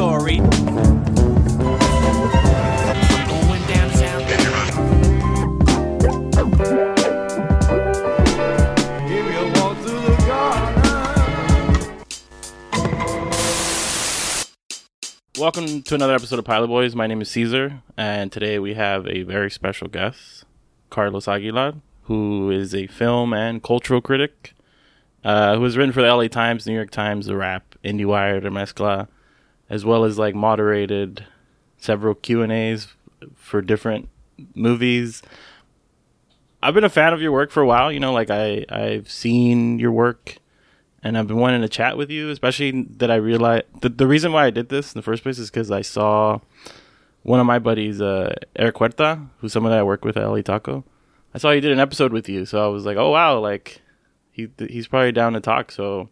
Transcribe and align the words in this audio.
story. 0.00 0.40
Welcome 15.38 15.82
to 15.82 15.94
another 15.94 16.14
episode 16.14 16.38
of 16.38 16.46
Pilot 16.46 16.68
Boys. 16.68 16.96
My 16.96 17.06
name 17.06 17.20
is 17.20 17.28
Caesar, 17.32 17.82
and 17.98 18.32
today 18.32 18.58
we 18.58 18.72
have 18.72 19.06
a 19.06 19.24
very 19.24 19.50
special 19.50 19.88
guest, 19.88 20.46
Carlos 20.88 21.28
Aguilar, 21.28 21.74
who 22.04 22.50
is 22.50 22.74
a 22.74 22.86
film 22.86 23.34
and 23.34 23.62
cultural 23.62 24.00
critic 24.00 24.54
uh, 25.24 25.56
who 25.56 25.64
has 25.64 25.76
written 25.76 25.92
for 25.92 26.00
the 26.00 26.08
LA 26.08 26.28
Times, 26.28 26.66
New 26.66 26.72
York 26.72 26.90
Times, 26.90 27.26
The 27.26 27.36
Wrap, 27.36 27.74
IndieWire, 27.84 28.42
Remezcla, 28.42 29.08
as 29.70 29.84
well 29.84 30.04
as 30.04 30.18
like 30.18 30.34
moderated 30.34 31.24
several 31.78 32.14
Q 32.14 32.42
and 32.42 32.52
A's 32.52 32.88
for 33.36 33.62
different 33.62 34.08
movies. 34.54 35.22
I've 36.62 36.74
been 36.74 36.84
a 36.84 36.90
fan 36.90 37.14
of 37.14 37.22
your 37.22 37.32
work 37.32 37.50
for 37.50 37.62
a 37.62 37.66
while. 37.66 37.90
You 37.90 38.00
know, 38.00 38.12
like 38.12 38.30
I 38.30 38.66
I've 38.68 39.10
seen 39.10 39.78
your 39.78 39.92
work, 39.92 40.36
and 41.02 41.16
I've 41.16 41.26
been 41.26 41.38
wanting 41.38 41.62
to 41.62 41.68
chat 41.68 41.96
with 41.96 42.10
you. 42.10 42.28
Especially 42.28 42.82
that 42.98 43.10
I 43.10 43.14
realized 43.14 43.64
the 43.80 43.88
the 43.88 44.06
reason 44.06 44.32
why 44.32 44.44
I 44.44 44.50
did 44.50 44.68
this 44.68 44.92
in 44.92 44.98
the 44.98 45.02
first 45.02 45.22
place 45.22 45.38
is 45.38 45.50
because 45.50 45.70
I 45.70 45.80
saw 45.80 46.40
one 47.22 47.40
of 47.40 47.46
my 47.46 47.58
buddies, 47.58 48.00
uh, 48.00 48.34
Eric 48.56 48.76
Huerta, 48.76 49.26
who's 49.38 49.52
someone 49.52 49.72
that 49.72 49.78
I 49.78 49.82
work 49.82 50.04
with 50.04 50.16
at 50.16 50.26
LA 50.26 50.42
Taco. 50.42 50.84
I 51.34 51.38
saw 51.38 51.52
he 51.52 51.60
did 51.60 51.72
an 51.72 51.78
episode 51.80 52.12
with 52.12 52.28
you, 52.28 52.44
so 52.44 52.64
I 52.64 52.68
was 52.68 52.84
like, 52.84 52.96
oh 52.96 53.10
wow, 53.10 53.38
like 53.38 53.80
he 54.32 54.48
he's 54.68 54.88
probably 54.88 55.12
down 55.12 55.34
to 55.34 55.40
talk. 55.40 55.70
So, 55.70 56.08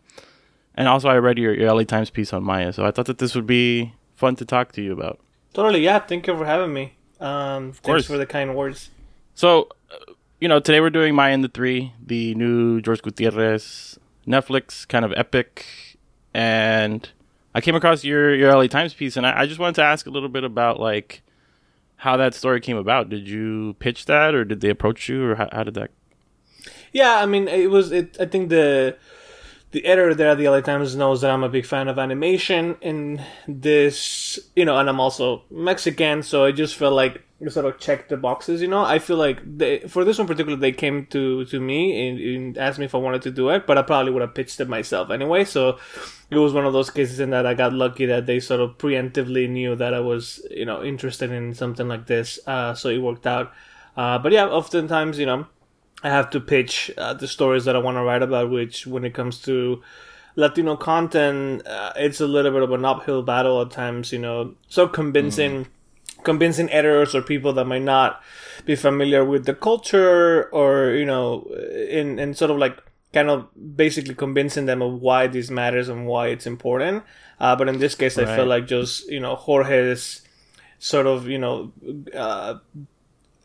and 0.79 0.87
also 0.87 1.09
I 1.09 1.19
read 1.19 1.39
your, 1.39 1.53
your 1.53 1.75
LA 1.75 1.83
Times 1.83 2.09
piece 2.09 2.33
on 2.33 2.45
Maya, 2.45 2.73
so 2.73 2.87
I 2.87 2.93
thought 2.93 3.07
that 3.07 3.19
this 3.19 3.35
would 3.35 3.49
be 3.49 3.95
fun 4.15 4.37
to 4.37 4.45
talk 4.45 4.71
to 4.73 4.81
you 4.81 4.93
about. 4.93 5.19
Totally, 5.53 5.81
yeah. 5.81 5.99
Thank 5.99 6.29
you 6.29 6.37
for 6.37 6.47
having 6.47 6.73
me. 6.73 6.95
Um, 7.19 7.73
course. 7.73 7.81
thanks 7.83 8.07
for 8.07 8.17
the 8.17 8.27
kind 8.27 8.55
words. 8.55 8.91
So, 9.35 9.71
uh, 9.91 10.13
you 10.41 10.47
know, 10.47 10.61
today 10.61 10.81
we're 10.81 10.91
doing 10.91 11.17
Maya 11.17 11.33
and 11.35 11.43
the 11.43 11.49
Three, 11.49 11.93
the 12.01 12.33
new 12.37 12.81
George 12.81 13.03
Gutierrez 13.03 13.99
Netflix 14.25 14.87
kind 14.87 15.05
of 15.05 15.13
epic, 15.17 15.67
and 16.33 17.09
I 17.57 17.61
came 17.61 17.75
across 17.75 18.05
your 18.05 18.33
your 18.33 18.55
LA 18.55 18.69
Times 18.69 18.95
piece, 18.95 19.17
and 19.17 19.27
I, 19.27 19.41
I 19.41 19.47
just 19.47 19.59
wanted 19.59 19.75
to 19.77 19.83
ask 19.83 20.07
a 20.07 20.11
little 20.11 20.29
bit 20.29 20.45
about 20.45 20.79
like 20.79 21.23
how 21.97 22.17
that 22.19 22.35
story 22.35 22.61
came 22.61 22.77
about. 22.77 23.09
Did 23.09 23.29
you 23.29 23.75
pitch 23.81 24.07
that, 24.07 24.33
or 24.33 24.45
did 24.45 24.61
they 24.61 24.71
approach 24.71 25.09
you, 25.09 25.25
or 25.25 25.35
how, 25.35 25.49
how 25.51 25.65
did 25.65 25.75
that? 25.75 25.91
Yeah, 26.93 27.17
I 27.17 27.27
mean, 27.27 27.49
it 27.49 27.69
was. 27.69 27.91
It. 27.91 28.17
I 28.21 28.27
think 28.27 28.51
the 28.51 28.97
the 29.71 29.85
editor 29.85 30.15
there 30.15 30.31
at 30.31 30.39
the 30.39 30.49
LA 30.49 30.61
Times 30.61 30.97
knows 30.97 31.21
that 31.21 31.31
I'm 31.31 31.45
a 31.45 31.49
big 31.49 31.67
fan 31.67 31.89
of 31.89 31.99
animation, 31.99 32.77
and 32.81 33.23
this, 33.47 34.39
you 34.57 34.65
know, 34.65 34.79
and 34.79 34.89
I'm 34.89 35.01
also 35.01 35.43
Mexican, 35.51 36.23
so 36.23 36.45
I 36.45 36.53
just 36.53 36.77
felt 36.77 36.95
like 36.95 37.23
it 37.41 37.53
sort 37.53 37.67
of 37.67 37.79
checked 37.79 38.09
the 38.09 38.17
boxes. 38.17 38.63
You 38.63 38.69
know, 38.69 38.83
I 38.83 38.99
feel 38.99 39.17
like 39.17 39.41
they, 39.45 39.81
for 39.81 40.05
this 40.05 40.19
one 40.19 40.27
particular, 40.27 40.57
they 40.57 40.73
came 40.73 41.07
to 41.07 41.45
to 41.45 41.61
me 41.61 42.09
and, 42.09 42.19
and 42.19 42.59
asked 42.59 42.79
me 42.79 42.87
if 42.87 42.95
I 42.95 42.99
wanted 42.99 43.23
to 43.23 43.31
do 43.31 43.51
it, 43.51 43.67
but 43.67 43.79
I 43.79 43.83
probably 43.83 44.11
would 44.11 44.23
have 44.23 44.35
pitched 44.35 44.59
it 44.61 44.69
myself 44.69 45.11
anyway. 45.11 45.45
So 45.45 45.79
it 46.31 46.39
was 46.39 46.53
one 46.53 46.65
of 46.65 46.73
those 46.73 46.91
cases 46.91 47.21
in 47.21 47.31
that 47.31 47.47
I 47.47 47.55
got 47.55 47.73
lucky 47.73 48.07
that 48.07 48.27
they 48.27 48.41
sort 48.41 48.61
of 48.61 48.79
preemptively 48.79 49.49
knew 49.49 49.77
that 49.77 49.95
I 49.95 50.01
was, 50.01 50.45
you 50.51 50.65
know, 50.65 50.83
interested 50.83 51.31
in 51.31 51.55
something 51.55 51.87
like 51.87 52.07
this. 52.07 52.41
Uh, 52.47 52.75
so 52.75 52.89
it 52.89 52.99
worked 52.99 53.27
out. 53.27 53.53
Uh, 53.97 54.19
but 54.19 54.33
yeah, 54.33 54.47
oftentimes, 54.47 55.19
you 55.19 55.27
know, 55.27 55.47
I 56.03 56.11
have 56.11 56.31
to 56.31 56.41
pitch 56.41 56.93
uh, 56.97 57.15
the 57.15 57.27
stories 57.27 57.65
that 57.65 57.75
I 57.75 57.81
want 57.81 57.97
to 57.97 58.03
write 58.03 58.23
about, 58.23 58.51
which 58.51 58.87
when 58.87 59.05
it 59.05 59.15
comes 59.15 59.41
to 59.43 59.83
Latino 60.37 60.77
content, 60.77 61.67
uh, 61.67 61.93
it's 61.97 62.21
a 62.21 62.27
little 62.27 62.53
bit 62.53 62.63
of 62.63 62.73
an 62.73 62.85
uphill 62.85 63.23
battle 63.23 63.61
at 63.61 63.73
times, 63.73 64.13
you 64.13 64.21
know. 64.21 64.55
So 64.69 64.87
convincing, 64.87 65.67
convincing 66.23 66.71
editors 66.71 67.15
or 67.15 67.23
people 67.23 67.53
that 67.55 67.65
might 67.65 67.83
not 67.83 68.23
be 68.65 68.77
familiar 68.77 69.25
with 69.25 69.47
the 69.47 69.55
culture 69.55 70.49
or, 70.51 70.91
you 70.91 71.05
know, 71.05 71.43
in, 71.89 72.21
in 72.21 72.35
sort 72.35 72.53
of 72.53 72.59
like 72.59 72.81
kind 73.13 73.31
of 73.31 73.49
basically 73.77 74.15
convincing 74.15 74.67
them 74.67 74.83
of 74.83 75.01
why 75.01 75.27
this 75.27 75.51
matters 75.51 75.89
and 75.89 76.07
why 76.07 76.29
it's 76.29 76.47
important. 76.47 77.03
Uh, 77.41 77.57
but 77.57 77.69
in 77.69 77.79
this 77.79 77.97
case, 77.97 78.19
I 78.19 78.37
feel 78.37 78.47
like 78.47 78.67
just, 78.69 79.09
you 79.09 79.19
know, 79.19 79.35
Jorge's 79.35 80.23
sort 80.79 81.07
of, 81.07 81.27
you 81.27 81.39
know, 81.39 81.73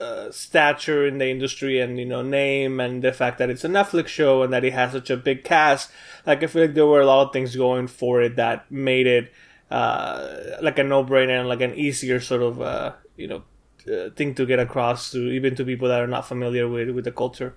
uh, 0.03 0.31
stature 0.31 1.08
in 1.08 1.18
the 1.18 1.30
industry 1.30 1.80
and 1.80 1.97
you 1.97 2.06
know 2.06 2.22
name 2.22 2.80
and 2.80 3.03
the 3.03 3.14
fact 3.14 3.38
that 3.38 3.50
it's 3.50 3.64
a 3.64 3.69
Netflix 3.69 4.08
show 4.08 4.44
and 4.44 4.52
that 4.52 4.64
it 4.64 4.74
has 4.74 4.91
such 4.91 5.09
a 5.09 5.18
big 5.18 5.44
cast. 5.44 5.91
Like 6.25 6.44
I 6.44 6.47
feel 6.47 6.64
like 6.64 6.74
there 6.74 6.86
were 6.86 7.02
a 7.02 7.06
lot 7.06 7.28
of 7.28 7.34
things 7.34 7.56
going 7.56 7.88
for 7.88 8.22
it 8.22 8.36
that 8.36 8.69
made 8.72 9.08
it 9.08 9.31
uh, 9.72 10.58
like 10.62 10.78
a 10.80 10.84
no 10.84 11.03
brainer 11.03 11.40
and 11.40 11.50
like 11.50 11.62
an 11.62 11.74
easier 11.75 12.19
sort 12.19 12.41
of 12.41 12.62
uh, 12.62 12.94
you 13.16 13.28
know 13.28 13.44
uh, 13.88 14.09
thing 14.16 14.36
to 14.36 14.46
get 14.46 14.59
across 14.59 15.12
to 15.12 15.19
even 15.31 15.56
to 15.56 15.66
people 15.66 15.88
that 15.88 16.02
are 16.02 16.08
not 16.08 16.28
familiar 16.28 16.68
with 16.68 16.90
with 16.90 17.06
the 17.06 17.12
culture. 17.12 17.56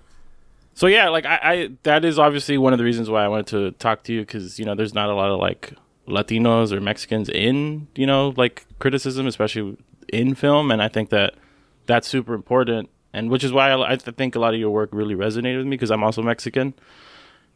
So 0.73 0.87
yeah, 0.87 1.09
like 1.09 1.25
I, 1.25 1.39
I 1.41 1.69
that 1.83 2.05
is 2.05 2.19
obviously 2.19 2.57
one 2.57 2.73
of 2.73 2.79
the 2.79 2.85
reasons 2.85 3.09
why 3.09 3.25
I 3.25 3.27
wanted 3.27 3.47
to 3.47 3.71
talk 3.71 4.03
to 4.03 4.13
you 4.13 4.21
because 4.21 4.59
you 4.59 4.65
know 4.65 4.75
there's 4.75 4.93
not 4.93 5.09
a 5.09 5.15
lot 5.15 5.31
of 5.31 5.39
like 5.39 5.73
Latinos 6.07 6.71
or 6.71 6.79
Mexicans 6.79 7.29
in 7.29 7.87
you 7.95 8.05
know 8.05 8.33
like 8.37 8.65
criticism, 8.79 9.27
especially 9.27 9.77
in 10.13 10.35
film, 10.35 10.71
and 10.71 10.81
I 10.81 10.87
think 10.87 11.09
that 11.09 11.33
that's 11.87 12.07
super 12.07 12.33
important, 12.33 12.89
and 13.13 13.29
which 13.29 13.43
is 13.43 13.51
why 13.51 13.71
I, 13.71 13.93
I 13.93 13.95
think 13.95 14.35
a 14.35 14.39
lot 14.39 14.53
of 14.53 14.59
your 14.59 14.69
work 14.69 14.89
really 14.91 15.15
resonated 15.15 15.57
with 15.57 15.65
me 15.65 15.71
because 15.71 15.91
I'm 15.91 16.03
also 16.03 16.21
Mexican, 16.21 16.73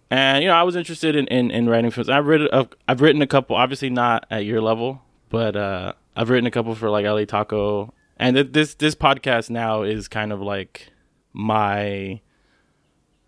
and 0.09 0.43
you 0.43 0.49
know 0.49 0.55
I 0.55 0.63
was 0.63 0.75
interested 0.75 1.15
in 1.15 1.27
in, 1.27 1.51
in 1.51 1.69
writing 1.69 1.91
films. 1.91 2.09
I've 2.09 2.25
written 2.25 2.49
a, 2.51 2.67
I've 2.87 3.01
written 3.01 3.21
a 3.21 3.27
couple, 3.27 3.55
obviously 3.55 3.89
not 3.89 4.25
at 4.31 4.45
your 4.45 4.61
level, 4.61 5.01
but 5.29 5.55
uh, 5.55 5.93
I've 6.15 6.29
written 6.29 6.47
a 6.47 6.51
couple 6.51 6.73
for 6.75 6.89
like 6.89 7.05
LA 7.05 7.25
Taco, 7.25 7.93
and 8.17 8.35
th- 8.35 8.51
this 8.51 8.73
this 8.75 8.95
podcast 8.95 9.49
now 9.49 9.83
is 9.83 10.07
kind 10.07 10.31
of 10.31 10.41
like 10.41 10.89
my 11.33 12.21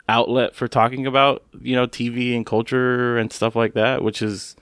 outlet 0.09 0.55
for 0.55 0.67
talking 0.67 1.05
about 1.05 1.43
you 1.61 1.75
know 1.75 1.87
TV 1.87 2.35
and 2.35 2.45
culture 2.45 3.17
and 3.17 3.31
stuff 3.31 3.55
like 3.55 3.73
that, 3.73 4.03
which 4.03 4.21
is 4.21 4.55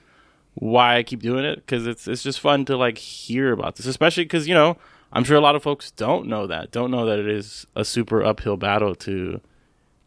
why 0.55 0.97
I 0.97 1.03
keep 1.03 1.21
doing 1.21 1.45
it 1.45 1.55
because 1.57 1.87
it's 1.87 2.07
it's 2.07 2.23
just 2.23 2.39
fun 2.39 2.65
to 2.65 2.77
like 2.77 2.97
hear 2.97 3.51
about 3.51 3.75
this, 3.75 3.85
especially 3.85 4.23
because 4.23 4.47
you 4.47 4.53
know 4.53 4.77
I'm 5.13 5.23
sure 5.23 5.37
a 5.37 5.41
lot 5.41 5.55
of 5.55 5.63
folks 5.63 5.91
don't 5.91 6.27
know 6.27 6.47
that, 6.47 6.71
don't 6.71 6.91
know 6.91 7.05
that 7.05 7.19
it 7.19 7.27
is 7.27 7.65
a 7.75 7.83
super 7.83 8.23
uphill 8.23 8.57
battle 8.57 8.95
to 8.95 9.41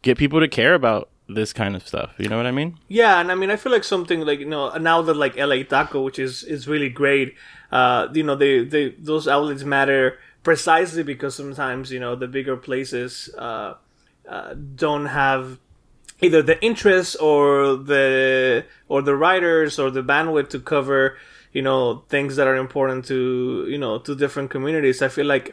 get 0.01 0.17
people 0.17 0.39
to 0.39 0.47
care 0.47 0.73
about 0.73 1.09
this 1.27 1.53
kind 1.53 1.75
of 1.75 1.87
stuff. 1.87 2.13
You 2.17 2.29
know 2.29 2.37
what 2.37 2.45
I 2.45 2.51
mean? 2.51 2.77
Yeah, 2.87 3.19
and 3.19 3.31
I 3.31 3.35
mean, 3.35 3.49
I 3.49 3.55
feel 3.55 3.71
like 3.71 3.83
something 3.83 4.21
like 4.21 4.39
you 4.39 4.45
know 4.45 4.75
now 4.77 5.01
that 5.01 5.15
like 5.15 5.37
LA 5.37 5.63
Taco, 5.63 6.01
which 6.01 6.19
is 6.19 6.43
is 6.43 6.67
really 6.67 6.89
great. 6.89 7.35
Uh, 7.71 8.07
you 8.13 8.23
know, 8.23 8.35
they 8.35 8.63
they 8.63 8.89
those 8.97 9.27
outlets 9.27 9.63
matter 9.63 10.19
precisely 10.43 11.03
because 11.03 11.35
sometimes 11.35 11.91
you 11.91 11.99
know 11.99 12.15
the 12.15 12.27
bigger 12.27 12.55
places 12.55 13.29
uh, 13.37 13.73
uh, 14.29 14.53
don't 14.75 15.07
have 15.07 15.59
either 16.21 16.41
the 16.41 16.63
interest 16.63 17.17
or 17.19 17.75
the 17.75 18.65
or 18.87 19.01
the 19.01 19.15
writers 19.15 19.79
or 19.79 19.89
the 19.89 20.03
bandwidth 20.03 20.49
to 20.49 20.59
cover 20.59 21.17
you 21.57 21.61
know 21.67 22.03
things 22.13 22.35
that 22.37 22.47
are 22.51 22.57
important 22.67 23.05
to 23.11 23.17
you 23.73 23.77
know 23.83 23.93
to 24.07 24.11
different 24.23 24.49
communities 24.55 25.01
i 25.07 25.09
feel 25.17 25.27
like 25.35 25.45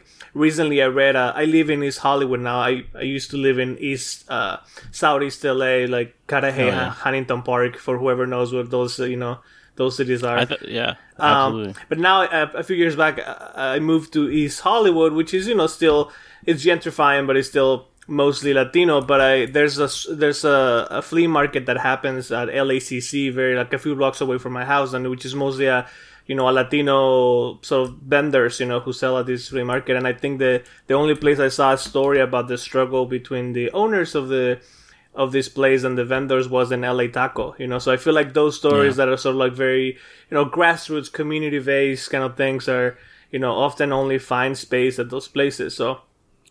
recently 0.45 0.77
i 0.85 0.87
read 1.01 1.15
uh, 1.15 1.31
i 1.41 1.45
live 1.57 1.69
in 1.75 1.83
east 1.87 1.99
hollywood 2.07 2.41
now 2.41 2.57
i, 2.59 2.73
I 3.03 3.05
used 3.17 3.29
to 3.33 3.37
live 3.37 3.57
in 3.65 3.77
east 3.91 4.29
uh, 4.37 4.57
southeast 4.91 5.43
la 5.61 5.71
like 5.95 6.09
Cudahy, 6.27 6.63
Oh, 6.63 6.67
yeah. 6.67 6.89
huntington 7.03 7.41
park 7.43 7.77
for 7.85 7.97
whoever 8.01 8.25
knows 8.33 8.53
what 8.53 8.69
those 8.75 8.99
you 8.99 9.19
know 9.25 9.35
those 9.75 9.95
cities 9.97 10.23
are 10.23 10.37
I 10.43 10.45
th- 10.45 10.61
yeah, 10.79 10.91
um, 11.17 11.29
absolutely. 11.33 11.73
but 11.89 11.97
now, 12.09 12.17
uh, 12.23 12.49
a 12.53 12.63
few 12.63 12.75
years 12.75 12.95
back, 12.95 13.15
uh, 13.17 13.35
I 13.55 13.79
moved 13.79 14.13
to 14.13 14.29
East 14.29 14.59
Hollywood, 14.61 15.13
which 15.13 15.33
is 15.33 15.47
you 15.47 15.55
know 15.55 15.65
still 15.79 16.11
it's 16.45 16.63
gentrifying, 16.63 17.25
but 17.25 17.35
it's 17.37 17.49
still 17.49 17.87
mostly 18.07 18.53
Latino. 18.53 19.01
But 19.01 19.21
I 19.21 19.45
there's 19.45 19.79
a 19.79 19.89
there's 20.13 20.43
a, 20.43 20.87
a 20.89 21.01
flea 21.01 21.27
market 21.27 21.65
that 21.65 21.77
happens 21.77 22.31
at 22.31 22.49
LACC, 22.49 23.33
very 23.33 23.55
like 23.55 23.73
a 23.73 23.79
few 23.79 23.95
blocks 23.95 24.21
away 24.21 24.37
from 24.37 24.53
my 24.53 24.65
house, 24.65 24.93
and 24.93 25.09
which 25.09 25.25
is 25.25 25.35
mostly 25.35 25.65
a 25.65 25.87
you 26.25 26.35
know 26.35 26.49
a 26.49 26.51
Latino 26.51 27.59
sort 27.61 27.89
of 27.89 27.97
vendors 27.97 28.59
you 28.59 28.65
know 28.65 28.79
who 28.79 28.93
sell 28.93 29.17
at 29.17 29.25
this 29.25 29.49
flea 29.49 29.63
market. 29.63 29.95
And 29.95 30.07
I 30.07 30.13
think 30.13 30.39
the 30.39 30.63
the 30.87 30.93
only 30.93 31.15
place 31.15 31.39
I 31.39 31.49
saw 31.49 31.73
a 31.73 31.77
story 31.77 32.19
about 32.19 32.47
the 32.47 32.57
struggle 32.57 33.05
between 33.05 33.53
the 33.53 33.71
owners 33.71 34.15
of 34.15 34.29
the 34.29 34.59
of 35.15 35.31
this 35.31 35.47
place 35.47 35.83
and 35.83 35.97
the 35.97 36.05
vendors 36.05 36.49
was 36.49 36.71
in 36.71 36.81
LA 36.81 37.07
Taco, 37.07 37.55
you 37.59 37.67
know. 37.67 37.79
So 37.79 37.91
I 37.91 37.97
feel 37.97 38.13
like 38.13 38.33
those 38.33 38.57
stories 38.57 38.95
that 38.95 39.07
are 39.07 39.17
sort 39.17 39.35
of 39.35 39.39
like 39.39 39.53
very, 39.53 39.87
you 40.29 40.35
know, 40.35 40.45
grassroots, 40.45 41.11
community 41.11 41.59
based 41.59 42.09
kind 42.09 42.23
of 42.23 42.35
things 42.35 42.67
are, 42.67 42.97
you 43.31 43.39
know, 43.39 43.53
often 43.53 43.93
only 43.93 44.17
find 44.17 44.57
space 44.57 44.97
at 44.97 45.09
those 45.09 45.27
places. 45.27 45.75
So, 45.75 46.01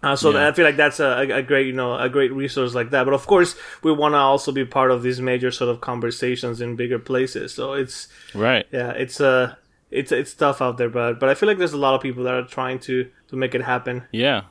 uh, 0.03 0.17
so 0.17 0.31
Yeah. 0.31 0.49
I 0.49 0.53
feel 0.53 0.65
like 0.65 0.77
that's 0.77 1.01
a, 1.01 1.27
a 1.31 1.43
great, 1.43 1.67
you 1.67 1.73
know, 1.73 1.97
a 1.97 2.09
great 2.09 2.33
resource 2.33 2.75
like 2.75 2.91
that. 2.91 3.05
But 3.05 3.15
of 3.15 3.27
course, 3.27 3.55
we 3.83 3.93
want 3.93 4.15
to 4.15 4.19
also 4.19 4.53
be 4.53 4.65
part 4.65 4.91
of 4.91 5.03
these 5.03 5.21
major 5.21 5.51
sort 5.51 5.71
of 5.71 5.81
conversations 5.81 6.61
in 6.61 6.77
bigger 6.77 6.99
places. 6.99 7.55
So 7.55 7.75
it's, 7.75 8.09
right. 8.35 8.67
yeah, 8.73 8.91
it's 8.91 9.21
uh, 9.21 9.55
it's 9.91 10.11
it's 10.11 10.35
tough 10.35 10.61
out 10.63 10.79
there, 10.79 10.89
but 10.89 11.21
but 11.21 11.29
I 11.29 11.35
feel 11.35 11.49
like 11.49 11.59
there's 11.59 11.75
a 11.75 11.79
lot 11.79 11.95
of 11.95 12.01
people 12.01 12.25
that 12.25 12.35
are 12.35 12.47
trying 12.47 12.79
to 12.81 13.09
to 13.29 13.37
make 13.37 13.55
it 13.55 13.63
happen. 13.63 14.05
Yeah. 14.13 14.43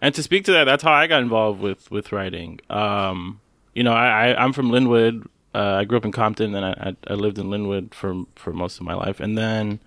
And 0.00 0.14
to 0.14 0.22
speak 0.22 0.44
to 0.46 0.52
that, 0.52 0.64
that's 0.64 0.82
how 0.82 0.92
I 0.92 1.06
got 1.06 1.22
involved 1.22 1.60
with 1.60 1.90
with 1.90 2.12
writing. 2.12 2.60
Um, 2.68 3.40
you 3.74 3.82
know, 3.84 3.92
I, 3.92 4.28
I 4.28 4.44
I'm 4.44 4.52
from 4.52 4.70
Lynwood, 4.70 5.26
uh, 5.54 5.76
I 5.80 5.84
grew 5.84 5.98
up 5.98 6.04
in 6.04 6.12
Compton, 6.12 6.54
and 6.54 6.64
I, 6.64 6.96
I 7.06 7.12
I 7.12 7.14
lived 7.14 7.38
in 7.38 7.46
Lynwood 7.46 7.94
for 7.94 8.24
for 8.36 8.52
most 8.52 8.78
of 8.78 8.84
my 8.84 8.94
life, 8.94 9.20
and 9.20 9.36
then 9.36 9.80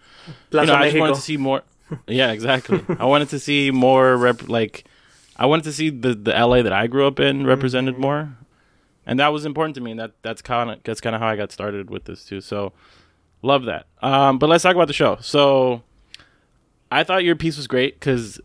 Plaza 0.52 0.72
you 0.72 0.78
know, 0.78 0.84
I 0.84 0.90
just 0.90 1.00
wanted 1.00 1.16
to 1.16 1.22
see 1.22 1.38
more. 1.38 1.64
yeah, 2.08 2.32
exactly. 2.32 2.84
I 2.98 3.06
wanted 3.06 3.30
to 3.30 3.40
see 3.40 3.72
more 3.72 4.16
rep- 4.18 4.48
like 4.50 4.86
I 5.38 5.46
wanted 5.46 5.64
to 5.64 5.74
see 5.74 5.90
the 5.90 6.14
the 6.14 6.32
LA 6.32 6.62
that 6.62 6.74
I 6.74 6.88
grew 6.88 7.08
up 7.08 7.20
in 7.20 7.46
represented 7.46 7.98
more, 7.98 8.38
and 9.06 9.20
that 9.20 9.30
was 9.30 9.46
important 9.46 9.76
to 9.76 9.82
me. 9.82 9.92
And 9.92 10.00
that 10.00 10.12
that's 10.22 10.42
kind 10.42 10.70
of 10.72 10.80
that's 10.84 11.02
kind 11.02 11.16
of 11.16 11.22
how 11.22 11.28
I 11.28 11.36
got 11.36 11.52
started 11.52 11.90
with 11.90 12.06
this 12.06 12.24
too. 12.24 12.42
So 12.42 12.74
love 13.42 13.66
that. 13.66 13.88
Um, 14.02 14.40
but 14.40 14.50
let's 14.50 14.64
talk 14.64 14.76
about 14.76 14.88
the 14.88 14.94
show. 14.94 15.18
So 15.22 15.84
I 16.92 17.04
thought 17.04 17.24
your 17.24 17.36
piece 17.36 17.58
was 17.58 17.68
great 17.68 18.00
because 18.00 18.40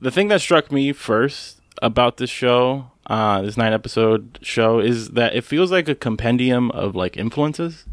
the 0.00 0.10
thing 0.10 0.28
that 0.28 0.40
struck 0.40 0.70
me 0.70 0.92
first 0.92 1.60
about 1.82 2.18
this 2.18 2.30
show, 2.30 2.90
uh, 3.06 3.42
this 3.42 3.56
nine 3.56 3.72
episode 3.72 4.38
show, 4.42 4.78
is 4.78 5.10
that 5.10 5.34
it 5.34 5.42
feels 5.44 5.70
like 5.72 5.88
a 5.88 5.94
compendium 5.94 6.70
of 6.70 6.94
like 6.94 7.16
influences. 7.16 7.84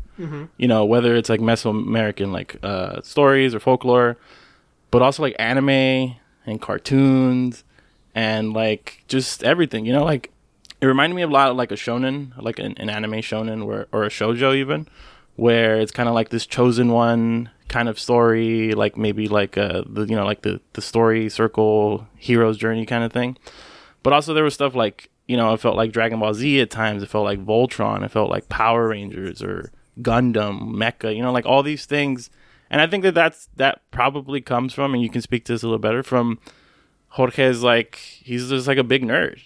You 0.58 0.68
know, 0.68 0.84
whether 0.84 1.16
it's 1.16 1.30
like 1.30 1.40
Mesoamerican 1.40 2.32
like 2.32 2.58
uh, 2.64 3.02
stories 3.02 3.54
or 3.54 3.60
folklore, 3.60 4.18
but 4.90 5.04
also 5.04 5.22
like 5.22 5.36
anime 5.38 6.16
and 6.46 6.60
cartoons 6.62 7.64
and 8.18 8.52
like 8.52 9.04
just 9.08 9.44
everything. 9.44 9.86
You 9.86 9.94
know, 9.94 10.04
like 10.04 10.32
it 10.82 10.88
reminded 10.88 11.16
me 11.16 11.22
of 11.22 11.30
a 11.30 11.34
lot 11.34 11.52
of 11.52 11.56
like 11.56 11.72
a 11.72 11.76
shonen, 11.76 12.36
like 12.42 12.58
an, 12.58 12.74
an 12.78 12.90
anime 12.90 13.22
shonen, 13.22 13.68
where 13.68 13.88
or 13.92 14.04
a 14.04 14.10
shojo 14.10 14.56
even, 14.56 14.88
where 15.36 15.78
it's 15.78 15.92
kind 15.92 16.10
of 16.10 16.16
like 16.16 16.30
this 16.30 16.48
chosen 16.48 16.92
one 16.92 17.52
kind 17.68 17.88
of 17.88 18.00
story, 18.00 18.74
like 18.74 18.98
maybe 18.98 19.28
like 19.28 19.56
uh 19.56 19.84
the 19.86 20.06
you 20.06 20.16
know 20.16 20.26
like 20.26 20.42
the 20.42 20.60
the 20.74 20.82
story 20.82 21.30
circle 21.30 22.08
hero's 22.16 22.58
journey 22.58 22.88
kind 22.88 23.04
of 23.04 23.14
thing. 23.14 23.38
But 24.02 24.14
also 24.14 24.34
there 24.34 24.44
was 24.44 24.56
stuff 24.56 24.74
like 24.74 25.12
you 25.28 25.38
know 25.38 25.54
it 25.54 25.60
felt 25.60 25.76
like 25.76 25.92
Dragon 25.92 26.20
Ball 26.20 26.34
Z 26.34 26.60
at 26.60 26.72
times. 26.72 27.04
It 27.04 27.10
felt 27.10 27.26
like 27.26 27.46
Voltron. 27.46 28.04
It 28.04 28.10
felt 28.10 28.32
like 28.32 28.50
Power 28.50 28.88
Rangers 28.88 29.44
or 29.44 29.72
Gundam, 30.02 30.74
Mecha. 30.74 31.16
You 31.16 31.22
know, 31.22 31.32
like 31.32 31.46
all 31.46 31.62
these 31.62 31.86
things. 31.86 32.32
And 32.72 32.82
I 32.82 32.88
think 32.88 33.04
that 33.04 33.14
that's 33.14 33.48
that 33.58 33.82
probably 33.92 34.42
comes 34.42 34.74
from, 34.74 34.96
and 34.96 35.04
you 35.04 35.10
can 35.10 35.22
speak 35.22 35.46
to 35.46 35.54
this 35.54 35.62
a 35.62 35.68
little 35.68 35.78
better 35.78 36.02
from 36.02 36.40
Jorge's 37.10 37.64
like 37.64 37.96
he's 37.96 38.50
just 38.50 38.68
like 38.68 38.78
a 38.78 38.84
big 38.84 39.04
nerd. 39.04 39.40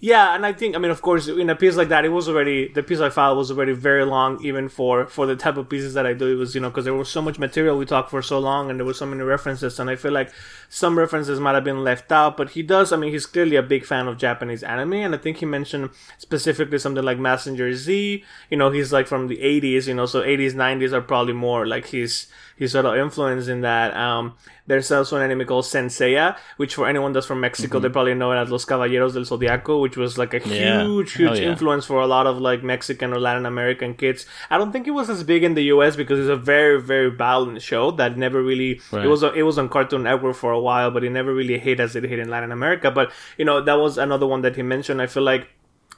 Yeah, 0.00 0.34
and 0.34 0.44
I 0.44 0.52
think 0.52 0.76
I 0.76 0.78
mean, 0.78 0.90
of 0.90 1.00
course, 1.00 1.28
in 1.28 1.48
a 1.48 1.56
piece 1.56 1.76
like 1.76 1.88
that, 1.88 2.04
it 2.04 2.10
was 2.10 2.28
already 2.28 2.68
the 2.68 2.82
piece 2.82 3.00
I 3.00 3.08
filed 3.08 3.38
was 3.38 3.50
already 3.50 3.72
very 3.72 4.04
long, 4.04 4.38
even 4.44 4.68
for 4.68 5.06
for 5.06 5.24
the 5.24 5.34
type 5.34 5.56
of 5.56 5.70
pieces 5.70 5.94
that 5.94 6.04
I 6.04 6.12
do. 6.12 6.30
It 6.30 6.34
was 6.34 6.54
you 6.54 6.60
know 6.60 6.68
because 6.68 6.84
there 6.84 6.92
was 6.92 7.08
so 7.08 7.22
much 7.22 7.38
material 7.38 7.78
we 7.78 7.86
talked 7.86 8.10
for 8.10 8.20
so 8.20 8.38
long, 8.38 8.68
and 8.68 8.78
there 8.78 8.84
were 8.84 8.92
so 8.92 9.06
many 9.06 9.22
references, 9.22 9.80
and 9.80 9.88
I 9.88 9.96
feel 9.96 10.12
like 10.12 10.30
some 10.68 10.98
references 10.98 11.40
might 11.40 11.54
have 11.54 11.64
been 11.64 11.82
left 11.82 12.12
out. 12.12 12.36
But 12.36 12.50
he 12.50 12.62
does. 12.62 12.92
I 12.92 12.96
mean, 12.96 13.12
he's 13.12 13.24
clearly 13.24 13.56
a 13.56 13.62
big 13.62 13.86
fan 13.86 14.06
of 14.06 14.18
Japanese 14.18 14.62
anime, 14.62 14.92
and 14.92 15.14
I 15.14 15.18
think 15.18 15.38
he 15.38 15.46
mentioned 15.46 15.88
specifically 16.18 16.78
something 16.78 17.02
like 17.02 17.16
Mazinger 17.16 17.72
Z. 17.72 18.22
You 18.50 18.56
know, 18.58 18.70
he's 18.70 18.92
like 18.92 19.06
from 19.06 19.28
the 19.28 19.38
'80s. 19.38 19.86
You 19.86 19.94
know, 19.94 20.04
so 20.04 20.20
'80s, 20.22 20.52
'90s 20.52 20.92
are 20.92 21.00
probably 21.00 21.32
more 21.32 21.66
like 21.66 21.86
his 21.86 22.26
his 22.56 22.72
sort 22.72 22.86
of 22.86 22.96
influence 22.96 23.48
in 23.48 23.60
that. 23.62 23.96
Um, 23.96 24.34
there's 24.66 24.90
also 24.90 25.16
an 25.16 25.22
anime 25.30 25.46
called 25.46 25.66
Saint 25.66 25.90
Seiya, 25.90 26.36
which 26.56 26.74
for 26.74 26.88
anyone 26.88 27.12
that's 27.12 27.26
from 27.26 27.40
Mexico, 27.40 27.78
they 27.80 27.90
probably 27.90 28.14
know 28.14 28.32
it 28.32 28.36
as 28.36 28.50
Los 28.50 28.64
Caballeros 28.64 29.12
del 29.12 29.24
Zodiaco, 29.24 29.80
which 29.82 29.96
was 29.98 30.16
like 30.16 30.32
a 30.32 30.38
Yeah. 30.48 30.84
huge, 30.84 31.12
huge 31.12 31.38
yeah. 31.38 31.50
influence 31.50 31.84
for 31.84 32.00
a 32.00 32.06
lot 32.06 32.26
of 32.26 32.40
like 32.40 32.62
Mexican 32.62 33.12
or 33.12 33.20
Latin 33.20 33.44
American 33.44 33.92
kids. 33.94 34.24
I 34.48 34.56
don't 34.56 34.72
think 34.72 34.86
it 34.86 34.92
was 34.92 35.10
as 35.10 35.22
big 35.22 35.44
in 35.44 35.52
the 35.54 35.64
U.S. 35.64 35.96
because 35.96 36.18
it's 36.18 36.30
a 36.30 36.36
very, 36.36 36.80
very 36.80 37.10
balanced 37.10 37.66
show 37.66 37.90
that 37.92 38.16
never 38.16 38.42
really. 38.42 38.80
Right. 38.90 39.04
It 39.04 39.08
was 39.08 39.22
it 39.22 39.42
was 39.42 39.58
on 39.58 39.68
Cartoon 39.68 40.04
Network 40.04 40.34
for 40.36 40.50
a 40.52 40.60
while, 40.60 40.90
but 40.90 41.04
it 41.04 41.10
never 41.10 41.34
really 41.34 41.58
hit 41.58 41.78
as 41.78 41.94
it 41.94 42.04
hit 42.04 42.18
in 42.18 42.30
Latin 42.30 42.50
America. 42.52 42.90
But 42.90 43.12
you 43.36 43.44
know 43.44 43.60
that 43.60 43.74
was 43.74 43.98
another 43.98 44.26
one 44.26 44.40
that 44.42 44.56
he 44.56 44.62
mentioned. 44.62 45.02
I 45.02 45.06
feel 45.08 45.24
like 45.24 45.48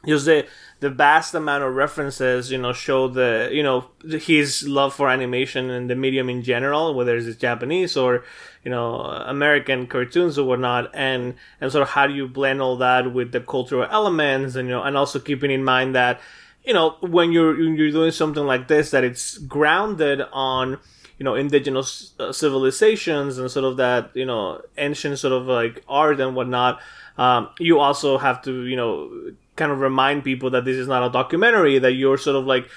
just 0.06 0.26
the 0.26 0.47
the 0.81 0.91
vast 0.91 1.35
amount 1.35 1.64
of 1.64 1.75
references 1.75 2.50
you 2.50 2.58
know 2.58 2.73
show 2.73 3.08
the 3.08 3.49
you 3.53 3.62
know 3.62 3.87
his 4.05 4.67
love 4.69 4.94
for 4.94 5.08
animation 5.08 5.70
and 5.70 5.88
the 5.88 5.94
medium 5.94 6.29
in 6.29 6.43
general 6.43 6.94
whether 6.94 7.17
it's 7.17 7.37
japanese 7.37 7.97
or 7.97 8.25
you 8.64 8.70
know 8.70 9.00
american 9.26 9.87
cartoons 9.87 10.38
or 10.38 10.47
whatnot 10.47 10.91
and 10.94 11.35
and 11.61 11.73
sort 11.73 11.82
of 11.82 11.88
how 11.91 12.06
do 12.06 12.14
you 12.14 12.29
blend 12.29 12.61
all 12.61 12.76
that 12.76 13.12
with 13.12 13.32
the 13.32 13.41
cultural 13.41 13.87
elements 13.91 14.55
and 14.55 14.69
you 14.69 14.75
know 14.75 14.82
and 14.82 14.97
also 14.97 15.19
keeping 15.19 15.50
in 15.50 15.64
mind 15.64 15.94
that 15.94 16.20
you 16.64 16.75
know 16.75 16.97
when 17.00 17.32
you're 17.32 17.58
you're 17.58 17.91
doing 17.91 18.11
something 18.11 18.44
like 18.44 18.69
this 18.69 18.91
that 18.91 19.05
it's 19.05 19.38
grounded 19.38 20.20
on 20.32 20.79
you 21.19 21.25
know 21.25 21.35
indigenous 21.35 22.12
uh, 22.20 22.32
civilizations 22.32 23.38
and 23.38 23.50
sort 23.50 23.64
of 23.64 23.79
that 23.79 24.11
you 24.14 24.26
know 24.26 24.61
ancient 24.76 25.19
sort 25.19 25.32
of 25.32 25.47
like 25.47 25.82
art 25.88 26.20
and 26.20 26.37
whatnot 26.37 26.81
um, 27.19 27.49
you 27.58 27.79
also 27.79 28.19
have 28.19 28.43
to 28.43 28.67
you 28.67 28.76
know 28.76 29.11
kind 29.56 29.73
of 29.73 29.81
remind 29.81 30.23
people 30.25 30.50
that 30.50 30.64
this 30.64 30.76
is 30.76 30.87
not 30.87 31.03
a 31.06 31.11
documentary 31.11 31.79
that 31.79 31.93
you're 31.93 32.19
sort 32.19 32.37
of 32.37 32.44
like 32.47 32.69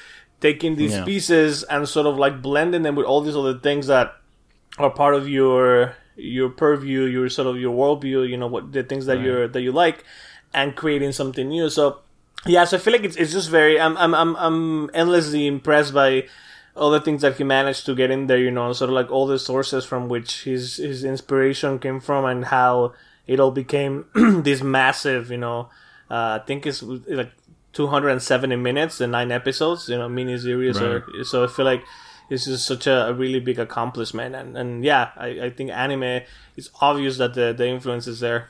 taking 0.42 0.76
these 0.76 0.94
Yeah. 0.94 1.06
pieces 1.06 1.64
and 1.64 1.88
sort 1.88 2.08
of 2.08 2.18
like 2.18 2.42
blending 2.42 2.82
them 2.84 2.96
with 2.96 3.06
all 3.06 3.22
these 3.22 3.36
other 3.36 3.58
things 3.60 3.88
that 3.88 4.16
are 4.78 4.90
part 4.90 5.14
of 5.14 5.28
your 5.28 5.96
your 6.16 6.50
purview 6.50 7.02
your 7.04 7.30
sort 7.30 7.48
of 7.48 7.58
your 7.58 7.74
worldview 7.76 8.28
you 8.28 8.38
know 8.38 8.48
what 8.48 8.72
the 8.72 8.84
things 8.84 9.06
that 9.06 9.20
you're 9.26 9.48
that 9.48 9.62
you 9.62 9.72
like 9.72 10.04
and 10.54 10.76
creating 10.76 11.12
something 11.14 11.48
new 11.50 11.70
so 11.70 12.00
yeah 12.46 12.64
so 12.66 12.76
i 12.78 12.80
feel 12.80 12.94
like 12.94 13.04
it's, 13.04 13.16
it's 13.16 13.32
just 13.32 13.50
very 13.50 13.80
I'm, 13.80 13.96
I'm 13.98 14.14
i'm 14.14 14.36
i'm 14.38 14.90
endlessly 14.94 15.48
impressed 15.48 15.94
by 15.94 16.28
all 16.76 16.92
the 16.92 17.00
things 17.02 17.22
that 17.24 17.36
he 17.38 17.44
managed 17.44 17.86
to 17.88 17.96
get 17.96 18.12
in 18.12 18.28
there 18.28 18.38
you 18.38 18.52
know 18.52 18.72
sort 18.74 18.90
of 18.90 18.96
like 18.96 19.10
all 19.12 19.28
the 19.28 19.40
sources 19.40 19.84
from 19.86 20.08
which 20.10 20.44
his 20.44 20.78
his 20.78 21.04
inspiration 21.04 21.80
came 21.80 22.00
from 22.00 22.24
and 22.26 22.46
how 22.46 22.94
it 23.28 23.40
all 23.40 23.52
became 23.52 24.06
this 24.44 24.62
massive 24.62 25.32
you 25.32 25.38
know 25.38 25.70
uh, 26.10 26.40
i 26.40 26.44
think 26.46 26.66
it's 26.66 26.82
like 26.82 27.32
270 27.74 28.56
minutes 28.56 28.98
the 28.98 29.08
nine 29.08 29.32
episodes 29.32 29.90
you 29.90 29.98
know 29.98 30.10
mini 30.10 30.38
series 30.38 30.80
or 30.82 31.06
so 31.24 31.44
i 31.44 31.48
feel 31.48 31.66
like 31.66 31.84
this 32.30 32.48
is 32.48 32.64
such 32.64 32.88
a, 32.88 33.08
a 33.08 33.14
really 33.14 33.40
big 33.40 33.60
accomplishment 33.60 34.36
and 34.36 34.58
and 34.58 34.84
yeah 34.84 35.10
I, 35.18 35.28
I 35.28 35.50
think 35.50 35.72
anime 35.72 36.22
it's 36.56 36.70
obvious 36.82 37.18
that 37.18 37.34
the 37.34 37.54
the 37.54 37.68
influence 37.68 38.08
is 38.08 38.20
there 38.20 38.50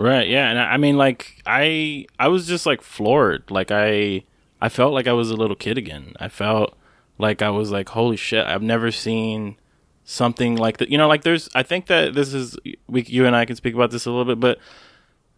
Right. 0.00 0.28
Yeah. 0.28 0.48
And 0.48 0.58
I, 0.58 0.64
I 0.64 0.76
mean, 0.78 0.96
like, 0.96 1.42
I 1.44 2.06
I 2.18 2.28
was 2.28 2.46
just 2.46 2.64
like 2.64 2.80
floored. 2.80 3.50
Like, 3.50 3.70
I 3.70 4.24
I 4.58 4.70
felt 4.70 4.94
like 4.94 5.06
I 5.06 5.12
was 5.12 5.30
a 5.30 5.36
little 5.36 5.56
kid 5.56 5.76
again. 5.76 6.14
I 6.18 6.28
felt 6.28 6.74
like 7.18 7.42
I 7.42 7.50
was 7.50 7.70
like, 7.70 7.90
holy 7.90 8.16
shit! 8.16 8.46
I've 8.46 8.62
never 8.62 8.90
seen 8.90 9.56
something 10.04 10.56
like 10.56 10.78
that. 10.78 10.88
You 10.88 10.96
know, 10.96 11.06
like 11.06 11.20
there's. 11.20 11.50
I 11.54 11.62
think 11.62 11.86
that 11.88 12.14
this 12.14 12.32
is 12.32 12.56
we 12.88 13.02
you 13.02 13.26
and 13.26 13.36
I 13.36 13.44
can 13.44 13.56
speak 13.56 13.74
about 13.74 13.90
this 13.90 14.06
a 14.06 14.10
little 14.10 14.24
bit, 14.24 14.40
but 14.40 14.58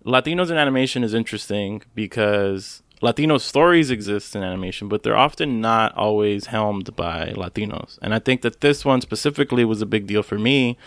Latinos 0.05 0.51
in 0.51 0.57
animation 0.57 1.05
is 1.05 1.15
interesting 1.15 1.83
because 1.95 2.83
Latino 3.01 3.39
stories 3.39 3.91
exist 3.91 4.37
in 4.37 4.43
animation, 4.43 4.89
but 4.89 5.03
they're 5.03 5.17
often 5.17 5.61
not 5.61 5.95
always 5.97 6.47
helmed 6.47 6.95
by 6.95 7.33
Latinos. 7.37 7.99
And 8.01 8.15
I 8.15 8.19
think 8.19 8.43
that 8.43 8.61
this 8.61 8.85
one 8.85 9.01
specifically 9.01 9.65
was 9.65 9.83
a 9.83 9.87
big 9.87 10.07
deal 10.07 10.23
for 10.23 10.39
me 10.39 10.79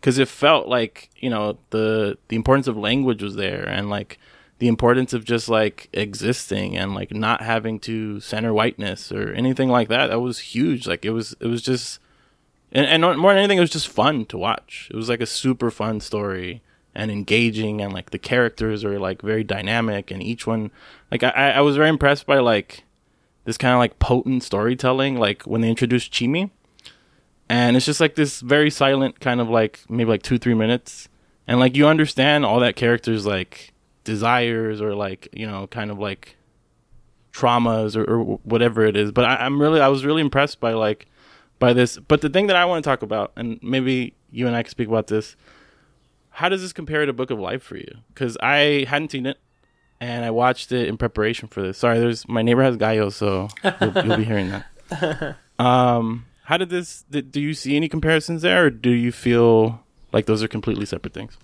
because 0.00 0.18
it 0.18 0.28
felt 0.28 0.66
like 0.66 1.10
you 1.16 1.30
know 1.30 1.58
the 1.70 2.18
the 2.28 2.36
importance 2.36 2.66
of 2.66 2.76
language 2.76 3.22
was 3.22 3.36
there 3.36 3.66
and 3.66 3.88
like 3.88 4.18
the 4.58 4.66
importance 4.68 5.12
of 5.12 5.24
just 5.24 5.48
like 5.48 5.88
existing 5.92 6.76
and 6.76 6.94
like 6.94 7.12
not 7.12 7.42
having 7.42 7.78
to 7.80 8.20
center 8.20 8.52
whiteness 8.52 9.12
or 9.12 9.32
anything 9.32 9.68
like 9.68 9.88
that. 9.88 10.08
That 10.08 10.20
was 10.20 10.38
huge. 10.38 10.86
Like 10.86 11.04
it 11.04 11.10
was 11.10 11.34
it 11.40 11.46
was 11.46 11.62
just 11.62 12.00
and, 12.72 12.86
and 12.86 13.18
more 13.18 13.32
than 13.32 13.38
anything 13.38 13.58
it 13.58 13.62
was 13.62 13.70
just 13.70 13.88
fun 13.88 14.24
to 14.26 14.38
watch. 14.38 14.88
It 14.92 14.96
was 14.96 15.08
like 15.08 15.20
a 15.20 15.26
super 15.26 15.70
fun 15.70 16.00
story 16.00 16.62
and 16.94 17.10
engaging 17.10 17.80
and 17.80 17.92
like 17.92 18.10
the 18.10 18.18
characters 18.18 18.84
are 18.84 18.98
like 18.98 19.22
very 19.22 19.42
dynamic 19.42 20.10
and 20.10 20.22
each 20.22 20.46
one 20.46 20.70
like 21.10 21.22
i 21.22 21.52
i 21.52 21.60
was 21.60 21.76
very 21.76 21.88
impressed 21.88 22.26
by 22.26 22.38
like 22.38 22.84
this 23.44 23.58
kind 23.58 23.72
of 23.74 23.78
like 23.78 23.98
potent 23.98 24.42
storytelling 24.42 25.18
like 25.18 25.42
when 25.42 25.60
they 25.60 25.68
introduced 25.68 26.12
chimi. 26.12 26.50
And 27.48 27.76
it's 27.76 27.86
just 27.86 28.00
like 28.00 28.14
this 28.14 28.40
very 28.40 28.70
silent 28.70 29.20
kind 29.20 29.40
of 29.40 29.48
like 29.48 29.80
maybe 29.88 30.08
like 30.08 30.22
two 30.22 30.38
three 30.38 30.54
minutes. 30.54 31.08
And 31.46 31.58
like 31.58 31.76
you 31.76 31.86
understand 31.86 32.44
all 32.44 32.60
that 32.60 32.76
character's 32.76 33.26
like 33.26 33.72
desires 34.04 34.80
or 34.80 34.94
like 34.94 35.28
you 35.32 35.46
know 35.46 35.66
kind 35.66 35.90
of 35.90 35.98
like 35.98 36.36
traumas 37.32 37.96
or, 37.96 38.04
or 38.04 38.38
whatever 38.44 38.84
it 38.84 38.96
is. 38.96 39.10
But 39.10 39.24
I, 39.24 39.36
i'm 39.36 39.60
really 39.60 39.80
i 39.80 39.88
was 39.88 40.04
really 40.04 40.20
impressed 40.20 40.60
by 40.60 40.72
like 40.72 41.06
by 41.58 41.72
this. 41.72 41.98
But 41.98 42.20
the 42.20 42.28
thing 42.28 42.46
that 42.46 42.56
i 42.56 42.64
want 42.64 42.84
to 42.84 42.88
talk 42.88 43.02
about 43.02 43.32
and 43.36 43.58
maybe 43.62 44.14
you 44.30 44.46
and 44.46 44.56
i 44.56 44.62
can 44.62 44.70
speak 44.70 44.88
about 44.88 45.08
this 45.08 45.36
how 46.32 46.48
does 46.48 46.62
this 46.62 46.72
compare 46.72 47.04
to 47.06 47.12
book 47.12 47.30
of 47.30 47.38
life 47.38 47.62
for 47.62 47.76
you 47.76 47.98
because 48.08 48.36
i 48.42 48.84
hadn't 48.88 49.10
seen 49.10 49.26
it 49.26 49.38
and 50.00 50.24
i 50.24 50.30
watched 50.30 50.72
it 50.72 50.88
in 50.88 50.96
preparation 50.96 51.48
for 51.48 51.62
this 51.62 51.78
sorry 51.78 51.98
there's 51.98 52.26
my 52.28 52.42
neighbor 52.42 52.62
has 52.62 52.76
gallo 52.76 53.10
so 53.10 53.48
you'll, 53.80 54.04
you'll 54.04 54.16
be 54.16 54.24
hearing 54.24 54.50
that 54.50 55.36
um 55.58 56.26
how 56.44 56.56
did 56.56 56.70
this 56.70 57.04
did, 57.10 57.30
do 57.30 57.40
you 57.40 57.54
see 57.54 57.76
any 57.76 57.88
comparisons 57.88 58.42
there 58.42 58.66
or 58.66 58.70
do 58.70 58.90
you 58.90 59.12
feel 59.12 59.80
like 60.12 60.26
those 60.26 60.42
are 60.42 60.48
completely 60.48 60.86
separate 60.86 61.14
things 61.14 61.38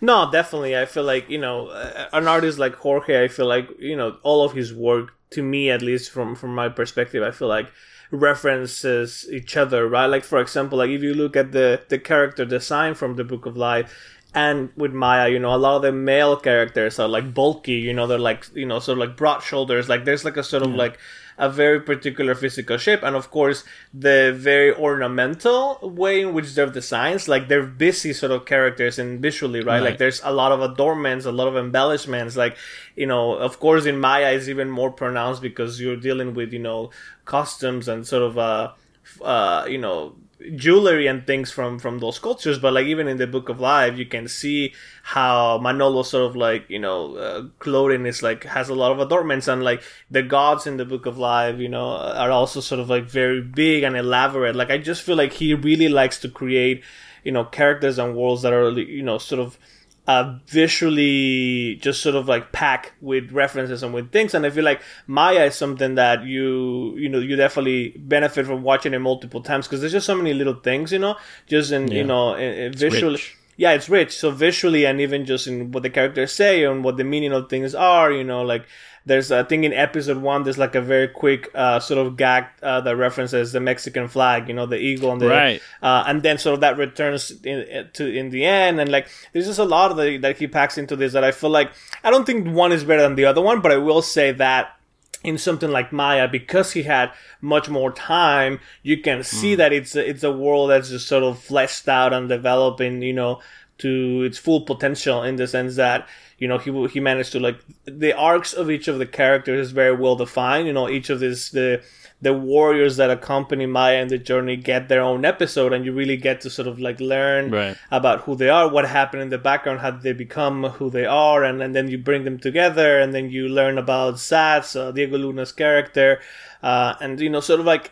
No, 0.00 0.30
definitely. 0.30 0.76
I 0.76 0.84
feel 0.84 1.04
like 1.04 1.30
you 1.30 1.38
know, 1.38 1.70
an 2.12 2.28
artist 2.28 2.58
like 2.58 2.74
Jorge. 2.74 3.24
I 3.24 3.28
feel 3.28 3.46
like 3.46 3.68
you 3.78 3.96
know, 3.96 4.18
all 4.22 4.44
of 4.44 4.52
his 4.52 4.72
work, 4.74 5.14
to 5.30 5.42
me 5.42 5.70
at 5.70 5.80
least, 5.80 6.10
from 6.10 6.34
from 6.34 6.54
my 6.54 6.68
perspective, 6.68 7.22
I 7.22 7.30
feel 7.30 7.48
like 7.48 7.68
references 8.10 9.26
each 9.32 9.56
other, 9.56 9.88
right? 9.88 10.06
Like 10.06 10.24
for 10.24 10.40
example, 10.40 10.78
like 10.78 10.90
if 10.90 11.02
you 11.02 11.14
look 11.14 11.36
at 11.36 11.52
the 11.52 11.80
the 11.88 11.98
character 11.98 12.44
design 12.44 12.94
from 12.94 13.16
the 13.16 13.24
Book 13.24 13.46
of 13.46 13.56
Life. 13.56 13.90
And 14.34 14.70
with 14.76 14.92
Maya, 14.92 15.28
you 15.28 15.38
know, 15.38 15.54
a 15.54 15.56
lot 15.56 15.76
of 15.76 15.82
the 15.82 15.92
male 15.92 16.36
characters 16.36 16.98
are 16.98 17.08
like 17.08 17.34
bulky, 17.34 17.74
you 17.74 17.92
know, 17.92 18.06
they're 18.06 18.18
like, 18.18 18.46
you 18.54 18.64
know, 18.64 18.78
sort 18.78 18.96
of 18.96 19.06
like 19.06 19.16
broad 19.16 19.40
shoulders. 19.40 19.90
Like 19.90 20.06
there's 20.06 20.24
like 20.24 20.38
a 20.38 20.42
sort 20.42 20.62
of 20.62 20.74
like 20.74 20.98
a 21.38 21.50
very 21.50 21.80
particular 21.80 22.34
physical 22.34 22.78
shape, 22.78 23.02
and 23.02 23.16
of 23.16 23.30
course 23.30 23.64
the 23.92 24.34
very 24.36 24.74
ornamental 24.74 25.78
way 25.82 26.20
in 26.20 26.32
which 26.34 26.54
they're 26.54 26.66
designed. 26.66 27.26
Like 27.28 27.48
they're 27.48 27.66
busy 27.66 28.12
sort 28.12 28.32
of 28.32 28.44
characters 28.44 28.98
and 28.98 29.20
visually, 29.20 29.60
right? 29.60 29.74
Right. 29.74 29.82
Like 29.82 29.98
there's 29.98 30.20
a 30.24 30.32
lot 30.32 30.52
of 30.52 30.60
adornments, 30.62 31.26
a 31.26 31.32
lot 31.32 31.48
of 31.48 31.56
embellishments. 31.56 32.36
Like 32.36 32.56
you 32.96 33.06
know, 33.06 33.32
of 33.34 33.60
course 33.60 33.86
in 33.86 33.98
Maya 34.00 34.30
is 34.30 34.48
even 34.48 34.70
more 34.70 34.90
pronounced 34.90 35.42
because 35.42 35.80
you're 35.80 35.96
dealing 35.96 36.34
with 36.34 36.52
you 36.52 36.58
know 36.58 36.90
costumes 37.24 37.88
and 37.88 38.06
sort 38.06 38.22
of 38.22 38.38
uh, 38.38 38.72
uh 39.20 39.66
you 39.68 39.78
know 39.78 40.14
jewelry 40.56 41.06
and 41.06 41.26
things 41.26 41.50
from 41.50 41.78
from 41.78 41.98
those 41.98 42.18
cultures 42.18 42.58
but 42.58 42.72
like 42.72 42.86
even 42.86 43.08
in 43.08 43.16
the 43.16 43.26
book 43.26 43.48
of 43.48 43.60
life 43.60 43.96
you 43.96 44.06
can 44.06 44.26
see 44.26 44.72
how 45.02 45.58
manolo 45.58 46.02
sort 46.02 46.28
of 46.28 46.36
like 46.36 46.68
you 46.68 46.78
know 46.78 47.16
uh, 47.16 47.42
clothing 47.58 48.06
is 48.06 48.22
like 48.22 48.44
has 48.44 48.68
a 48.68 48.74
lot 48.74 48.92
of 48.92 49.00
adornments 49.00 49.48
and 49.48 49.62
like 49.62 49.82
the 50.10 50.22
gods 50.22 50.66
in 50.66 50.76
the 50.76 50.84
book 50.84 51.06
of 51.06 51.18
life 51.18 51.58
you 51.58 51.68
know 51.68 51.96
are 51.96 52.30
also 52.30 52.60
sort 52.60 52.80
of 52.80 52.88
like 52.88 53.04
very 53.04 53.40
big 53.40 53.82
and 53.82 53.96
elaborate. 53.96 54.56
Like 54.56 54.70
i 54.70 54.78
just 54.78 55.02
feel 55.02 55.16
like 55.16 55.32
he 55.32 55.54
really 55.54 55.88
likes 55.88 56.18
to 56.20 56.28
create 56.28 56.82
you 57.24 57.32
know 57.32 57.44
characters 57.44 57.98
and 57.98 58.16
worlds 58.16 58.42
that 58.42 58.52
are 58.52 58.70
you 58.70 59.02
know 59.02 59.18
sort 59.18 59.40
of 59.40 59.58
uh, 60.06 60.36
visually 60.48 61.76
just 61.76 62.02
sort 62.02 62.16
of 62.16 62.26
like 62.26 62.50
pack 62.50 62.92
with 63.00 63.30
references 63.30 63.82
and 63.82 63.94
with 63.94 64.10
things. 64.10 64.34
And 64.34 64.44
i 64.44 64.50
feel 64.50 64.64
like 64.64 64.82
maya 65.06 65.44
is 65.44 65.54
something 65.54 65.94
that 65.94 66.24
you 66.24 66.94
you 66.96 67.08
know 67.08 67.18
you 67.18 67.36
definitely 67.36 67.90
benefit 67.98 68.46
from 68.46 68.62
watching 68.62 68.94
it 68.94 68.98
multiple 68.98 69.42
times 69.42 69.66
because 69.66 69.80
there's 69.80 69.92
just 69.92 70.06
so 70.06 70.16
many 70.16 70.34
little 70.34 70.54
things 70.54 70.92
you 70.92 70.98
know? 70.98 71.16
Just 71.46 71.70
in 71.72 71.90
you 71.90 72.04
know 72.04 72.34
in, 72.34 72.54
in 72.54 72.72
visually 72.72 73.14
rich. 73.14 73.36
yeah 73.56 73.72
it's 73.72 73.88
rich. 73.88 74.16
So 74.16 74.30
visually 74.30 74.86
and 74.86 75.00
even 75.00 75.24
just 75.24 75.46
in 75.46 75.70
what 75.70 75.84
the 75.84 75.90
characters 75.90 76.32
say 76.32 76.64
and 76.64 76.82
what 76.82 76.96
the 76.96 77.04
meaning 77.04 77.32
of 77.32 77.48
things 77.48 77.74
are 77.74 78.10
you 78.10 78.24
know 78.24 78.42
like 78.42 78.66
there's 79.04 79.32
I 79.32 79.42
think 79.42 79.64
in 79.64 79.72
episode 79.72 80.18
one 80.18 80.44
there's 80.44 80.58
like 80.58 80.74
a 80.74 80.80
very 80.80 81.08
quick 81.08 81.50
uh, 81.54 81.80
sort 81.80 82.06
of 82.06 82.16
gag 82.16 82.44
uh, 82.62 82.80
that 82.82 82.96
references 82.96 83.52
the 83.52 83.60
Mexican 83.60 84.08
flag, 84.08 84.48
you 84.48 84.54
know, 84.54 84.66
the 84.66 84.76
eagle 84.78 85.10
and 85.12 85.20
the 85.20 85.28
Right. 85.28 85.62
uh, 85.82 86.04
and 86.06 86.22
then 86.22 86.38
sort 86.38 86.54
of 86.54 86.60
that 86.60 86.76
returns 86.78 87.30
in, 87.44 87.88
to 87.94 88.06
in 88.06 88.30
the 88.30 88.44
end, 88.44 88.80
and 88.80 88.90
like 88.90 89.08
there's 89.32 89.46
just 89.46 89.58
a 89.58 89.64
lot 89.64 89.90
of 89.90 89.96
the, 89.96 90.18
that 90.18 90.38
he 90.38 90.46
packs 90.46 90.78
into 90.78 90.96
this 90.96 91.12
that 91.12 91.24
I 91.24 91.32
feel 91.32 91.50
like 91.50 91.70
I 92.04 92.10
don't 92.10 92.24
think 92.26 92.48
one 92.54 92.72
is 92.72 92.84
better 92.84 93.02
than 93.02 93.14
the 93.16 93.24
other 93.24 93.40
one, 93.42 93.60
but 93.60 93.72
I 93.72 93.76
will 93.78 94.02
say 94.02 94.32
that 94.32 94.76
in 95.24 95.38
something 95.38 95.70
like 95.70 95.92
Maya, 95.92 96.26
because 96.26 96.72
he 96.72 96.82
had 96.82 97.12
much 97.40 97.68
more 97.68 97.92
time, 97.92 98.58
you 98.82 99.00
can 99.00 99.22
see 99.22 99.54
that 99.54 99.72
it's 99.72 99.94
a, 99.94 100.08
it's 100.08 100.24
a 100.24 100.32
world 100.32 100.70
that's 100.70 100.88
just 100.88 101.06
sort 101.06 101.22
of 101.22 101.38
fleshed 101.38 101.88
out 101.88 102.12
and 102.12 102.28
developing, 102.28 103.02
you 103.02 103.12
know, 103.12 103.40
to 103.82 104.22
its 104.24 104.38
full 104.38 104.62
potential 104.62 105.22
in 105.22 105.36
the 105.36 105.46
sense 105.46 105.76
that 105.76 106.08
you 106.38 106.48
know 106.48 106.58
he 106.58 106.70
he 106.88 107.00
managed 107.00 107.32
to 107.32 107.40
like 107.40 107.58
the 107.84 108.12
arcs 108.12 108.52
of 108.52 108.70
each 108.70 108.88
of 108.88 108.98
the 108.98 109.06
characters 109.06 109.66
is 109.68 109.72
very 109.72 109.94
well 109.94 110.16
defined. 110.16 110.66
You 110.66 110.72
know, 110.72 110.88
each 110.88 111.10
of 111.10 111.20
this 111.20 111.50
the 111.50 111.82
the 112.20 112.32
warriors 112.32 112.96
that 112.98 113.10
accompany 113.10 113.66
Maya 113.66 114.00
in 114.00 114.06
the 114.06 114.16
journey 114.30 114.56
get 114.56 114.88
their 114.88 115.00
own 115.02 115.24
episode, 115.24 115.72
and 115.72 115.84
you 115.84 115.92
really 115.92 116.16
get 116.16 116.40
to 116.42 116.50
sort 116.50 116.68
of 116.68 116.78
like 116.78 117.00
learn 117.00 117.50
Right. 117.50 117.76
about 117.90 118.20
who 118.20 118.36
they 118.36 118.48
are, 118.48 118.68
what 118.68 118.86
happened 118.88 119.22
in 119.22 119.30
the 119.30 119.38
background, 119.38 119.80
how 119.80 119.90
did 119.90 120.02
they 120.02 120.12
become 120.12 120.62
who 120.78 120.88
they 120.88 121.04
are, 121.04 121.42
and, 121.42 121.60
and 121.60 121.74
then 121.74 121.88
you 121.88 121.98
bring 121.98 122.22
them 122.24 122.38
together, 122.38 123.00
and 123.00 123.12
then 123.12 123.28
you 123.30 123.48
learn 123.48 123.76
about 123.76 124.14
Zatz, 124.28 124.76
uh, 124.78 124.92
Diego 124.92 125.18
Luna's 125.18 125.50
character, 125.50 126.20
uh, 126.62 126.94
and 127.00 127.18
you 127.18 127.28
know, 127.28 127.40
sort 127.40 127.58
of 127.58 127.66
like 127.66 127.90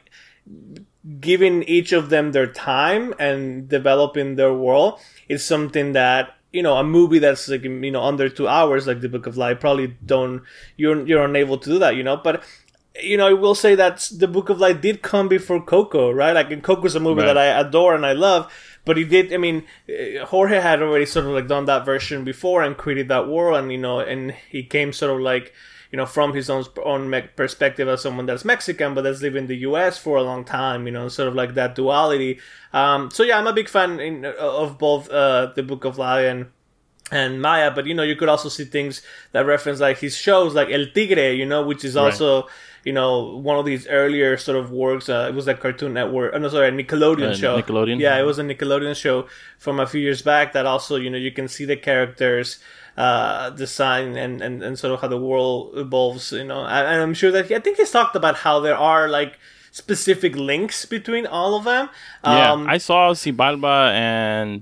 giving 1.21 1.63
each 1.63 1.93
of 1.93 2.11
them 2.11 2.33
their 2.33 2.47
time 2.47 3.15
and 3.19 3.69
developing 3.69 4.37
their 4.37 4.53
world 4.53 5.01
is 5.29 5.43
something 5.45 5.93
that 5.93 6.37
you 6.53 6.63
know 6.63 6.77
a 6.77 6.85
movie 6.85 7.19
that's 7.19 7.49
like 7.49 7.63
you 7.65 7.91
know 7.91 8.03
under 8.03 8.29
two 8.29 8.47
hours 8.49 8.87
like 8.87 9.01
the 9.01 9.09
book 9.09 9.27
of 9.27 9.37
life 9.37 9.61
probably 9.61 9.87
don't 10.05 10.43
you're 10.77 11.07
you're 11.07 11.25
unable 11.25 11.57
to 11.57 11.71
do 11.71 11.79
that 11.79 11.97
you 11.97 12.03
know 12.03 12.17
but 12.19 12.43
you 13.01 13.17
know 13.17 13.27
i 13.29 13.33
will 13.33 13.55
say 13.55 13.75
that 13.75 14.11
the 14.19 14.29
book 14.29 14.51
of 14.51 14.59
life 14.61 14.81
did 14.83 15.01
come 15.01 15.27
before 15.29 15.63
coco 15.63 16.11
right 16.11 16.33
like 16.33 16.51
and 16.51 16.63
coco's 16.63 16.95
a 16.95 17.01
movie 17.01 17.21
Right. 17.23 17.29
that 17.29 17.39
i 17.39 17.47
adore 17.47 17.95
and 17.95 18.05
i 18.05 18.13
love 18.13 18.53
but 18.85 18.97
he 18.99 19.05
did 19.05 19.33
i 19.33 19.39
mean 19.39 19.65
eh, 19.89 20.19
jorge 20.25 20.61
had 20.61 20.83
already 20.83 21.07
sort 21.07 21.25
of 21.25 21.33
like 21.33 21.47
done 21.47 21.65
that 21.65 21.87
version 21.87 22.25
before 22.25 22.63
and 22.63 22.77
created 22.77 23.09
that 23.09 23.27
world 23.29 23.57
and 23.59 23.73
you 23.73 23.79
know 23.79 24.01
and 24.01 24.33
he 24.51 24.63
came 24.65 24.93
sort 24.93 25.13
of 25.17 25.21
like 25.23 25.55
you 25.91 25.97
know, 25.97 26.07
from 26.07 26.35
his 26.35 26.49
own 26.49 26.65
own 26.85 27.13
perspective 27.37 27.89
as 27.89 28.01
someone 28.03 28.27
that's 28.27 28.45
Mexican 28.45 28.95
but 28.95 29.03
that's 29.03 29.23
lived 29.23 29.37
in 29.37 29.47
the 29.49 29.57
U.S. 29.69 29.99
for 29.99 30.17
a 30.17 30.23
long 30.23 30.45
time, 30.45 30.87
you 30.87 30.93
know, 30.93 31.09
sort 31.09 31.29
of 31.29 31.35
like 31.35 31.55
that 31.55 31.75
duality. 31.75 32.39
Um, 32.73 33.11
so 33.11 33.23
yeah, 33.23 33.39
I'm 33.39 33.47
a 33.47 33.53
big 33.53 33.69
fan 33.69 33.99
in, 34.01 34.25
of 34.25 34.79
both 34.79 35.11
uh, 35.11 35.53
the 35.57 35.63
Book 35.63 35.85
of 35.85 35.99
Life 35.99 36.47
and 37.13 37.43
Maya, 37.43 37.73
but 37.73 37.87
you 37.87 37.95
know, 37.95 38.05
you 38.05 38.15
could 38.15 38.29
also 38.29 38.49
see 38.49 38.65
things 38.65 39.03
that 39.33 39.45
reference 39.47 39.81
like 39.81 39.99
his 39.99 40.17
shows, 40.17 40.55
like 40.55 40.71
El 40.71 40.87
Tigre, 40.95 41.33
you 41.35 41.47
know, 41.47 41.63
which 41.67 41.85
is 41.85 41.97
also. 41.97 42.47
You 42.83 42.95
know, 42.95 43.37
one 43.37 43.59
of 43.59 43.67
these 43.67 43.87
earlier 43.89 44.39
sort 44.39 44.57
of 44.57 44.71
works. 44.71 45.11
Uh, 45.11 45.27
it 45.29 45.35
was 45.35 45.47
a 45.47 45.53
Cartoon 45.53 45.93
Network. 45.93 46.33
Oh, 46.35 46.39
no, 46.39 46.49
sorry, 46.49 46.69
a 46.69 46.73
Nickelodeon 46.73 47.33
Uh, 47.33 47.35
show. 47.37 47.61
Nickelodeon? 47.61 48.01
Yeah, 48.01 48.19
it 48.19 48.23
was 48.23 48.39
a 48.39 48.43
Nickelodeon 48.43 48.97
show 48.97 49.27
from 49.59 49.79
a 49.79 49.87
few 49.87 50.01
years 50.01 50.23
back. 50.23 50.55
That 50.55 50.65
also, 50.65 50.97
you 50.97 51.11
know, 51.11 51.19
you 51.19 51.31
can 51.31 51.47
see 51.47 51.67
the 51.67 51.77
characters 51.77 52.59
uh, 53.01 53.51
design 53.51 54.17
and, 54.17 54.43
and, 54.43 54.63
and 54.63 54.79
sort 54.79 54.93
of 54.93 55.01
how 55.01 55.09
the 55.09 55.17
world 55.29 55.73
evolves. 55.77 56.33
You 56.33 56.45
know, 56.45 56.67
and, 56.67 57.03
I'm 57.03 57.15
sure 57.15 57.33
that 57.33 57.47
he, 57.47 57.57
I 57.57 57.61
think 57.61 57.79
he's 57.79 57.91
talked 57.91 58.15
about 58.15 58.37
how 58.45 58.61
there 58.61 58.77
are 58.77 59.09
like 59.09 59.39
specific 59.73 60.37
links 60.37 60.85
between 60.85 61.27
all 61.27 61.55
of 61.57 61.65
them. 61.65 61.89
Yeah, 62.25 62.53
Um, 62.53 62.69
I 62.69 62.79
saw 62.79 63.15
Xibalba 63.15 63.93
and 63.95 64.61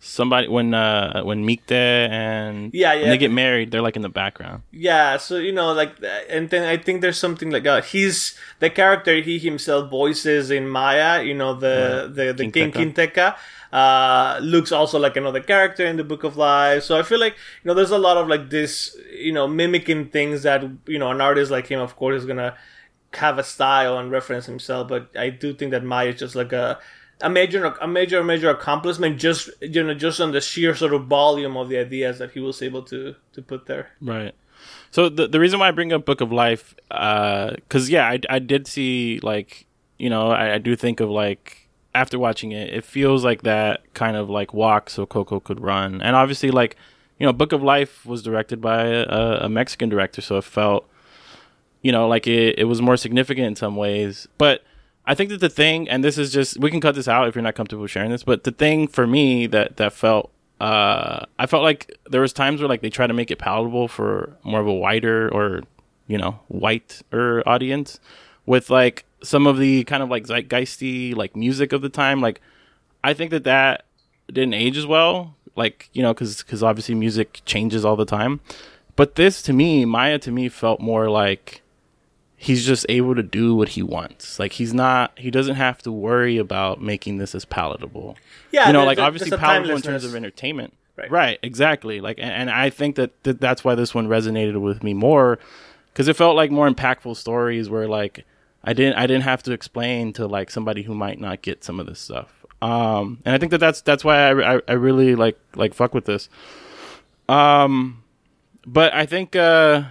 somebody 0.00 0.48
when 0.48 0.72
uh 0.74 1.22
when 1.22 1.44
Micte 1.44 1.72
and 1.72 2.72
Yeah, 2.72 2.92
yeah. 2.94 3.08
they 3.08 3.18
get 3.18 3.30
married, 3.30 3.70
they're 3.70 3.82
like 3.88 3.96
in 3.96 4.02
the 4.02 4.08
background. 4.22 4.62
Yeah, 4.70 5.16
so 5.16 5.36
you 5.36 5.52
know, 5.52 5.72
like, 5.72 5.92
and 6.28 6.50
then 6.50 6.64
I 6.68 6.76
think 6.76 7.00
there's 7.00 7.18
something 7.18 7.50
like 7.50 7.66
uh, 7.66 7.82
he's 7.82 8.36
the 8.58 8.70
character 8.70 9.20
he 9.20 9.38
himself 9.38 9.90
voices 9.90 10.50
in 10.50 10.68
Maya. 10.68 11.22
You 11.22 11.34
know, 11.34 11.54
the 11.54 12.10
the 12.12 12.32
the 12.32 12.50
King 12.50 12.72
King 12.72 12.92
Quinteca 12.92 13.36
uh, 13.72 14.38
looks 14.42 14.72
also 14.72 14.98
like 14.98 15.16
another 15.16 15.40
character 15.40 15.84
in 15.84 15.96
the 15.96 16.04
Book 16.04 16.24
of 16.24 16.36
Life. 16.36 16.84
So 16.84 16.98
I 16.98 17.02
feel 17.02 17.20
like 17.20 17.34
you 17.62 17.68
know, 17.68 17.74
there's 17.74 17.90
a 17.90 17.98
lot 17.98 18.16
of 18.16 18.28
like 18.28 18.50
this, 18.50 18.96
you 19.12 19.32
know, 19.32 19.46
mimicking 19.46 20.08
things 20.08 20.42
that 20.42 20.64
you 20.86 20.98
know 20.98 21.10
an 21.10 21.20
artist 21.20 21.50
like 21.50 21.66
him, 21.66 21.80
of 21.80 21.96
course, 21.96 22.20
is 22.20 22.26
gonna 22.26 22.56
have 23.14 23.38
a 23.38 23.44
style 23.44 23.98
and 23.98 24.10
reference 24.10 24.46
himself. 24.46 24.88
But 24.88 25.10
I 25.16 25.30
do 25.30 25.54
think 25.54 25.70
that 25.72 25.84
Maya 25.84 26.08
is 26.08 26.18
just 26.18 26.34
like 26.34 26.52
a 26.52 26.78
a 27.20 27.28
major 27.28 27.64
a 27.64 27.88
major 27.88 28.22
major 28.22 28.50
accomplishment 28.50 29.18
just 29.18 29.50
you 29.60 29.82
know 29.82 29.94
just 29.94 30.20
on 30.20 30.32
the 30.32 30.40
sheer 30.40 30.74
sort 30.74 30.94
of 30.94 31.06
volume 31.06 31.56
of 31.56 31.68
the 31.68 31.76
ideas 31.76 32.18
that 32.18 32.30
he 32.30 32.40
was 32.40 32.62
able 32.62 32.82
to 32.82 33.14
to 33.32 33.42
put 33.42 33.66
there 33.66 33.90
Right. 34.00 34.34
So 34.90 35.08
the 35.08 35.28
the 35.28 35.40
reason 35.40 35.58
why 35.60 35.68
I 35.68 35.70
bring 35.72 35.92
up 35.92 36.04
Book 36.04 36.20
of 36.20 36.32
Life, 36.32 36.74
uh 36.90 37.50
because 37.52 37.90
yeah, 37.90 38.06
I 38.08 38.20
I 38.28 38.38
did 38.38 38.66
see 38.66 39.20
like 39.22 39.66
you 39.98 40.10
know 40.10 40.30
I, 40.30 40.54
I 40.54 40.58
do 40.58 40.76
think 40.76 41.00
of 41.00 41.10
like 41.10 41.67
after 41.98 42.18
watching 42.18 42.52
it, 42.52 42.72
it 42.72 42.84
feels 42.84 43.24
like 43.24 43.42
that 43.42 43.92
kind 43.94 44.16
of 44.16 44.30
like 44.30 44.54
walk 44.54 44.88
so 44.88 45.04
Coco 45.04 45.40
could 45.40 45.60
run, 45.60 46.00
and 46.00 46.14
obviously 46.14 46.50
like 46.50 46.76
you 47.18 47.26
know 47.26 47.32
Book 47.32 47.52
of 47.52 47.62
Life 47.62 48.06
was 48.06 48.22
directed 48.22 48.60
by 48.60 48.84
a, 48.86 49.46
a 49.46 49.48
Mexican 49.48 49.88
director, 49.88 50.20
so 50.20 50.38
it 50.38 50.44
felt 50.44 50.88
you 51.82 51.90
know 51.90 52.06
like 52.06 52.26
it 52.26 52.58
it 52.58 52.64
was 52.64 52.80
more 52.80 52.96
significant 52.96 53.46
in 53.46 53.56
some 53.56 53.76
ways, 53.76 54.28
but. 54.38 54.62
I 55.10 55.14
think 55.14 55.30
that 55.30 55.40
the 55.40 55.48
thing, 55.48 55.88
and 55.88 56.04
this 56.04 56.18
is 56.18 56.30
just 56.30 56.60
we 56.60 56.70
can 56.70 56.82
cut 56.82 56.94
this 56.94 57.08
out 57.08 57.28
if 57.28 57.34
you're 57.34 57.42
not 57.42 57.54
comfortable 57.54 57.86
sharing 57.86 58.10
this, 58.10 58.24
but 58.24 58.44
the 58.44 58.52
thing 58.52 58.86
for 58.86 59.06
me 59.06 59.46
that 59.46 59.78
that 59.78 59.94
felt 59.94 60.30
uh 60.60 61.24
I 61.38 61.46
felt 61.46 61.62
like 61.62 61.98
there 62.10 62.20
was 62.20 62.34
times 62.34 62.60
where 62.60 62.68
like 62.68 62.82
they 62.82 62.90
try 62.90 63.06
to 63.06 63.14
make 63.14 63.30
it 63.30 63.38
palatable 63.38 63.88
for 63.88 64.36
more 64.42 64.60
of 64.60 64.66
a 64.66 64.72
wider 64.74 65.30
or 65.32 65.62
you 66.08 66.18
know 66.18 66.40
whiter 66.48 67.42
audience 67.48 68.00
with 68.44 68.68
like 68.68 69.06
some 69.22 69.46
of 69.46 69.58
the 69.58 69.84
kind 69.84 70.02
of 70.02 70.08
like 70.08 70.26
zeitgeisty 70.26 71.14
like 71.14 71.34
music 71.34 71.72
of 71.72 71.82
the 71.82 71.88
time 71.88 72.20
like 72.20 72.40
I 73.02 73.14
think 73.14 73.30
that 73.30 73.44
that 73.44 73.84
didn't 74.28 74.54
age 74.54 74.76
as 74.76 74.86
well 74.86 75.34
like 75.56 75.88
you 75.92 76.02
know 76.02 76.14
cuz 76.14 76.42
cuz 76.42 76.62
obviously 76.62 76.94
music 76.94 77.40
changes 77.44 77.84
all 77.84 77.96
the 77.96 78.04
time 78.04 78.40
but 78.96 79.14
this 79.16 79.42
to 79.42 79.52
me 79.52 79.84
Maya 79.84 80.18
to 80.18 80.30
me 80.30 80.48
felt 80.48 80.80
more 80.80 81.08
like 81.10 81.62
he's 82.36 82.64
just 82.64 82.86
able 82.88 83.14
to 83.16 83.22
do 83.22 83.54
what 83.54 83.70
he 83.70 83.82
wants 83.82 84.38
like 84.38 84.52
he's 84.52 84.72
not 84.72 85.18
he 85.18 85.30
doesn't 85.30 85.56
have 85.56 85.78
to 85.78 85.90
worry 85.90 86.38
about 86.38 86.80
making 86.80 87.18
this 87.18 87.34
as 87.34 87.44
palatable 87.44 88.16
yeah 88.52 88.66
you 88.68 88.72
know, 88.72 88.84
like 88.84 88.98
obviously 88.98 89.36
palatable 89.36 89.74
in 89.74 89.82
terms 89.82 90.04
of 90.04 90.14
entertainment. 90.14 90.72
Right. 90.98 91.10
Right. 91.10 91.38
exactly. 91.44 92.00
Like, 92.00 92.18
and, 92.18 92.30
and 92.30 92.50
I 92.50 92.70
think 92.70 92.96
that, 92.96 93.22
that 93.22 93.40
that's 93.40 93.62
why 93.62 93.76
this 93.76 93.94
one 93.94 94.08
resonated 94.08 94.60
with 94.60 94.82
me 94.82 94.94
more 94.94 95.38
because 95.92 96.08
it 96.08 96.16
felt 96.16 96.34
like 96.34 96.50
more 96.50 96.68
impactful 96.68 97.16
stories 97.16 97.70
where 97.70 97.86
like 97.86 98.24
I 98.64 98.72
didn't 98.72 98.96
I 98.96 99.06
didn't 99.06 99.22
have 99.22 99.42
to 99.44 99.52
explain 99.52 100.12
to 100.14 100.26
like 100.26 100.50
somebody 100.50 100.82
who 100.82 100.94
might 100.94 101.20
not 101.20 101.42
get 101.42 101.64
some 101.64 101.80
of 101.80 101.86
this 101.86 102.00
stuff. 102.00 102.44
Um, 102.60 103.18
and 103.24 103.34
I 103.34 103.38
think 103.38 103.50
that 103.50 103.58
that's 103.58 103.80
that's 103.82 104.04
why 104.04 104.28
I, 104.28 104.56
I, 104.56 104.60
I 104.68 104.72
really 104.72 105.14
like 105.14 105.38
like 105.54 105.74
fuck 105.74 105.94
with 105.94 106.04
this. 106.04 106.28
Um, 107.28 108.02
but 108.66 108.92
I 108.94 109.06
think 109.06 109.36
uh, 109.36 109.84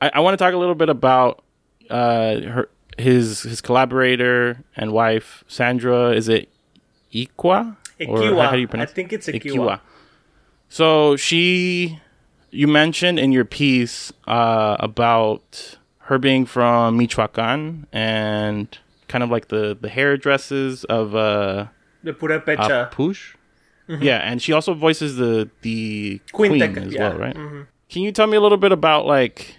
I, 0.00 0.10
I 0.14 0.20
want 0.20 0.38
to 0.38 0.44
talk 0.44 0.54
a 0.54 0.58
little 0.58 0.74
bit 0.74 0.88
about 0.88 1.42
uh 1.88 2.40
her 2.40 2.68
his 2.98 3.42
his 3.42 3.60
collaborator 3.60 4.64
and 4.76 4.92
wife 4.92 5.44
Sandra. 5.48 6.10
Is 6.10 6.28
it 6.28 6.48
Iqua? 7.12 7.76
Equihua. 7.98 8.46
how 8.46 8.52
do 8.52 8.60
you 8.60 8.68
pronounce? 8.68 8.90
I 8.90 8.94
think 8.94 9.12
it's 9.12 9.26
Equihua. 9.26 9.80
So 10.68 11.16
she, 11.16 12.00
you 12.50 12.68
mentioned 12.68 13.18
in 13.18 13.32
your 13.32 13.44
piece 13.44 14.12
uh, 14.26 14.76
about 14.78 15.76
her 16.10 16.18
being 16.18 16.44
from 16.44 16.96
Michoacan 16.96 17.86
and 17.92 18.76
kind 19.06 19.22
of 19.22 19.30
like 19.30 19.46
the 19.46 19.78
the 19.80 19.88
hairdresses 19.88 20.82
of 20.84 21.14
uh 21.14 21.66
The 22.02 22.12
Purepecha. 22.12 22.90
Apush. 22.90 23.36
Yeah, 23.86 24.18
and 24.18 24.42
she 24.42 24.52
also 24.52 24.74
voices 24.74 25.16
the 25.16 25.50
the 25.62 26.20
Queen 26.32 26.50
queen, 26.50 26.78
as 26.78 26.92
yeah. 26.92 27.10
well, 27.10 27.18
right? 27.18 27.36
Can 27.88 28.02
you 28.02 28.10
tell 28.10 28.26
me 28.26 28.36
a 28.36 28.40
little 28.40 28.58
bit 28.58 28.72
about 28.72 29.06
like, 29.06 29.54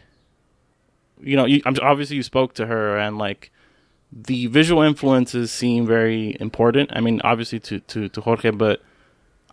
you 1.22 1.38
know, 1.38 1.46
you, 1.46 1.62
I'm 1.66 1.76
obviously 1.82 2.18
you 2.18 2.24
spoke 2.24 2.54
to 2.56 2.66
her 2.66 2.98
and 2.98 3.18
like 3.18 3.50
the 4.12 4.48
visual 4.48 4.82
influences 4.82 5.54
seem 5.54 5.88
very 5.88 6.36
important. 6.42 6.92
I 6.94 7.00
mean, 7.00 7.22
obviously 7.24 7.62
to 7.62 7.80
to 7.80 8.10
to 8.10 8.22
Jorge, 8.22 8.52
but 8.52 8.82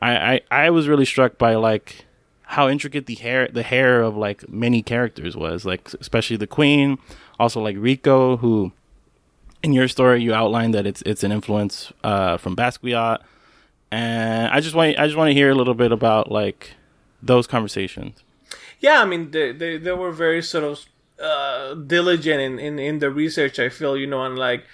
I 0.02 0.35
I, 0.35 0.40
I 0.50 0.71
was 0.71 0.88
really 0.88 1.05
struck 1.05 1.38
by 1.38 1.55
like 1.55 2.07
how 2.52 2.69
intricate 2.69 3.05
the 3.07 3.14
hair 3.14 3.49
the 3.49 3.62
hair 3.62 4.00
of 4.00 4.17
like 4.17 4.49
many 4.49 4.83
characters 4.83 5.37
was, 5.37 5.64
like 5.64 5.93
especially 6.00 6.37
the 6.37 6.47
queen, 6.47 6.99
also 7.38 7.61
like 7.61 7.76
Rico, 7.78 8.38
who 8.38 8.73
in 9.62 9.73
your 9.73 9.88
story 9.88 10.23
you 10.23 10.33
outlined 10.33 10.73
that 10.73 10.87
it's 10.87 11.02
it's 11.02 11.23
an 11.23 11.31
influence 11.31 11.93
uh, 12.02 12.38
from 12.38 12.57
Basquiat, 12.57 13.19
and 13.90 14.49
I 14.49 14.61
just 14.61 14.75
want 14.75 14.99
I 14.99 15.07
just 15.07 15.17
want 15.17 15.28
to 15.28 15.35
hear 15.35 15.50
a 15.50 15.55
little 15.55 15.75
bit 15.75 15.93
about 15.93 16.33
like 16.33 16.73
those 17.23 17.47
conversations. 17.47 18.23
Yeah, 18.81 19.02
I 19.02 19.05
mean, 19.05 19.31
they, 19.33 19.52
they, 19.52 19.76
they 19.76 19.93
were 19.93 20.12
very 20.12 20.40
sort 20.40 20.64
of 20.64 20.87
uh, 21.21 21.75
diligent 21.75 22.40
in, 22.40 22.59
in, 22.59 22.78
in 22.78 22.99
the 23.00 23.11
research, 23.11 23.59
I 23.59 23.69
feel, 23.69 23.97
you 23.97 24.07
know, 24.07 24.23
and 24.25 24.38
like 24.38 24.64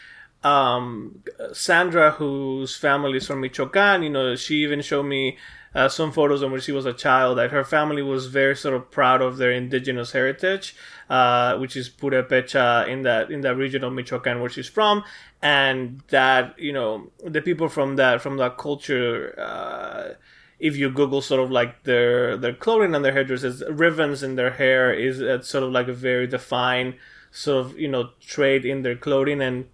um, 0.43 1.23
Sandra, 1.53 2.11
whose 2.11 2.77
family 2.77 3.17
is 3.17 3.27
from 3.27 3.41
Michoacan, 3.41 4.03
you 4.03 4.11
know, 4.11 4.37
she 4.37 4.57
even 4.57 4.83
showed 4.83 5.05
me 5.05 5.39
uh, 5.75 5.89
some 5.89 6.13
photos 6.13 6.43
of 6.43 6.53
when 6.53 6.61
she 6.61 6.73
was 6.73 6.87
a 6.87 6.93
child 6.93 7.39
that 7.39 7.51
her 7.51 7.65
family 7.65 8.03
was 8.03 8.27
very 8.27 8.55
sort 8.55 8.75
of 8.75 8.91
proud 8.91 9.21
of 9.21 9.37
their 9.39 9.51
indigenous 9.51 10.13
heritage, 10.13 10.77
uh, 11.11 11.57
which 11.57 11.77
is 11.77 11.91
Purepecha 11.91 12.89
in 12.89 13.03
that 13.03 13.31
in 13.31 13.41
that 13.41 13.57
region 13.57 13.83
of 13.83 13.93
Michoacan 13.93 14.41
where 14.41 14.51
she's 14.51 14.69
from, 14.69 15.05
and 15.43 16.03
that 16.09 16.59
you 16.59 16.73
know 16.73 17.11
the 17.25 17.43
people 17.43 17.69
from 17.69 17.97
that 17.97 18.21
from 18.21 18.37
that 18.37 18.57
culture. 18.57 19.35
Uh, 19.39 20.15
if 20.61 20.77
you 20.77 20.89
Google 20.89 21.21
sort 21.21 21.43
of 21.43 21.51
like 21.51 21.83
their 21.83 22.37
their 22.37 22.55
clothing 22.55 22.95
and 22.95 23.05
their 23.05 23.13
hairdressers, 23.13 23.63
ribbons 23.69 24.23
in 24.23 24.37
their 24.37 24.53
hair 24.53 24.95
is 24.95 25.21
uh, 25.21 25.43
sort 25.43 25.65
of 25.65 25.73
like 25.73 25.89
a 25.89 25.93
very 25.93 26.29
defined 26.29 26.95
sort 27.33 27.67
of 27.67 27.79
you 27.79 27.89
know 27.89 28.11
trait 28.21 28.65
in 28.65 28.83
their 28.83 28.95
clothing 28.95 29.43
and 29.43 29.67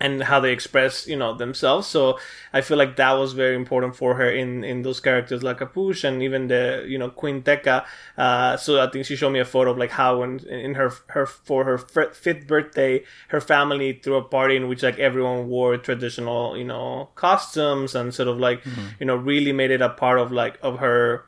and 0.00 0.24
how 0.24 0.40
they 0.40 0.52
express 0.52 1.06
you 1.06 1.16
know 1.16 1.34
themselves. 1.36 1.86
So 1.86 2.18
I 2.52 2.60
feel 2.60 2.76
like 2.76 2.96
that 2.96 3.12
was 3.12 3.32
very 3.32 3.54
important 3.54 3.96
for 3.96 4.14
her 4.14 4.28
in 4.28 4.64
in 4.64 4.82
those 4.82 5.00
characters 5.00 5.42
like 5.42 5.58
Capuche 5.58 6.04
and 6.04 6.22
even 6.22 6.48
the 6.48 6.84
you 6.86 6.98
know 6.98 7.10
Queen 7.10 7.42
Teca. 7.42 7.84
Uh, 8.18 8.56
so 8.56 8.80
I 8.80 8.90
think 8.90 9.06
she 9.06 9.16
showed 9.16 9.30
me 9.30 9.40
a 9.40 9.44
photo 9.44 9.70
of 9.70 9.78
like 9.78 9.90
how 9.90 10.20
when 10.20 10.40
in 10.40 10.74
her 10.74 10.92
her 11.08 11.26
for 11.26 11.64
her 11.64 11.78
fifth 11.78 12.46
birthday, 12.46 13.04
her 13.28 13.40
family 13.40 13.92
threw 14.02 14.16
a 14.16 14.22
party 14.22 14.56
in 14.56 14.68
which 14.68 14.82
like 14.82 14.98
everyone 14.98 15.48
wore 15.48 15.76
traditional 15.76 16.56
you 16.56 16.64
know 16.64 17.08
costumes 17.14 17.94
and 17.94 18.12
sort 18.12 18.28
of 18.28 18.38
like 18.38 18.62
you 18.98 19.06
know 19.06 19.16
really 19.16 19.52
made 19.52 19.70
it 19.70 19.80
a 19.80 19.88
part 19.88 20.18
of 20.18 20.32
like 20.32 20.58
of 20.62 20.80
her 20.80 21.24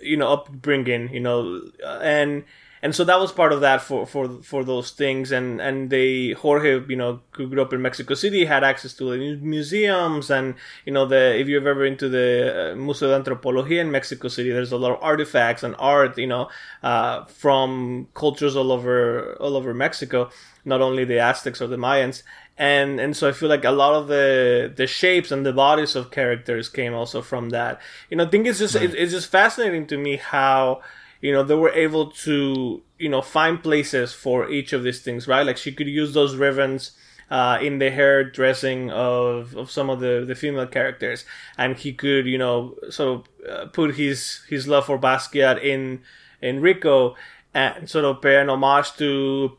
you 0.00 0.16
know 0.16 0.32
upbringing 0.32 1.12
you 1.12 1.20
know 1.20 1.60
and 2.00 2.44
and 2.82 2.94
so 2.94 3.04
that 3.04 3.18
was 3.18 3.32
part 3.32 3.52
of 3.52 3.60
that 3.60 3.82
for 3.82 4.06
for 4.06 4.28
for 4.42 4.64
those 4.64 4.90
things. 4.90 5.32
And 5.32 5.60
and 5.60 5.90
they 5.90 6.32
jorge 6.32 6.80
you 6.88 6.96
know 6.96 7.20
grew 7.32 7.60
up 7.60 7.72
in 7.72 7.82
mexico 7.82 8.14
city 8.14 8.44
had 8.44 8.64
access 8.64 8.94
to 8.94 9.10
the 9.10 9.36
museums. 9.36 10.30
And 10.30 10.54
you 10.84 10.92
know 10.92 11.06
the 11.06 11.38
if 11.38 11.48
you've 11.48 11.66
ever 11.66 11.84
been 11.84 11.96
to 11.98 12.08
the 12.08 12.72
uh, 12.72 12.76
museo 12.76 13.08
de 13.08 13.24
antropología 13.24 13.80
in 13.80 13.90
mexico 13.90 14.28
city 14.28 14.50
there's 14.50 14.72
a 14.72 14.76
lot 14.76 14.92
of 14.92 15.02
artifacts 15.02 15.62
and 15.62 15.74
art 15.78 16.18
you 16.18 16.26
know 16.26 16.48
uh, 16.82 17.24
from 17.26 18.08
cultures 18.14 18.56
all 18.56 18.72
over 18.72 19.36
all 19.40 19.56
over 19.56 19.74
mexico 19.74 20.30
not 20.68 20.80
only 20.80 21.04
the 21.04 21.18
aztecs 21.18 21.60
or 21.60 21.66
the 21.66 21.76
mayans. 21.76 22.22
And 22.56 23.00
and 23.00 23.16
so 23.16 23.28
I 23.28 23.32
feel 23.32 23.48
like 23.48 23.64
a 23.64 23.70
lot 23.70 23.94
of 23.94 24.08
the 24.08 24.72
the 24.74 24.86
shapes 24.86 25.30
and 25.30 25.46
the 25.46 25.52
bodies 25.52 25.94
of 25.94 26.10
characters 26.10 26.68
came 26.68 26.92
also 26.92 27.22
from 27.22 27.50
that. 27.50 27.80
You 28.10 28.16
know, 28.16 28.26
I 28.26 28.28
think 28.28 28.46
it's 28.46 28.58
just 28.58 28.74
it, 28.74 28.94
it's 28.94 29.12
just 29.12 29.30
fascinating 29.30 29.86
to 29.88 29.96
me 29.96 30.16
how 30.16 30.82
you 31.20 31.32
know 31.32 31.42
they 31.42 31.54
were 31.54 31.72
able 31.72 32.10
to 32.10 32.82
you 32.98 33.08
know 33.08 33.22
find 33.22 33.62
places 33.62 34.12
for 34.12 34.48
each 34.50 34.72
of 34.72 34.82
these 34.82 35.00
things, 35.00 35.26
right? 35.28 35.46
Like 35.46 35.56
she 35.56 35.72
could 35.72 35.88
use 35.88 36.14
those 36.14 36.36
ribbons. 36.36 36.92
Uh, 37.30 37.58
in 37.60 37.78
the 37.78 37.90
hair 37.90 38.24
dressing 38.24 38.90
of, 38.90 39.54
of 39.54 39.70
some 39.70 39.90
of 39.90 40.00
the, 40.00 40.24
the 40.26 40.34
female 40.34 40.66
characters, 40.66 41.26
and 41.58 41.76
he 41.76 41.92
could, 41.92 42.24
you 42.24 42.38
know, 42.38 42.74
sort 42.88 43.20
of 43.20 43.46
uh, 43.46 43.66
put 43.66 43.96
his 43.96 44.40
his 44.48 44.66
love 44.66 44.86
for 44.86 44.98
Basquiat 44.98 45.62
in 45.62 46.00
in 46.40 46.62
Rico, 46.62 47.16
and 47.52 47.90
sort 47.90 48.06
of 48.06 48.22
pay 48.22 48.40
an 48.40 48.48
homage 48.48 48.96
to 48.96 49.58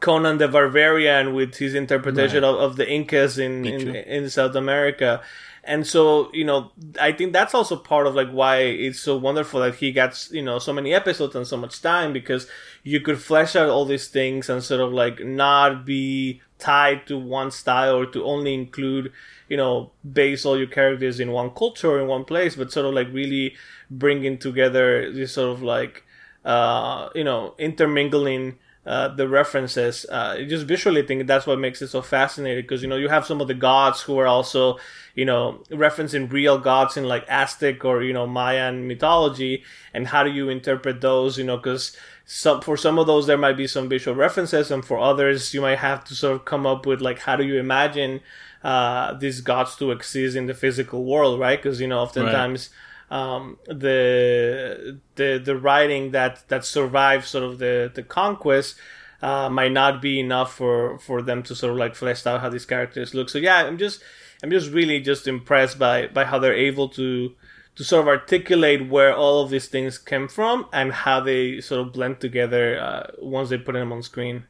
Conan 0.00 0.38
the 0.38 0.48
Barbarian 0.48 1.34
with 1.34 1.56
his 1.56 1.74
interpretation 1.74 2.44
of, 2.44 2.56
of 2.56 2.76
the 2.76 2.86
Incas 2.86 3.38
in, 3.38 3.64
in 3.64 3.94
in 3.94 4.28
South 4.28 4.54
America. 4.54 5.22
And 5.66 5.84
so, 5.84 6.30
you 6.32 6.44
know, 6.44 6.70
I 7.00 7.10
think 7.10 7.32
that's 7.32 7.52
also 7.52 7.76
part 7.76 8.06
of 8.06 8.14
like 8.14 8.30
why 8.30 8.58
it's 8.58 9.00
so 9.00 9.16
wonderful 9.16 9.60
that 9.60 9.74
he 9.74 9.90
gets, 9.90 10.30
you 10.30 10.42
know, 10.42 10.60
so 10.60 10.72
many 10.72 10.94
episodes 10.94 11.34
and 11.34 11.46
so 11.46 11.56
much 11.56 11.82
time 11.82 12.12
because 12.12 12.46
you 12.84 13.00
could 13.00 13.20
flesh 13.20 13.56
out 13.56 13.68
all 13.68 13.84
these 13.84 14.06
things 14.06 14.48
and 14.48 14.62
sort 14.62 14.80
of 14.80 14.92
like 14.92 15.24
not 15.24 15.84
be 15.84 16.40
tied 16.60 17.04
to 17.08 17.18
one 17.18 17.50
style 17.50 17.96
or 17.96 18.06
to 18.06 18.24
only 18.24 18.54
include, 18.54 19.12
you 19.48 19.56
know, 19.56 19.90
base 20.12 20.46
all 20.46 20.56
your 20.56 20.68
characters 20.68 21.18
in 21.18 21.32
one 21.32 21.50
culture 21.50 22.00
in 22.00 22.06
one 22.06 22.24
place, 22.24 22.54
but 22.54 22.70
sort 22.70 22.86
of 22.86 22.94
like 22.94 23.08
really 23.12 23.56
bringing 23.90 24.38
together 24.38 25.12
this 25.12 25.32
sort 25.32 25.50
of 25.50 25.64
like, 25.64 26.04
uh, 26.44 27.08
you 27.12 27.24
know, 27.24 27.56
intermingling 27.58 28.56
uh, 28.86 29.08
the 29.08 29.28
references. 29.28 30.06
Uh, 30.08 30.38
just 30.48 30.64
visually, 30.64 31.02
I 31.02 31.06
think 31.06 31.26
that's 31.26 31.46
what 31.46 31.58
makes 31.58 31.82
it 31.82 31.88
so 31.88 32.02
fascinating 32.02 32.62
because 32.62 32.82
you 32.82 32.88
know 32.88 32.96
you 32.96 33.08
have 33.08 33.26
some 33.26 33.40
of 33.40 33.48
the 33.48 33.54
gods 33.54 34.02
who 34.02 34.16
are 34.18 34.28
also 34.28 34.78
you 35.16 35.24
know 35.24 35.62
referencing 35.70 36.30
real 36.30 36.56
gods 36.58 36.96
in 36.96 37.04
like 37.04 37.24
Aztec 37.28 37.84
or 37.84 38.04
you 38.04 38.12
know 38.12 38.26
Mayan 38.28 38.86
mythology, 38.86 39.64
and 39.92 40.06
how 40.06 40.22
do 40.22 40.30
you 40.30 40.48
interpret 40.48 41.00
those? 41.00 41.36
You 41.36 41.44
know, 41.44 41.56
because 41.56 41.96
some 42.26 42.60
for 42.60 42.76
some 42.76 42.98
of 42.98 43.08
those 43.08 43.26
there 43.26 43.36
might 43.36 43.56
be 43.56 43.66
some 43.66 43.88
visual 43.88 44.16
references, 44.16 44.70
and 44.70 44.84
for 44.84 44.98
others 44.98 45.52
you 45.52 45.60
might 45.60 45.78
have 45.78 46.04
to 46.04 46.14
sort 46.14 46.36
of 46.36 46.44
come 46.44 46.64
up 46.64 46.86
with 46.86 47.00
like 47.00 47.18
how 47.18 47.34
do 47.34 47.44
you 47.44 47.58
imagine 47.58 48.20
uh, 48.62 49.14
these 49.14 49.40
gods 49.40 49.74
to 49.76 49.90
exist 49.90 50.36
in 50.36 50.46
the 50.46 50.54
physical 50.54 51.04
world, 51.04 51.40
right? 51.40 51.60
Because 51.60 51.80
you 51.80 51.88
know 51.88 51.98
oftentimes 51.98 52.70
um, 53.10 53.58
the 53.66 54.98
the 55.14 55.40
the 55.44 55.56
writing 55.56 56.10
that 56.10 56.48
that 56.48 56.64
survives 56.64 57.28
sort 57.28 57.44
of 57.44 57.58
the 57.58 57.90
the 57.94 58.02
conquest 58.02 58.76
uh, 59.22 59.48
might 59.48 59.72
not 59.72 60.02
be 60.02 60.18
enough 60.20 60.54
for 60.54 60.98
for 60.98 61.22
them 61.22 61.42
to 61.44 61.54
sort 61.54 61.72
of 61.72 61.78
like 61.78 61.94
flesh 61.94 62.26
out 62.26 62.40
how 62.40 62.48
these 62.48 62.66
characters 62.66 63.14
look. 63.14 63.28
So 63.28 63.38
yeah, 63.38 63.64
I'm 63.64 63.78
just 63.78 64.02
I'm 64.42 64.50
just 64.50 64.70
really 64.70 65.00
just 65.00 65.26
impressed 65.26 65.78
by 65.78 66.08
by 66.08 66.24
how 66.24 66.38
they're 66.38 66.54
able 66.54 66.88
to 66.90 67.34
to 67.76 67.84
sort 67.84 68.02
of 68.02 68.08
articulate 68.08 68.88
where 68.88 69.14
all 69.14 69.42
of 69.42 69.50
these 69.50 69.68
things 69.68 69.98
came 69.98 70.28
from 70.28 70.66
and 70.72 70.92
how 70.92 71.20
they 71.20 71.60
sort 71.60 71.86
of 71.86 71.92
blend 71.92 72.20
together 72.20 72.80
uh, 72.80 73.06
once 73.18 73.50
they 73.50 73.58
put 73.58 73.74
them 73.74 73.92
on 73.92 74.02
screen. 74.02 74.44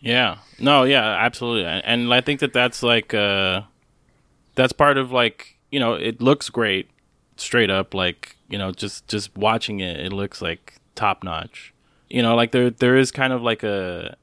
Yeah. 0.00 0.38
No, 0.58 0.82
yeah, 0.82 1.04
absolutely. 1.04 1.64
And, 1.64 2.12
I 2.12 2.20
think 2.20 2.40
that 2.40 2.52
that's 2.52 2.82
like 2.82 3.14
uh 3.14 3.62
that's 4.54 4.72
part 4.72 4.98
of 4.98 5.12
like, 5.12 5.56
you 5.70 5.80
know, 5.80 5.94
it 5.94 6.20
looks 6.20 6.50
great 6.50 6.90
straight 7.36 7.70
up 7.70 7.94
like, 7.94 8.36
you 8.48 8.58
know, 8.58 8.72
just 8.72 9.06
just 9.08 9.36
watching 9.36 9.80
it 9.80 10.00
it 10.00 10.12
looks 10.12 10.40
like 10.42 10.74
top 10.94 11.22
notch. 11.22 11.72
You 12.08 12.22
know, 12.22 12.34
like 12.34 12.52
there 12.52 12.70
there 12.70 12.96
is 12.96 13.10
kind 13.10 13.32
of 13.32 13.42
like 13.42 13.62
a 13.62 14.16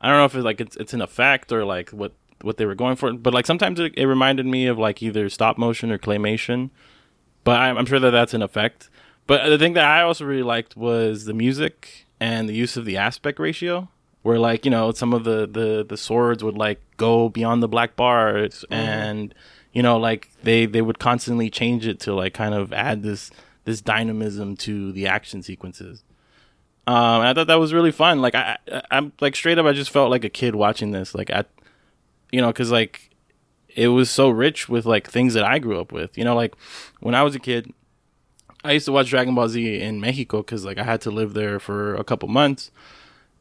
I 0.00 0.08
don't 0.08 0.18
know 0.18 0.24
if 0.24 0.34
it's 0.34 0.44
like 0.44 0.60
it's 0.60 0.76
it's 0.76 0.94
an 0.94 1.00
effect 1.00 1.52
or 1.52 1.64
like 1.64 1.90
what 1.90 2.12
what 2.42 2.56
they 2.56 2.66
were 2.66 2.74
going 2.74 2.96
for, 2.96 3.12
but 3.12 3.32
like 3.32 3.46
sometimes 3.46 3.78
it, 3.78 3.94
it 3.96 4.06
reminded 4.06 4.46
me 4.46 4.66
of 4.66 4.78
like 4.78 5.02
either 5.02 5.28
stop 5.28 5.58
motion 5.58 5.90
or 5.90 5.98
claymation. 5.98 6.70
But 7.44 7.60
I'm, 7.60 7.76
I'm 7.78 7.86
sure 7.86 8.00
that 8.00 8.10
that's 8.10 8.34
an 8.34 8.42
effect. 8.42 8.88
But 9.26 9.48
the 9.48 9.58
thing 9.58 9.74
that 9.74 9.84
I 9.84 10.02
also 10.02 10.24
really 10.24 10.42
liked 10.42 10.76
was 10.76 11.24
the 11.24 11.34
music 11.34 12.06
and 12.20 12.48
the 12.48 12.54
use 12.54 12.76
of 12.76 12.84
the 12.84 12.96
aspect 12.96 13.38
ratio, 13.38 13.88
where 14.22 14.38
like 14.38 14.64
you 14.64 14.70
know 14.70 14.92
some 14.92 15.12
of 15.12 15.24
the 15.24 15.46
the 15.46 15.84
the 15.88 15.96
swords 15.96 16.42
would 16.42 16.56
like 16.56 16.80
go 16.96 17.28
beyond 17.28 17.62
the 17.62 17.68
black 17.68 17.96
bars, 17.96 18.64
oh. 18.70 18.74
and 18.74 19.34
you 19.72 19.82
know 19.82 19.98
like 19.98 20.30
they 20.42 20.66
they 20.66 20.82
would 20.82 20.98
constantly 20.98 21.50
change 21.50 21.86
it 21.86 22.00
to 22.00 22.14
like 22.14 22.34
kind 22.34 22.54
of 22.54 22.72
add 22.72 23.02
this 23.02 23.30
this 23.64 23.80
dynamism 23.80 24.56
to 24.56 24.92
the 24.92 25.06
action 25.06 25.42
sequences. 25.42 26.02
Um, 26.86 27.20
and 27.20 27.28
I 27.28 27.34
thought 27.34 27.46
that 27.46 27.60
was 27.60 27.72
really 27.72 27.92
fun. 27.92 28.20
Like 28.20 28.34
I, 28.34 28.58
I, 28.70 28.82
I'm 28.90 29.12
like 29.20 29.36
straight 29.36 29.58
up, 29.58 29.66
I 29.66 29.72
just 29.72 29.90
felt 29.90 30.10
like 30.10 30.24
a 30.24 30.28
kid 30.28 30.54
watching 30.54 30.90
this. 30.90 31.14
Like 31.14 31.30
at, 31.30 31.48
you 32.32 32.40
know, 32.40 32.48
because 32.48 32.72
like 32.72 33.10
it 33.68 33.88
was 33.88 34.10
so 34.10 34.28
rich 34.28 34.68
with 34.68 34.84
like 34.84 35.08
things 35.08 35.34
that 35.34 35.44
I 35.44 35.58
grew 35.58 35.80
up 35.80 35.92
with. 35.92 36.16
You 36.18 36.24
know, 36.24 36.34
like 36.34 36.54
when 37.00 37.14
I 37.14 37.22
was 37.22 37.34
a 37.34 37.38
kid, 37.38 37.72
I 38.64 38.72
used 38.72 38.86
to 38.86 38.92
watch 38.92 39.10
Dragon 39.10 39.34
Ball 39.34 39.48
Z 39.48 39.80
in 39.80 40.00
Mexico 40.00 40.38
because 40.38 40.64
like 40.64 40.78
I 40.78 40.84
had 40.84 41.00
to 41.02 41.10
live 41.10 41.34
there 41.34 41.60
for 41.60 41.94
a 41.94 42.04
couple 42.04 42.28
months, 42.28 42.70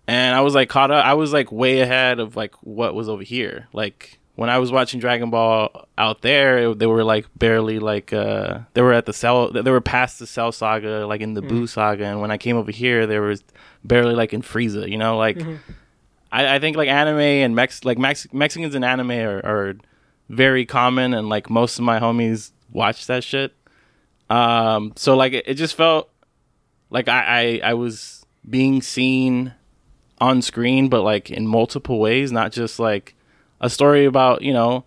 and 0.08 0.36
I 0.36 0.42
was 0.42 0.54
like 0.54 0.70
caught 0.70 0.92
up. 0.92 1.04
I 1.04 1.16
was 1.16 1.34
like 1.34 1.52
way 1.52 1.82
ahead 1.82 2.20
of 2.20 2.36
like 2.36 2.54
what 2.62 2.94
was 2.94 3.10
over 3.10 3.24
here. 3.24 3.68
Like 3.74 4.20
when 4.36 4.50
I 4.50 4.58
was 4.60 4.72
watching 4.72 5.00
Dragon 5.00 5.30
Ball 5.30 5.88
out 5.98 6.22
there, 6.22 6.58
it- 6.72 6.80
they 6.80 6.88
were 6.88 7.04
like 7.04 7.26
barely 7.38 7.80
like 7.80 8.14
uh 8.14 8.60
they 8.74 8.82
were 8.82 8.94
at 8.94 9.06
the 9.06 9.14
cell. 9.14 9.52
They 9.52 9.70
were 9.72 9.82
past 9.82 10.20
the 10.20 10.28
Cell 10.28 10.52
Saga, 10.52 11.06
like 11.08 11.22
in 11.22 11.34
the 11.34 11.42
Buu 11.42 11.68
Saga, 11.70 12.06
and 12.06 12.22
when 12.22 12.32
I 12.32 12.38
came 12.38 12.56
over 12.58 12.72
here, 12.72 13.06
they 13.08 13.20
were 13.20 13.36
barely 13.84 14.16
like 14.16 14.34
in 14.34 14.42
Frieza. 14.42 14.90
You 14.90 14.98
know, 14.98 15.18
like. 15.18 15.38
I, 16.34 16.56
I 16.56 16.60
think 16.60 16.78
like 16.78 16.88
anime 16.88 17.20
and 17.20 17.56
Mex 17.58 17.84
like 17.84 17.98
Mex- 17.98 18.32
Mexicans 18.32 18.74
and 18.74 18.86
anime 18.86 19.12
are, 19.12 19.40
are 19.46 19.74
very 20.30 20.66
common, 20.66 21.14
and 21.14 21.28
like 21.28 21.50
most 21.50 21.78
of 21.78 21.84
my 21.84 22.00
homies 22.00 22.52
watch 22.72 23.08
that 23.08 23.22
shit. 23.26 23.54
Um, 24.30 24.94
so 24.96 25.18
like 25.18 25.34
it, 25.34 25.44
it 25.46 25.54
just 25.56 25.76
felt 25.76 26.10
like 26.90 27.10
I, 27.10 27.60
I 27.64 27.72
I 27.72 27.74
was 27.74 28.26
being 28.50 28.82
seen 28.82 29.54
on 30.22 30.42
screen, 30.42 30.88
but 30.88 31.02
like 31.02 31.30
in 31.32 31.48
multiple 31.48 32.00
ways, 32.00 32.32
not 32.32 32.54
just 32.54 32.80
like 32.80 33.14
a 33.62 33.70
story 33.70 34.04
about 34.04 34.42
you 34.42 34.52
know 34.52 34.84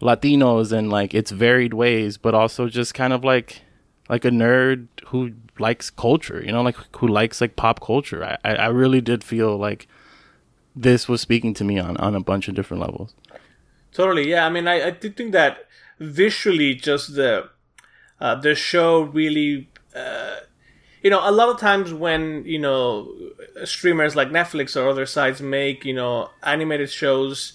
Latinos 0.00 0.70
and 0.70 0.90
like 0.90 1.14
its 1.14 1.30
varied 1.30 1.74
ways, 1.74 2.18
but 2.18 2.34
also 2.34 2.68
just 2.68 2.94
kind 2.94 3.12
of 3.12 3.24
like 3.24 3.62
like 4.08 4.24
a 4.24 4.30
nerd 4.30 4.86
who 5.06 5.32
likes 5.58 5.90
culture, 5.90 6.42
you 6.44 6.52
know, 6.52 6.62
like 6.62 6.76
who 6.96 7.08
likes 7.08 7.40
like 7.40 7.56
pop 7.56 7.80
culture. 7.80 8.24
I, 8.44 8.54
I 8.54 8.66
really 8.66 9.00
did 9.00 9.24
feel 9.24 9.56
like 9.56 9.86
this 10.74 11.08
was 11.08 11.20
speaking 11.20 11.54
to 11.54 11.64
me 11.64 11.78
on 11.78 11.96
on 11.96 12.14
a 12.14 12.20
bunch 12.20 12.48
of 12.48 12.54
different 12.54 12.82
levels. 12.82 13.14
Totally, 13.92 14.28
yeah. 14.28 14.46
I 14.46 14.50
mean, 14.50 14.66
I, 14.68 14.86
I 14.86 14.90
did 14.90 15.16
think 15.16 15.32
that 15.32 15.66
visually, 15.98 16.74
just 16.74 17.14
the 17.14 17.50
uh, 18.20 18.34
the 18.34 18.54
show 18.54 19.02
really, 19.02 19.68
uh, 19.94 20.36
you 21.02 21.10
know, 21.10 21.20
a 21.22 21.30
lot 21.30 21.48
of 21.48 21.60
times 21.60 21.92
when 21.92 22.44
you 22.44 22.58
know 22.58 23.12
streamers 23.64 24.16
like 24.16 24.30
Netflix 24.30 24.74
or 24.76 24.88
other 24.88 25.06
sites 25.06 25.40
make 25.40 25.84
you 25.84 25.94
know 25.94 26.30
animated 26.42 26.90
shows 26.90 27.52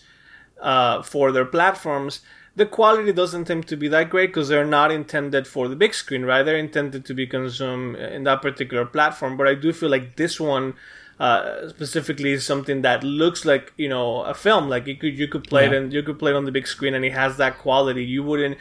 uh, 0.61 1.01
for 1.01 1.31
their 1.31 1.45
platforms, 1.45 2.21
the 2.55 2.65
quality 2.65 3.13
doesn't 3.13 3.45
tend 3.45 3.67
to 3.67 3.77
be 3.77 3.87
that 3.87 4.09
great 4.09 4.27
because 4.27 4.49
they're 4.49 4.65
not 4.65 4.91
intended 4.91 5.47
for 5.47 5.67
the 5.67 5.75
big 5.75 5.93
screen, 5.93 6.25
right? 6.25 6.43
They're 6.43 6.57
intended 6.57 7.05
to 7.05 7.13
be 7.13 7.27
consumed 7.27 7.97
in 7.97 8.23
that 8.23 8.41
particular 8.41 8.85
platform. 8.85 9.37
But 9.37 9.47
I 9.47 9.53
do 9.53 9.71
feel 9.71 9.89
like 9.89 10.15
this 10.15 10.39
one 10.39 10.73
uh, 11.19 11.69
specifically 11.69 12.31
is 12.31 12.45
something 12.45 12.81
that 12.81 13.03
looks 13.03 13.45
like 13.45 13.73
you 13.77 13.89
know 13.89 14.21
a 14.21 14.33
film. 14.33 14.69
Like 14.69 14.87
you 14.87 14.95
could 14.95 15.17
you 15.17 15.27
could 15.27 15.43
play 15.43 15.65
it 15.65 15.73
and 15.73 15.93
you 15.93 16.03
could 16.03 16.19
play 16.19 16.31
it 16.31 16.35
on 16.35 16.45
the 16.45 16.51
big 16.51 16.67
screen, 16.67 16.93
and 16.93 17.05
it 17.05 17.13
has 17.13 17.37
that 17.37 17.59
quality. 17.59 18.03
You 18.03 18.23
wouldn't 18.23 18.57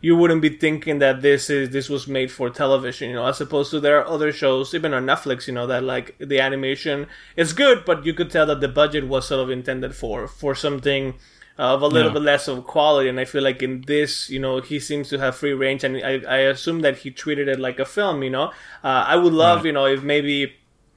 you 0.00 0.16
wouldn't 0.16 0.42
be 0.42 0.50
thinking 0.50 0.98
that 0.98 1.22
this 1.22 1.48
is 1.50 1.70
this 1.70 1.88
was 1.88 2.06
made 2.06 2.30
for 2.30 2.50
television, 2.50 3.08
you 3.10 3.14
know, 3.14 3.26
as 3.26 3.40
opposed 3.40 3.70
to 3.70 3.80
there 3.80 3.98
are 3.98 4.06
other 4.06 4.32
shows, 4.32 4.74
even 4.74 4.92
on 4.92 5.06
Netflix, 5.06 5.46
you 5.46 5.54
know, 5.54 5.66
that 5.66 5.82
like 5.82 6.16
the 6.18 6.40
animation 6.40 7.06
is 7.36 7.52
good, 7.52 7.84
but 7.84 8.04
you 8.04 8.12
could 8.12 8.30
tell 8.30 8.46
that 8.46 8.60
the 8.60 8.68
budget 8.68 9.08
was 9.08 9.28
sort 9.28 9.40
of 9.40 9.50
intended 9.50 9.94
for 9.94 10.28
for 10.28 10.54
something 10.54 11.14
of 11.58 11.80
a 11.82 11.86
little 11.86 12.10
Yeah. 12.10 12.14
bit 12.14 12.22
less 12.22 12.48
of 12.48 12.64
quality. 12.64 13.08
And 13.08 13.18
I 13.18 13.24
feel 13.24 13.42
like 13.42 13.62
in 13.62 13.82
this, 13.86 14.28
you 14.28 14.38
know, 14.38 14.60
he 14.60 14.78
seems 14.78 15.08
to 15.10 15.18
have 15.18 15.36
free 15.36 15.52
range, 15.52 15.84
and 15.84 15.96
I, 15.96 16.20
I 16.28 16.38
assume 16.38 16.80
that 16.80 16.98
he 16.98 17.10
treated 17.10 17.48
it 17.48 17.58
like 17.58 17.78
a 17.78 17.84
film, 17.84 18.22
you 18.22 18.30
know. 18.30 18.46
Uh, 18.84 19.04
I 19.06 19.16
would 19.16 19.32
love, 19.32 19.58
Right. 19.58 19.66
you 19.66 19.72
know, 19.72 19.86
if 19.86 20.02
maybe 20.02 20.54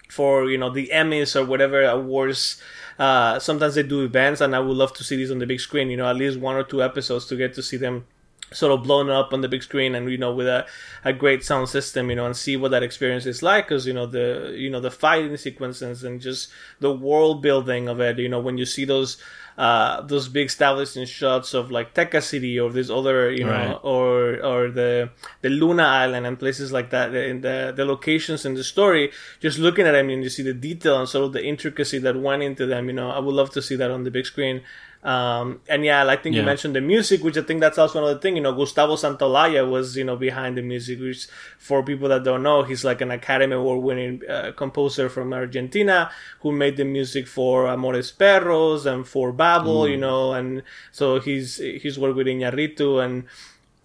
for 0.10 0.50
you 0.50 0.58
know 0.58 0.70
the 0.72 0.90
Emmys 0.94 1.36
or 1.36 1.46
whatever 1.46 1.84
awards. 1.84 2.62
Uh, 2.98 3.40
sometimes 3.40 3.76
they 3.76 3.84
do 3.84 4.04
events, 4.04 4.42
and 4.42 4.54
I 4.56 4.60
would 4.60 4.76
love 4.76 4.92
to 4.94 5.04
see 5.04 5.16
these 5.16 5.32
on 5.32 5.40
the 5.40 5.46
big 5.46 5.60
screen. 5.62 5.90
You 5.90 5.98
know, 5.98 6.10
at 6.10 6.16
least 6.18 6.40
one 6.40 6.56
or 6.56 6.64
two 6.64 6.84
episodes 6.84 7.26
to 7.28 7.36
get 7.38 7.54
to 7.54 7.64
see 7.64 7.78
them 7.78 8.06
sort 8.52 8.72
of 8.72 8.82
blown 8.84 9.12
up 9.12 9.32
on 9.32 9.42
the 9.42 9.48
big 9.48 9.62
screen 9.62 9.94
and 9.94 10.10
you 10.10 10.18
know 10.18 10.34
with 10.34 10.48
a, 10.48 10.66
a 11.06 11.14
great 11.14 11.44
sound 11.44 11.70
system 11.70 12.10
you 12.10 12.16
know 12.16 12.26
and 12.26 12.36
see 12.36 12.58
what 12.58 12.72
that 12.72 12.82
experience 12.82 13.28
is 13.28 13.44
like 13.44 13.68
because 13.68 13.86
you 13.86 13.94
know 13.94 14.08
the 14.08 14.52
you 14.58 14.72
know 14.72 14.80
the 14.80 14.90
fighting 14.90 15.38
sequences 15.38 16.04
and 16.04 16.20
just 16.20 16.50
the 16.80 16.92
world 16.92 17.44
building 17.44 17.88
of 17.88 18.00
it 18.00 18.18
you 18.18 18.28
know 18.28 18.40
when 18.40 18.58
you 18.58 18.66
see 18.66 18.86
those 18.86 19.18
uh 19.60 20.00
those 20.12 20.26
big 20.38 20.48
establishing 20.48 21.06
shots 21.06 21.50
of 21.60 21.64
like 21.78 21.88
Teca 21.98 22.22
City 22.32 22.54
or 22.64 22.70
this 22.78 22.90
other 22.90 23.18
you 23.40 23.44
know 23.44 23.52
Right. 23.52 23.78
or 23.84 24.12
or 24.52 24.62
the 24.80 25.10
the 25.44 25.50
Luna 25.62 25.84
Island 26.04 26.24
and 26.28 26.36
places 26.40 26.72
like 26.78 26.90
that 26.96 27.08
in 27.14 27.42
the 27.42 27.58
the 27.76 27.84
locations 27.94 28.46
in 28.48 28.54
the 28.60 28.64
story 28.64 29.06
just 29.46 29.58
looking 29.66 29.86
at 29.90 29.92
them 29.98 30.08
and 30.10 30.24
you 30.24 30.30
see 30.38 30.44
the 30.52 30.54
detail 30.70 30.96
and 31.00 31.08
sort 31.10 31.26
of 31.28 31.34
the 31.34 31.44
intricacy 31.54 32.00
that 32.06 32.16
went 32.28 32.42
into 32.50 32.66
them 32.66 32.84
you 32.90 32.96
know 33.00 33.10
I 33.18 33.20
would 33.20 33.36
love 33.42 33.50
to 33.58 33.62
see 33.62 33.76
that 33.82 33.92
on 33.92 34.02
the 34.06 34.12
big 34.18 34.26
screen 34.34 34.62
um, 35.02 35.62
and 35.70 35.86
yeah, 35.86 36.06
I 36.06 36.18
think 36.18 36.36
you 36.36 36.44
mentioned 36.44 36.76
the 36.76 36.82
music, 36.82 37.24
which 37.24 37.38
I 37.38 37.42
think 37.42 37.62
that's 37.62 37.78
also 37.78 38.00
another 38.00 38.20
thing. 38.20 38.36
You 38.36 38.42
know, 38.42 38.54
Gustavo 38.54 38.96
Santaolalla 38.96 39.70
was 39.70 39.96
you 39.96 40.04
know 40.04 40.18
behind 40.18 40.58
the 40.58 40.62
music, 40.62 41.00
which 41.00 41.28
for 41.58 41.84
people 41.84 42.10
that 42.10 42.26
don't 42.26 42.44
know, 42.44 42.64
he's 42.64 42.84
like 42.84 43.00
an 43.00 43.12
Academy 43.12 43.56
Award-winning 43.56 44.22
uh, 44.30 44.52
composer 44.58 45.08
from 45.08 45.32
Argentina 45.32 46.12
who 46.42 46.52
made 46.52 46.76
the 46.76 46.84
music 46.84 47.28
for 47.28 47.68
Amores 47.68 48.12
Perros 48.12 48.86
and 48.86 49.08
for 49.08 49.32
Babel. 49.32 49.88
You 49.88 49.98
know, 49.98 50.34
and 50.34 50.64
so 50.92 51.20
he's 51.22 51.58
he's 51.58 51.98
worked 51.98 52.18
with 52.18 52.28
Iñárritu 52.28 53.04
and 53.04 53.24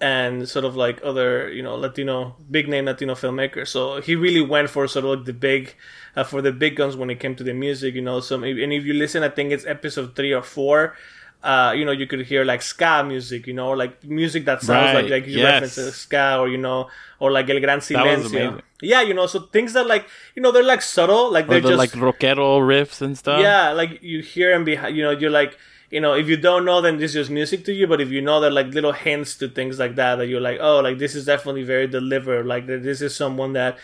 and 0.00 0.48
sort 0.48 0.64
of 0.64 0.76
like 0.76 1.00
other 1.04 1.50
you 1.52 1.62
know 1.62 1.76
Latino 1.76 2.36
big 2.50 2.68
name 2.68 2.86
Latino 2.86 3.14
filmmakers. 3.14 3.68
So 3.68 4.00
he 4.00 4.14
really 4.16 4.40
went 4.40 4.70
for 4.70 4.86
sort 4.88 5.04
of 5.04 5.10
like 5.18 5.24
the 5.26 5.32
big 5.32 5.74
uh, 6.16 6.24
for 6.24 6.42
the 6.42 6.52
big 6.52 6.76
guns 6.76 6.96
when 6.96 7.10
it 7.10 7.20
came 7.20 7.34
to 7.36 7.44
the 7.44 7.54
music. 7.54 7.94
You 7.94 8.02
know, 8.02 8.20
so 8.20 8.42
and 8.42 8.72
if 8.72 8.84
you 8.84 8.94
listen, 8.94 9.22
I 9.22 9.28
think 9.28 9.52
it's 9.52 9.64
episode 9.66 10.16
three 10.16 10.32
or 10.32 10.42
four. 10.42 10.96
Uh, 11.42 11.72
you 11.76 11.84
know, 11.84 11.92
you 11.92 12.06
could 12.06 12.24
hear 12.24 12.42
like 12.42 12.62
ska 12.62 13.04
music, 13.06 13.46
you 13.46 13.52
know, 13.52 13.72
like 13.72 14.02
music 14.02 14.46
that 14.46 14.62
sounds 14.62 14.94
like 14.94 15.02
Right, 15.04 15.10
like 15.10 15.26
you 15.26 15.40
yes. 15.40 15.76
reference 15.76 15.94
ska 15.96 16.38
or 16.38 16.48
you 16.48 16.56
know, 16.56 16.88
or 17.20 17.30
like 17.30 17.50
El 17.50 17.60
Gran 17.60 17.80
Silencio. 17.80 18.62
Yeah, 18.80 19.02
you 19.02 19.12
know, 19.12 19.26
so 19.26 19.40
things 19.40 19.74
that 19.74 19.86
like 19.86 20.06
you 20.34 20.40
know 20.40 20.52
they're 20.52 20.62
like 20.62 20.80
subtle, 20.80 21.30
like 21.30 21.44
Or 21.44 21.48
they're 21.50 21.60
the 21.60 21.68
just 21.76 21.78
like 21.78 21.90
rockero 21.92 22.60
riffs 22.60 23.02
and 23.02 23.16
stuff. 23.18 23.40
yeah, 23.42 23.72
like 23.72 24.02
you 24.02 24.22
hear 24.22 24.52
them 24.54 24.64
behind. 24.64 24.96
You 24.96 25.02
know, 25.04 25.10
you're 25.10 25.30
like, 25.30 25.58
you 25.94 26.00
know, 26.00 26.14
if 26.14 26.26
you 26.26 26.36
don't 26.36 26.64
know, 26.64 26.80
then 26.80 26.96
this 26.98 27.12
is 27.12 27.14
just 27.14 27.30
music 27.30 27.64
to 27.66 27.72
you. 27.72 27.86
But 27.86 28.00
if 28.00 28.10
you 28.10 28.20
know, 28.20 28.40
they're 28.40 28.50
like 28.50 28.74
little 28.74 28.90
hints 28.90 29.36
to 29.36 29.48
things 29.48 29.78
like 29.78 29.94
that. 29.94 30.16
That 30.16 30.26
you're 30.26 30.40
like, 30.40 30.58
oh, 30.60 30.80
like 30.80 30.98
this 30.98 31.14
is 31.14 31.24
definitely 31.24 31.62
very 31.62 31.86
delivered. 31.86 32.46
Like 32.46 32.66
this 32.66 33.00
is 33.00 33.14
someone 33.14 33.52
that 33.52 33.78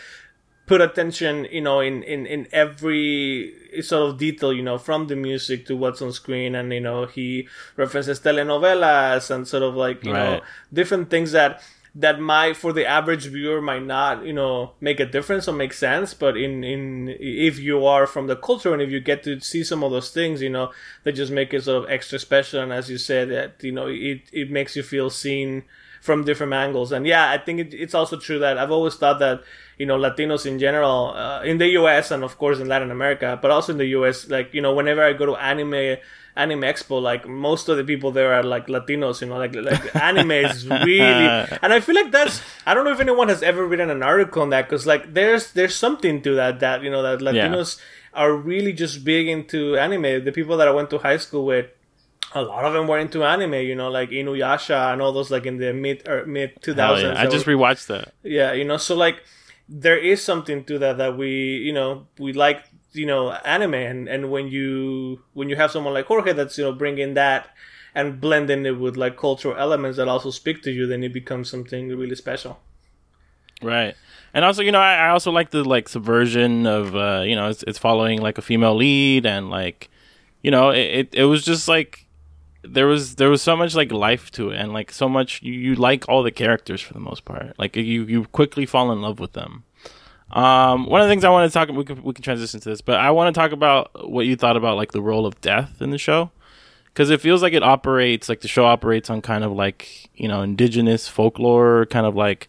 put 0.65 0.81
attention, 0.81 1.47
you 1.49 1.61
know, 1.61 1.79
in 1.79 2.03
in 2.03 2.25
in 2.25 2.49
every 2.51 3.53
sort 3.79 4.09
of 4.09 4.17
detail, 4.17 4.51
you 4.51 4.61
know, 4.61 4.77
from 4.77 5.07
the 5.07 5.15
music 5.15 5.65
to 5.67 5.77
what's 5.77 6.01
on 6.01 6.11
screen, 6.11 6.53
and 6.53 6.73
you 6.73 6.81
know, 6.81 7.05
he 7.05 7.47
references 7.77 8.19
telenovelas 8.19 9.31
and 9.31 9.47
sort 9.47 9.63
of 9.63 9.75
like 9.75 10.03
you 10.03 10.11
know 10.11 10.41
different 10.73 11.09
things 11.09 11.31
that 11.31 11.63
that 11.93 12.21
might 12.21 12.55
for 12.55 12.71
the 12.71 12.85
average 12.85 13.25
viewer 13.25 13.61
might 13.61 13.83
not 13.83 14.23
you 14.25 14.31
know 14.31 14.71
make 14.79 14.99
a 14.99 15.05
difference 15.05 15.47
or 15.47 15.51
make 15.51 15.73
sense 15.73 16.13
but 16.13 16.37
in 16.37 16.63
in 16.63 17.13
if 17.19 17.59
you 17.59 17.85
are 17.85 18.07
from 18.07 18.27
the 18.27 18.35
culture 18.35 18.71
and 18.71 18.81
if 18.81 18.89
you 18.89 18.99
get 19.01 19.23
to 19.23 19.39
see 19.41 19.61
some 19.63 19.83
of 19.83 19.91
those 19.91 20.09
things 20.09 20.41
you 20.41 20.49
know 20.49 20.71
that 21.03 21.13
just 21.13 21.31
make 21.31 21.53
it 21.53 21.63
sort 21.63 21.83
of 21.83 21.89
extra 21.89 22.17
special. 22.17 22.61
And 22.61 22.71
as 22.71 22.89
you 22.89 22.97
said 22.97 23.29
that 23.29 23.61
you 23.61 23.73
know 23.73 23.87
it 23.87 24.21
it 24.31 24.49
makes 24.49 24.75
you 24.75 24.83
feel 24.83 25.09
seen 25.09 25.63
from 26.01 26.23
different 26.23 26.53
angles. 26.53 26.91
And 26.93 27.05
yeah 27.05 27.29
i 27.29 27.37
think 27.37 27.59
it, 27.59 27.73
it's 27.73 27.93
also 27.93 28.17
true 28.17 28.39
that 28.39 28.57
i've 28.57 28.71
always 28.71 28.95
thought 28.95 29.19
that 29.19 29.43
you 29.77 29.85
know 29.85 29.97
latinos 29.97 30.45
in 30.45 30.59
general 30.59 31.13
uh, 31.15 31.41
in 31.43 31.57
the 31.57 31.67
us 31.67 32.11
and 32.11 32.23
of 32.23 32.37
course 32.37 32.59
in 32.59 32.67
latin 32.67 32.91
america 32.91 33.37
but 33.41 33.51
also 33.51 33.71
in 33.73 33.79
the 33.79 33.87
us 33.87 34.29
like 34.29 34.53
you 34.53 34.61
know 34.61 34.73
whenever 34.73 35.03
i 35.03 35.11
go 35.11 35.25
to 35.25 35.35
anime 35.35 35.97
anime 36.35 36.61
expo 36.61 37.01
like 37.01 37.27
most 37.27 37.67
of 37.69 37.75
the 37.77 37.83
people 37.83 38.11
there 38.11 38.33
are 38.33 38.43
like 38.43 38.67
latinos 38.67 39.19
you 39.21 39.27
know 39.27 39.37
like 39.37 39.53
like 39.55 39.95
anime 39.95 40.31
is 40.31 40.65
really 40.67 40.99
and 41.61 41.73
i 41.73 41.79
feel 41.79 41.95
like 41.95 42.11
that's 42.11 42.41
i 42.65 42.73
don't 42.73 42.85
know 42.85 42.91
if 42.91 42.99
anyone 43.01 43.27
has 43.27 43.43
ever 43.43 43.65
written 43.65 43.89
an 43.89 44.01
article 44.01 44.41
on 44.41 44.49
that 44.49 44.63
because 44.69 44.87
like 44.87 45.13
there's 45.13 45.51
there's 45.53 45.75
something 45.75 46.21
to 46.21 46.35
that 46.35 46.59
that 46.61 46.83
you 46.83 46.89
know 46.89 47.01
that 47.03 47.19
Yeah. 47.35 47.47
latinos 47.47 47.79
are 48.13 48.33
really 48.33 48.71
just 48.73 49.03
big 49.03 49.27
into 49.27 49.77
anime 49.77 50.23
the 50.23 50.31
people 50.31 50.55
that 50.57 50.67
i 50.67 50.71
went 50.71 50.89
to 50.91 50.97
high 50.99 51.17
school 51.17 51.45
with 51.45 51.67
a 52.33 52.41
lot 52.41 52.63
of 52.63 52.71
them 52.71 52.87
were 52.87 52.97
into 52.99 53.25
anime 53.25 53.55
you 53.55 53.75
know 53.75 53.89
like 53.89 54.09
inuyasha 54.09 54.93
and 54.93 55.01
all 55.01 55.11
those 55.11 55.31
like 55.31 55.45
in 55.45 55.57
the 55.57 55.73
mid 55.73 56.07
or 56.07 56.25
mid 56.25 56.55
2000s 56.61 57.01
yeah. 57.03 57.21
I 57.21 57.27
just 57.27 57.45
were- 57.45 57.55
rewatched 57.55 57.87
that. 57.87 58.13
yeah 58.23 58.53
you 58.53 58.63
know 58.63 58.77
so 58.77 58.95
like 58.95 59.21
there 59.67 59.97
is 59.97 60.21
something 60.23 60.63
to 60.65 60.79
that 60.79 60.97
that 60.97 61.17
we 61.17 61.29
you 61.57 61.73
know 61.73 62.07
we 62.19 62.31
like 62.33 62.63
you 62.93 63.05
know 63.05 63.31
anime 63.31 63.73
and 63.73 64.07
and 64.07 64.31
when 64.31 64.47
you 64.47 65.21
when 65.33 65.49
you 65.49 65.55
have 65.55 65.71
someone 65.71 65.93
like 65.93 66.05
jorge 66.05 66.33
that's 66.33 66.57
you 66.57 66.63
know 66.63 66.73
bringing 66.73 67.13
that 67.13 67.49
and 67.93 68.21
blending 68.21 68.65
it 68.65 68.79
with 68.79 68.95
like 68.95 69.17
cultural 69.17 69.55
elements 69.57 69.97
that 69.97 70.07
also 70.07 70.29
speak 70.29 70.61
to 70.61 70.71
you 70.71 70.87
then 70.87 71.03
it 71.03 71.13
becomes 71.13 71.49
something 71.49 71.89
really 71.89 72.15
special 72.15 72.59
Right. 73.61 73.95
And 74.33 74.45
also, 74.45 74.61
you 74.61 74.71
know, 74.71 74.79
I, 74.79 74.95
I 74.95 75.09
also 75.09 75.31
like 75.31 75.51
the 75.51 75.63
like 75.63 75.89
subversion 75.89 76.65
of 76.65 76.95
uh, 76.95 77.23
you 77.25 77.35
know, 77.35 77.49
it's 77.49 77.63
it's 77.63 77.77
following 77.77 78.21
like 78.21 78.37
a 78.37 78.41
female 78.41 78.75
lead 78.75 79.25
and 79.25 79.49
like 79.49 79.89
you 80.41 80.51
know, 80.51 80.69
it, 80.69 80.79
it, 80.79 81.09
it 81.13 81.25
was 81.25 81.43
just 81.43 81.67
like 81.67 82.07
there 82.63 82.87
was 82.87 83.15
there 83.15 83.29
was 83.29 83.41
so 83.41 83.55
much 83.55 83.75
like 83.75 83.91
life 83.91 84.31
to 84.31 84.51
it 84.51 84.57
and 84.57 84.71
like 84.71 84.91
so 84.91 85.09
much 85.09 85.41
you, 85.41 85.53
you 85.53 85.75
like 85.75 86.07
all 86.07 86.23
the 86.23 86.31
characters 86.31 86.81
for 86.81 86.93
the 86.93 86.99
most 86.99 87.25
part. 87.25 87.57
Like 87.59 87.75
you 87.75 88.03
you 88.03 88.25
quickly 88.25 88.65
fall 88.65 88.91
in 88.91 89.01
love 89.01 89.19
with 89.19 89.33
them. 89.33 89.63
Um, 90.31 90.85
one 90.85 91.01
of 91.01 91.07
the 91.07 91.11
things 91.11 91.25
I 91.25 91.29
want 91.29 91.51
to 91.51 91.53
talk 91.53 91.69
we 91.69 91.83
can 91.83 92.01
we 92.03 92.13
can 92.13 92.23
transition 92.23 92.59
to 92.61 92.69
this, 92.69 92.81
but 92.81 92.99
I 92.99 93.11
want 93.11 93.33
to 93.33 93.39
talk 93.39 93.51
about 93.51 94.09
what 94.09 94.25
you 94.25 94.35
thought 94.35 94.55
about 94.55 94.77
like 94.77 94.93
the 94.93 95.01
role 95.01 95.25
of 95.25 95.39
death 95.41 95.81
in 95.81 95.89
the 95.89 95.97
show. 95.97 96.31
Because 96.85 97.09
it 97.09 97.21
feels 97.21 97.41
like 97.41 97.53
it 97.53 97.63
operates 97.63 98.27
like 98.27 98.41
the 98.41 98.47
show 98.47 98.65
operates 98.65 99.09
on 99.09 99.21
kind 99.21 99.43
of 99.43 99.51
like 99.51 100.09
you 100.15 100.27
know 100.27 100.41
indigenous 100.41 101.07
folklore, 101.07 101.85
kind 101.87 102.05
of 102.05 102.15
like 102.15 102.47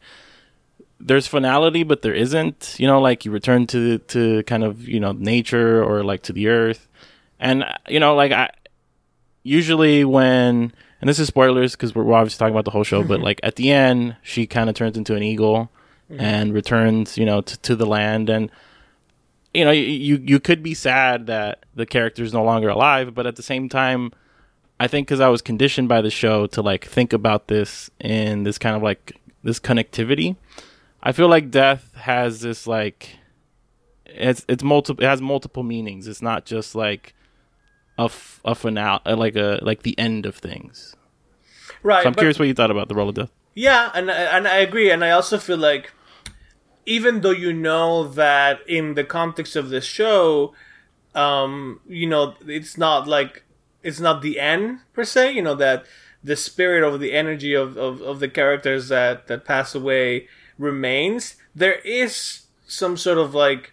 there's 1.00 1.26
finality, 1.26 1.82
but 1.82 2.02
there 2.02 2.14
isn't. 2.14 2.76
You 2.78 2.86
know, 2.86 3.00
like 3.00 3.24
you 3.24 3.32
return 3.32 3.66
to 3.68 3.98
to 3.98 4.44
kind 4.44 4.62
of 4.62 4.88
you 4.88 5.00
know 5.00 5.12
nature 5.12 5.82
or 5.82 6.04
like 6.04 6.22
to 6.24 6.32
the 6.32 6.48
earth, 6.48 6.88
and 7.40 7.64
you 7.88 7.98
know, 7.98 8.14
like 8.14 8.30
I 8.30 8.50
usually 9.42 10.04
when 10.04 10.72
and 11.00 11.08
this 11.08 11.18
is 11.18 11.26
spoilers 11.26 11.72
because 11.72 11.96
we're, 11.96 12.04
we're 12.04 12.14
obviously 12.14 12.38
talking 12.38 12.54
about 12.54 12.64
the 12.64 12.70
whole 12.70 12.84
show, 12.84 13.02
but 13.02 13.20
like 13.20 13.40
at 13.42 13.56
the 13.56 13.72
end, 13.72 14.14
she 14.22 14.46
kind 14.46 14.70
of 14.70 14.76
turns 14.76 14.96
into 14.96 15.16
an 15.16 15.22
eagle 15.24 15.68
Mm-hmm. 16.12 16.20
and 16.20 16.52
returns, 16.54 17.16
you 17.16 17.24
know, 17.24 17.40
to, 17.40 17.58
to 17.62 17.74
the 17.76 17.86
land 17.86 18.28
and. 18.30 18.50
you 19.54 19.64
know, 19.66 19.70
you 19.70 20.16
you 20.24 20.40
could 20.40 20.62
be 20.62 20.72
sad 20.74 21.26
that 21.26 21.64
the 21.74 21.84
character 21.86 22.22
is 22.22 22.32
no 22.32 22.42
longer 22.42 22.68
alive, 22.70 23.14
but 23.14 23.26
at 23.26 23.36
the 23.36 23.42
same 23.42 23.68
time, 23.68 24.10
I 24.80 24.88
think 24.88 25.06
because 25.06 25.20
I 25.20 25.28
was 25.28 25.42
conditioned 25.42 25.88
by 25.88 26.00
the 26.00 26.10
show 26.10 26.46
to 26.48 26.62
like 26.62 26.86
think 26.86 27.12
about 27.12 27.48
this 27.48 27.90
in 28.00 28.44
this 28.44 28.56
kind 28.58 28.74
of 28.76 28.82
like 28.82 29.12
this 29.44 29.60
connectivity, 29.60 30.36
I 31.02 31.12
feel 31.12 31.28
like 31.28 31.50
death 31.50 31.92
has 31.96 32.40
this 32.40 32.66
like 32.66 33.10
it's 34.06 34.44
it's 34.48 34.62
multiple 34.62 35.04
it 35.04 35.08
has 35.08 35.20
multiple 35.20 35.62
meanings. 35.62 36.08
It's 36.08 36.22
not 36.22 36.46
just 36.46 36.74
like 36.74 37.14
a 37.98 38.04
f- 38.04 38.40
a 38.44 38.54
finale 38.54 39.00
uh, 39.04 39.16
like 39.16 39.36
a 39.36 39.58
like 39.62 39.82
the 39.82 39.98
end 39.98 40.24
of 40.24 40.34
things. 40.36 40.96
right 41.82 42.02
So 42.02 42.06
I'm 42.08 42.14
but- 42.14 42.20
curious 42.20 42.38
what 42.38 42.48
you 42.48 42.54
thought 42.54 42.70
about 42.70 42.88
the 42.88 42.94
role 42.94 43.08
of 43.10 43.14
death. 43.16 43.30
Yeah, 43.54 43.90
and 43.94 44.10
and 44.10 44.48
I 44.48 44.56
agree, 44.64 44.90
and 44.90 45.04
I 45.04 45.10
also 45.10 45.36
feel 45.38 45.58
like 45.58 45.92
even 46.86 47.20
though 47.20 47.30
you 47.30 47.52
know 47.52 48.06
that 48.06 48.60
in 48.68 48.94
the 48.94 49.04
context 49.04 49.56
of 49.56 49.70
the 49.70 49.80
show, 49.80 50.54
um, 51.14 51.80
you 51.86 52.08
know, 52.08 52.34
it's 52.46 52.76
not 52.76 53.06
like 53.06 53.44
it's 53.82 54.00
not 54.00 54.22
the 54.22 54.40
end 54.40 54.80
per 54.92 55.04
se. 55.04 55.32
You 55.32 55.42
know 55.42 55.54
that 55.54 55.84
the 56.24 56.36
spirit 56.36 56.84
of 56.84 57.00
the 57.00 57.12
energy 57.12 57.54
of, 57.54 57.76
of, 57.76 58.00
of 58.00 58.20
the 58.20 58.28
characters 58.28 58.88
that 58.88 59.26
that 59.26 59.44
pass 59.44 59.74
away 59.74 60.28
remains. 60.58 61.36
There 61.54 61.78
is 61.80 62.42
some 62.66 62.96
sort 62.96 63.18
of 63.18 63.34
like 63.34 63.72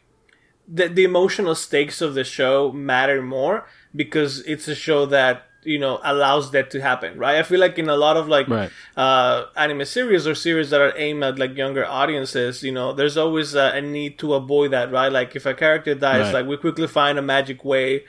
the 0.67 0.87
the 0.87 1.03
emotional 1.03 1.55
stakes 1.55 2.01
of 2.01 2.13
the 2.13 2.23
show 2.23 2.71
matter 2.71 3.21
more 3.21 3.67
because 3.95 4.41
it's 4.41 4.67
a 4.67 4.75
show 4.75 5.05
that 5.07 5.48
you 5.63 5.77
know 5.77 5.99
allows 6.03 6.51
that 6.51 6.69
to 6.71 6.79
happen 6.81 7.17
right 7.17 7.37
i 7.37 7.43
feel 7.43 7.59
like 7.59 7.77
in 7.77 7.89
a 7.89 7.95
lot 7.97 8.15
of 8.15 8.27
like 8.27 8.47
Right. 8.47 8.71
uh 8.95 9.45
anime 9.57 9.83
series 9.85 10.25
or 10.25 10.33
series 10.33 10.69
that 10.69 10.79
are 10.81 10.93
aimed 10.97 11.23
at 11.23 11.37
like 11.37 11.55
younger 11.57 11.85
audiences 11.85 12.63
you 12.63 12.71
know 12.71 12.93
there's 12.93 13.17
always 13.17 13.55
a, 13.55 13.71
a 13.75 13.81
need 13.81 14.17
to 14.19 14.33
avoid 14.33 14.71
that 14.71 14.91
right 14.91 15.11
like 15.11 15.35
if 15.35 15.45
a 15.45 15.53
character 15.53 15.93
dies 15.95 16.21
Right. 16.25 16.33
like 16.35 16.45
we 16.47 16.55
quickly 16.57 16.87
find 16.87 17.17
a 17.19 17.21
magic 17.21 17.65
way 17.65 18.03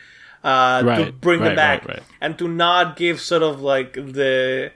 uh 0.45 0.81
to 0.83 0.87
Right, 0.87 1.21
bring 1.21 1.41
them 1.43 1.57
back 1.57 1.85
and 2.21 2.39
to 2.39 2.47
not 2.49 2.97
give 2.97 3.21
sort 3.21 3.43
of 3.43 3.61
like 3.61 3.95
the 3.95 4.73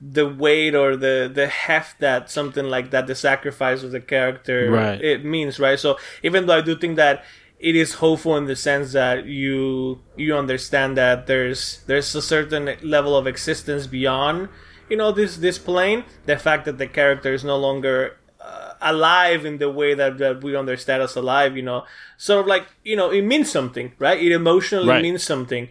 the 0.00 0.28
weight 0.28 0.74
or 0.74 0.94
the 0.96 1.30
the 1.32 1.46
heft 1.46 2.00
that 2.00 2.30
something 2.30 2.66
like 2.66 2.90
that 2.90 3.06
the 3.06 3.14
sacrifice 3.14 3.82
of 3.82 3.92
the 3.92 4.00
character 4.00 4.70
Right. 4.70 5.00
it 5.00 5.24
means 5.24 5.58
right 5.58 5.78
so 5.78 5.96
even 6.22 6.46
though 6.46 6.56
i 6.58 6.60
do 6.60 6.76
think 6.76 6.96
that 6.96 7.24
it 7.58 7.74
is 7.74 7.94
hopeful 7.94 8.36
in 8.36 8.44
the 8.46 8.56
sense 8.56 8.92
that 8.92 9.24
you 9.24 10.00
you 10.16 10.36
understand 10.36 10.96
that 10.96 11.26
there's 11.26 11.82
there's 11.86 12.14
a 12.14 12.22
certain 12.22 12.76
level 12.82 13.16
of 13.16 13.26
existence 13.26 13.86
beyond 13.86 14.48
you 14.90 14.96
know 14.96 15.10
this 15.12 15.36
this 15.38 15.58
plane 15.58 16.04
the 16.26 16.36
fact 16.36 16.64
that 16.66 16.78
the 16.78 16.86
character 16.86 17.32
is 17.32 17.42
no 17.44 17.56
longer 17.56 18.16
uh, 18.40 18.74
alive 18.80 19.44
in 19.44 19.58
the 19.58 19.68
way 19.70 19.94
that, 19.94 20.18
that 20.18 20.44
we 20.44 20.54
understand 20.54 21.02
as 21.02 21.16
alive 21.16 21.56
you 21.56 21.62
know 21.62 21.82
sort 22.18 22.40
of 22.42 22.46
like 22.46 22.64
you 22.84 22.94
know 22.94 23.10
it 23.10 23.22
means 23.22 23.50
something 23.50 23.90
right 23.98 24.22
it 24.22 24.30
emotionally 24.32 24.88
Right. 24.88 25.02
means 25.02 25.22
something 25.24 25.68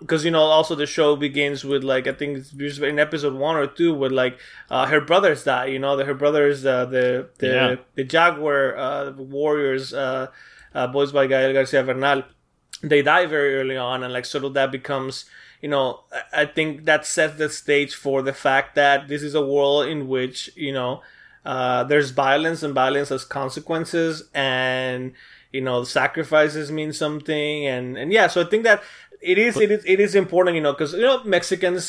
because 0.00 0.24
you 0.24 0.30
know 0.30 0.40
also 0.42 0.74
the 0.74 0.86
show 0.86 1.16
begins 1.16 1.64
with 1.64 1.82
like 1.84 2.06
i 2.06 2.12
think 2.12 2.38
it's 2.38 2.78
in 2.78 2.98
episode 2.98 3.34
one 3.34 3.56
or 3.56 3.66
two 3.66 3.92
with 3.92 4.12
like 4.12 4.38
uh, 4.70 4.86
her 4.86 5.00
brothers 5.00 5.44
die 5.44 5.66
you 5.66 5.78
know 5.80 5.96
the, 5.96 6.04
her 6.04 6.14
brothers 6.14 6.64
uh, 6.64 6.86
the 6.86 7.28
the 7.38 7.46
Yeah. 7.48 7.76
the 7.96 8.04
jaguar 8.04 8.76
uh, 8.76 9.10
warriors 9.12 9.92
uh, 9.92 10.28
uh, 10.78 10.86
voiced 10.96 11.14
by 11.18 11.24
gael 11.32 11.52
garcia 11.58 11.82
bernal 11.88 12.20
they 12.92 13.00
die 13.02 13.26
very 13.36 13.52
early 13.60 13.78
on 13.90 13.98
and 14.04 14.12
like 14.16 14.26
sort 14.32 14.44
of 14.48 14.52
that 14.58 14.70
becomes 14.78 15.14
you 15.64 15.70
know 15.74 15.86
I- 16.42 16.50
think 16.56 16.70
that 16.90 17.02
sets 17.16 17.36
the 17.42 17.48
stage 17.62 17.92
for 18.04 18.18
the 18.28 18.36
fact 18.46 18.68
that 18.82 19.08
this 19.12 19.22
is 19.28 19.34
a 19.34 19.44
world 19.54 19.82
in 19.94 20.00
which 20.14 20.38
you 20.66 20.72
know 20.78 20.92
uh, 21.52 21.80
there's 21.90 22.10
violence 22.26 22.60
and 22.66 22.74
violence 22.84 23.08
has 23.14 23.24
consequences 23.24 24.12
and 24.34 25.12
you 25.56 25.62
know 25.66 25.78
sacrifices 25.84 26.70
mean 26.78 26.92
something 27.04 27.66
and 27.74 27.86
and 28.00 28.08
yeah 28.12 28.26
so 28.32 28.38
i 28.44 28.48
think 28.52 28.64
that 28.70 28.82
it 29.32 29.38
is 29.46 29.56
it 29.64 29.70
is 29.76 29.82
it 29.94 29.98
is 30.06 30.14
important 30.14 30.54
you 30.58 30.62
know 30.66 30.72
because 30.72 30.92
you 30.92 31.06
know 31.10 31.18
mexicans 31.24 31.84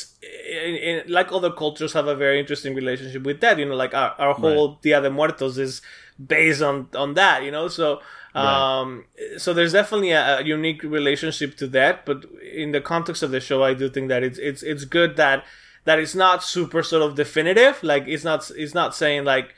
in, 0.49 0.75
in, 0.89 0.95
like 1.17 1.32
other 1.32 1.52
cultures 1.52 1.93
have 1.93 2.08
a 2.08 2.15
very 2.15 2.38
interesting 2.39 2.73
relationship 2.82 3.21
with 3.30 3.39
that 3.41 3.60
you 3.60 3.65
know 3.69 3.75
like 3.75 3.93
our, 3.93 4.12
our 4.23 4.34
whole 4.34 4.80
dia 4.82 4.99
de 5.02 5.10
muertos 5.17 5.58
is 5.58 5.82
based 6.36 6.62
on 6.69 6.88
on 7.04 7.13
that 7.21 7.43
you 7.43 7.52
know 7.52 7.67
so 7.67 7.99
um 8.36 9.06
so 9.38 9.54
there's 9.54 9.74
definitely 9.74 10.12
a, 10.12 10.39
a 10.39 10.44
unique 10.44 10.84
relationship 10.84 11.58
to 11.58 11.65
that 11.68 12.06
but 12.06 12.26
in 12.54 12.72
the 12.72 12.82
context 12.82 13.24
of 13.24 13.32
the 13.32 13.39
show 13.39 13.63
i 13.63 13.74
do 13.74 13.89
think 13.89 14.08
that 14.08 14.22
it's 14.24 14.38
it's 14.38 14.62
it's 14.63 14.86
good 14.86 15.15
that 15.18 15.44
that 15.86 15.98
it's 15.98 16.13
not 16.13 16.44
super 16.44 16.84
sort 16.84 17.02
of 17.02 17.15
definitive. 17.15 17.82
Like 17.82 18.04
it's 18.08 18.24
not 18.24 18.52
it's 18.56 18.76
not 18.76 18.94
saying 18.94 19.24
like 19.24 19.56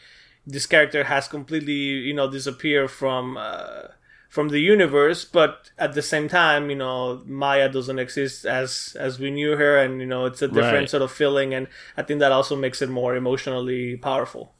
this 0.47 0.65
character 0.65 1.03
has 1.05 1.27
completely 1.27 1.73
you 1.73 2.13
know 2.13 2.29
disappeared 2.31 2.91
from 2.91 3.35
uh, 3.37 3.87
from 4.29 4.47
the 4.49 4.59
universe 4.59 5.25
but 5.25 5.71
at 5.77 5.93
the 5.93 6.01
same 6.01 6.29
time 6.29 6.69
you 6.69 6.75
know 6.75 7.21
maya 7.25 7.67
doesn't 7.67 7.99
exist 7.99 8.45
as 8.45 8.95
as 8.99 9.19
we 9.19 9.29
knew 9.29 9.57
her 9.57 9.77
and 9.77 9.99
you 9.99 10.07
know 10.07 10.25
it's 10.25 10.41
a 10.41 10.47
different 10.47 10.73
Right. 10.73 10.89
sort 10.89 11.03
of 11.03 11.11
feeling 11.11 11.53
and 11.53 11.67
i 11.97 12.01
think 12.01 12.19
that 12.21 12.31
also 12.31 12.55
makes 12.55 12.81
it 12.81 12.89
more 12.89 13.15
emotionally 13.15 13.97
powerful. 13.97 14.53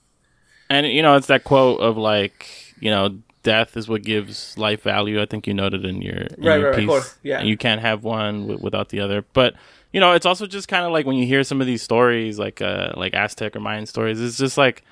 And 0.70 0.88
you 0.88 1.02
know, 1.02 1.16
it's 1.16 1.28
that 1.28 1.44
quote 1.44 1.80
of 1.80 1.98
like, 1.98 2.74
you 2.80 2.90
know, 2.90 3.20
death 3.44 3.76
is 3.78 3.88
what 3.90 4.04
gives 4.04 4.58
life 4.58 4.82
value. 4.84 5.22
I 5.22 5.26
think 5.26 5.48
you 5.48 5.54
noted 5.54 5.86
in 5.86 6.02
your, 6.02 6.16
in 6.18 6.44
Right, 6.44 6.60
your 6.60 6.70
right, 6.70 6.74
of 6.74 6.76
piece. 6.76 6.88
course, 6.88 7.16
yeah. 7.24 7.40
And 7.40 7.48
you 7.50 7.58
can't 7.58 7.82
have 7.82 8.04
one 8.04 8.42
w- 8.42 8.60
without 8.62 8.90
the 8.90 9.00
other. 9.00 9.24
But 9.34 9.56
you 9.94 10.00
know, 10.00 10.14
it's 10.14 10.26
also 10.26 10.46
just 10.48 10.68
kind 10.68 10.86
of 10.86 10.92
like 10.92 11.06
when 11.06 11.16
you 11.18 11.26
hear 11.26 11.44
some 11.44 11.60
of 11.62 11.68
these 11.68 11.82
stories, 11.82 12.40
like 12.40 12.62
uh, 12.62 12.94
like 12.96 13.14
Aztec 13.14 13.56
or 13.56 13.60
Mayan 13.60 13.86
stories. 13.86 14.22
It's 14.22 14.38
just 14.38 14.58
like 14.58 14.84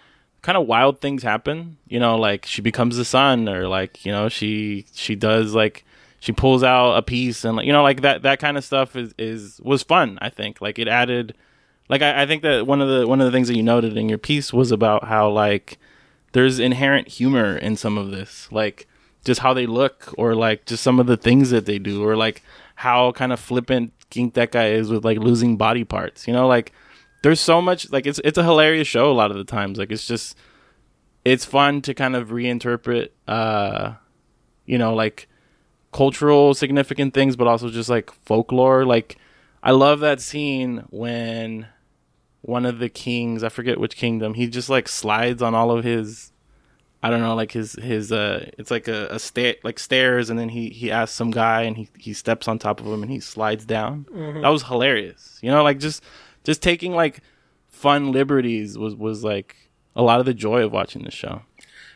kind 0.41 0.57
of 0.57 0.67
wild 0.67 0.99
things 1.01 1.23
happen. 1.23 1.77
You 1.87 1.99
know, 1.99 2.17
like 2.17 2.45
she 2.45 2.61
becomes 2.61 2.97
the 2.97 3.05
sun, 3.05 3.47
or 3.47 3.67
like 3.67 4.05
you 4.05 4.11
know, 4.11 4.29
she 4.29 4.85
she 4.93 5.15
does 5.15 5.53
like 5.53 5.85
she 6.19 6.31
pulls 6.33 6.63
out 6.63 6.95
a 6.97 7.01
piece, 7.01 7.45
and 7.45 7.55
like 7.57 7.65
you 7.65 7.71
know, 7.73 7.83
like 7.83 8.01
that 8.01 8.23
that 8.23 8.39
kind 8.39 8.57
of 8.57 8.65
stuff 8.65 8.95
is 8.95 9.13
is 9.17 9.61
was 9.63 9.83
fun. 9.83 10.17
I 10.21 10.29
think 10.29 10.59
like 10.61 10.77
it 10.79 10.87
added 10.89 11.33
like 11.87 12.01
I, 12.01 12.23
I 12.23 12.25
think 12.25 12.43
that 12.43 12.67
one 12.67 12.81
of 12.81 12.89
the 12.89 13.07
one 13.07 13.21
of 13.21 13.25
the 13.25 13.31
things 13.31 13.47
that 13.47 13.55
you 13.55 13.63
noted 13.63 13.95
in 13.95 14.09
your 14.09 14.17
piece 14.17 14.51
was 14.51 14.71
about 14.71 15.05
how 15.05 15.29
like 15.29 15.77
there's 16.31 16.59
inherent 16.59 17.07
humor 17.07 17.55
in 17.55 17.75
some 17.75 17.97
of 17.97 18.11
this 18.11 18.47
like 18.51 18.87
just 19.25 19.41
how 19.41 19.53
they 19.53 19.65
look 19.65 20.13
or 20.17 20.35
like 20.35 20.65
just 20.65 20.83
some 20.83 20.99
of 20.99 21.07
the 21.07 21.17
things 21.17 21.49
that 21.49 21.65
they 21.65 21.79
do 21.79 22.03
or 22.03 22.15
like 22.15 22.41
how 22.75 23.11
kind 23.11 23.33
of 23.33 23.39
flippant 23.39 23.93
King 24.09 24.31
that 24.31 24.51
guy 24.51 24.69
is 24.69 24.89
with 24.89 25.05
like 25.05 25.19
losing 25.19 25.57
body 25.57 25.83
parts 25.83 26.27
you 26.27 26.33
know? 26.33 26.47
Like 26.47 26.71
there's 27.23 27.39
so 27.39 27.61
much 27.61 27.91
like 27.91 28.07
it's 28.07 28.19
it's 28.23 28.37
a 28.37 28.43
hilarious 28.43 28.87
show 28.87 29.11
a 29.11 29.13
lot 29.13 29.31
of 29.31 29.37
the 29.37 29.43
times. 29.43 29.77
Like 29.77 29.91
it's 29.91 30.07
just 30.07 30.37
it's 31.25 31.45
fun 31.45 31.81
to 31.81 31.93
kind 31.93 32.15
of 32.15 32.29
reinterpret 32.29 33.09
uh 33.27 33.93
you 34.65 34.77
know 34.77 34.93
like 34.93 35.27
cultural 35.91 36.53
significant 36.53 37.13
things 37.13 37.35
but 37.35 37.47
also 37.47 37.69
just 37.69 37.89
like 37.89 38.11
folklore. 38.25 38.85
Like 38.85 39.17
i 39.61 39.71
love 39.71 39.99
that 39.99 40.21
scene 40.21 40.85
when 40.89 41.67
one 42.41 42.65
of 42.65 42.79
the 42.79 42.89
kings 42.89 43.43
i 43.43 43.49
forget 43.49 43.79
which 43.79 43.95
kingdom 43.95 44.33
he 44.33 44.47
just 44.47 44.69
like 44.69 44.87
slides 44.87 45.41
on 45.41 45.53
all 45.53 45.71
of 45.71 45.83
his 45.83 46.31
i 47.03 47.09
don't 47.09 47.21
know 47.21 47.35
like 47.35 47.51
his 47.51 47.73
his 47.73 48.11
uh 48.11 48.49
it's 48.57 48.71
like 48.71 48.87
a, 48.87 49.07
a 49.07 49.19
sta- 49.19 49.59
like 49.63 49.77
stairs 49.79 50.29
and 50.29 50.39
then 50.39 50.49
he 50.49 50.69
he 50.69 50.89
asks 50.91 51.15
some 51.15 51.31
guy 51.31 51.63
and 51.63 51.77
he 51.77 51.89
he 51.97 52.13
steps 52.13 52.47
on 52.47 52.57
top 52.57 52.79
of 52.79 52.87
him 52.87 53.01
and 53.03 53.11
he 53.11 53.19
slides 53.19 53.65
down. 53.65 54.05
That 54.41 54.49
was 54.49 54.63
hilarious. 54.63 55.37
You 55.41 55.51
know 55.51 55.63
like 55.63 55.79
just 55.79 56.03
just 56.43 56.61
taking 56.61 56.93
like 56.93 57.21
fun 57.67 58.11
liberties 58.11 58.77
was 58.77 58.95
was 58.95 59.23
like 59.23 59.55
a 59.95 60.01
lot 60.01 60.19
of 60.19 60.25
the 60.25 60.33
joy 60.33 60.63
of 60.63 60.71
watching 60.71 61.03
the 61.03 61.11
show. 61.11 61.41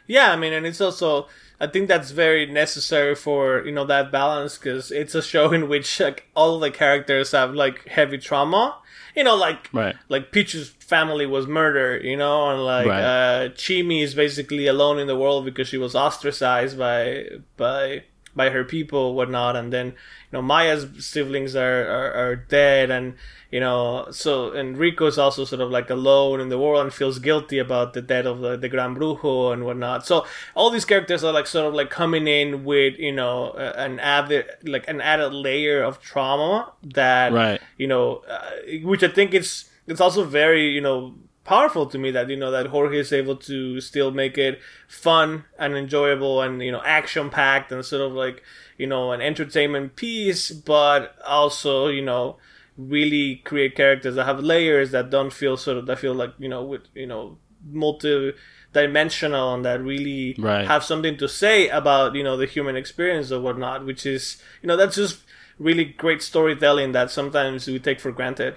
Yeah, 0.07 0.31
I 0.31 0.35
mean, 0.35 0.53
and 0.53 0.65
it's 0.65 0.81
also 0.81 1.27
I 1.59 1.67
think 1.67 1.87
that's 1.87 2.11
very 2.11 2.45
necessary 2.45 3.15
for 3.15 3.65
you 3.65 3.71
know 3.71 3.85
that 3.85 4.11
balance 4.11 4.57
because 4.57 4.91
it's 4.91 5.15
a 5.15 5.21
show 5.21 5.51
in 5.53 5.69
which 5.69 5.99
like 5.99 6.27
all 6.35 6.59
the 6.59 6.71
characters 6.71 7.31
have 7.31 7.53
like 7.53 7.87
heavy 7.87 8.17
trauma. 8.17 8.77
You 9.15 9.23
know, 9.23 9.35
like 9.35 9.69
Right. 9.73 9.95
like 10.09 10.31
Picchu's 10.31 10.69
family 10.69 11.25
was 11.25 11.45
murdered. 11.47 12.03
You 12.03 12.17
know, 12.17 12.49
and 12.49 12.63
like 12.63 12.87
Right. 12.87 13.01
uh, 13.01 13.49
Chimi 13.49 14.01
is 14.03 14.15
basically 14.15 14.67
alone 14.67 14.99
in 14.99 15.07
the 15.07 15.15
world 15.15 15.45
because 15.45 15.67
she 15.67 15.77
was 15.77 15.95
ostracized 15.95 16.77
by 16.77 17.25
by 17.57 18.03
by 18.35 18.49
her 18.49 18.63
people, 18.63 19.13
whatnot. 19.15 19.55
And 19.55 19.71
then 19.71 19.87
you 19.87 19.93
know 20.33 20.41
Maya's 20.41 20.87
siblings 21.05 21.55
are 21.55 21.85
are, 21.87 22.11
are 22.13 22.35
dead, 22.35 22.89
and 22.91 23.15
you 23.51 23.59
know 23.59 24.07
so 24.11 24.51
and 24.51 24.77
Rico's 24.77 25.17
also 25.17 25.45
sort 25.45 25.61
of 25.61 25.69
like 25.69 25.89
alone 25.89 26.39
in 26.41 26.49
the 26.49 26.57
world 26.57 26.81
and 26.83 26.93
feels 26.93 27.19
guilty 27.19 27.59
about 27.59 27.93
the 27.93 28.01
death 28.01 28.25
of 28.25 28.39
the, 28.39 28.57
the 28.57 28.69
Gran 28.69 28.95
Brujo 28.95 29.53
and 29.53 29.63
whatnot. 29.65 30.05
So 30.05 30.25
all 30.55 30.69
these 30.71 30.85
characters 30.85 31.23
are 31.23 31.31
like 31.31 31.47
sort 31.47 31.67
of 31.67 31.73
like 31.73 31.89
coming 31.89 32.27
in 32.27 32.63
with 32.63 32.97
you 32.97 33.11
know 33.11 33.51
an 33.53 33.99
added 33.99 34.45
like 34.63 34.87
an 34.87 35.01
added 35.01 35.33
layer 35.33 35.83
of 35.83 36.01
trauma 36.01 36.73
that 36.83 37.31
Right. 37.31 37.61
you 37.77 37.87
know 37.87 38.23
uh, 38.29 38.49
which 38.83 39.03
I 39.03 39.07
think 39.09 39.33
it's 39.33 39.69
it's 39.85 40.01
also 40.01 40.23
very 40.23 40.69
you 40.69 40.81
know 40.81 41.15
powerful 41.45 41.85
to 41.87 41.97
me 41.97 42.09
that 42.11 42.29
you 42.29 42.37
know 42.37 42.51
that 42.51 42.67
Jorge 42.67 42.99
is 42.99 43.11
able 43.11 43.35
to 43.35 43.81
still 43.81 44.11
make 44.11 44.37
it 44.37 44.59
fun 44.87 45.43
and 45.59 45.75
enjoyable 45.75 46.41
and 46.41 46.61
you 46.61 46.71
know 46.71 46.81
action 46.85 47.29
packed 47.29 47.71
and 47.71 47.83
sort 47.83 48.01
of 48.01 48.13
like 48.13 48.41
you 48.77 48.87
know 48.87 49.11
an 49.11 49.21
entertainment 49.21 49.95
piece 49.95 50.51
but 50.51 51.15
also 51.27 51.87
you 51.87 52.01
know 52.01 52.37
really 52.77 53.35
create 53.43 53.75
characters 53.75 54.15
that 54.15 54.25
have 54.25 54.39
layers 54.39 54.91
that 54.91 55.09
don't 55.09 55.33
feel 55.33 55.57
sort 55.57 55.77
of 55.77 55.85
that 55.85 55.99
feel 55.99 56.13
like 56.13 56.33
you 56.39 56.47
know 56.49 56.63
with 56.63 56.81
you 56.95 57.05
know 57.05 57.37
multi-dimensional 57.71 59.53
and 59.53 59.65
that 59.65 59.81
really 59.81 60.35
Right. 60.37 60.67
have 60.67 60.83
something 60.83 61.17
to 61.17 61.27
say 61.27 61.69
about 61.69 62.15
you 62.15 62.23
know 62.23 62.37
the 62.37 62.45
human 62.45 62.75
experience 62.75 63.31
or 63.31 63.39
whatnot. 63.41 63.85
Which 63.85 64.05
is 64.05 64.41
you 64.61 64.67
know 64.67 64.77
that's 64.77 64.95
just 64.95 65.21
really 65.59 65.85
great 65.85 66.21
storytelling 66.21 66.91
that 66.93 67.11
sometimes 67.11 67.67
we 67.67 67.79
take 67.79 67.99
for 67.99 68.11
granted. 68.11 68.55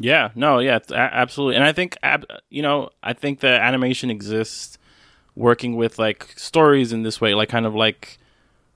Yeah, 0.00 0.30
no, 0.34 0.58
yeah, 0.58 0.78
absolutely. 0.90 1.56
And 1.56 1.64
I 1.64 1.72
think, 1.72 1.96
ab- 2.02 2.26
you 2.48 2.62
know, 2.62 2.90
I 3.02 3.12
think 3.12 3.40
that 3.40 3.60
animation 3.60 4.10
exists 4.10 4.78
working 5.36 5.76
with 5.76 5.98
like 5.98 6.32
stories 6.36 6.92
in 6.92 7.02
this 7.02 7.20
way, 7.20 7.34
like 7.34 7.50
kind 7.50 7.66
of 7.66 7.74
like 7.74 8.18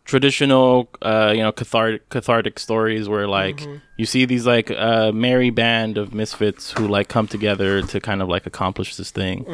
traditional, 0.05 0.89
uh, 1.03 1.33
you 1.35 1.43
know, 1.43 1.51
cathartic, 1.51 2.09
cathartic 2.11 2.59
stories 2.59 3.09
where 3.09 3.27
like 3.27 3.59
you 3.97 4.05
see 4.07 4.25
these 4.27 4.47
like 4.47 4.71
uh, 4.71 5.13
merry 5.13 5.51
band 5.51 5.97
of 5.99 6.13
misfits 6.15 6.73
who 6.73 6.87
like 6.87 7.09
come 7.09 7.27
together 7.27 7.81
to 7.83 8.01
kind 8.01 8.21
of 8.23 8.29
like 8.29 8.47
accomplish 8.47 8.97
this 8.97 9.11
thing. 9.11 9.47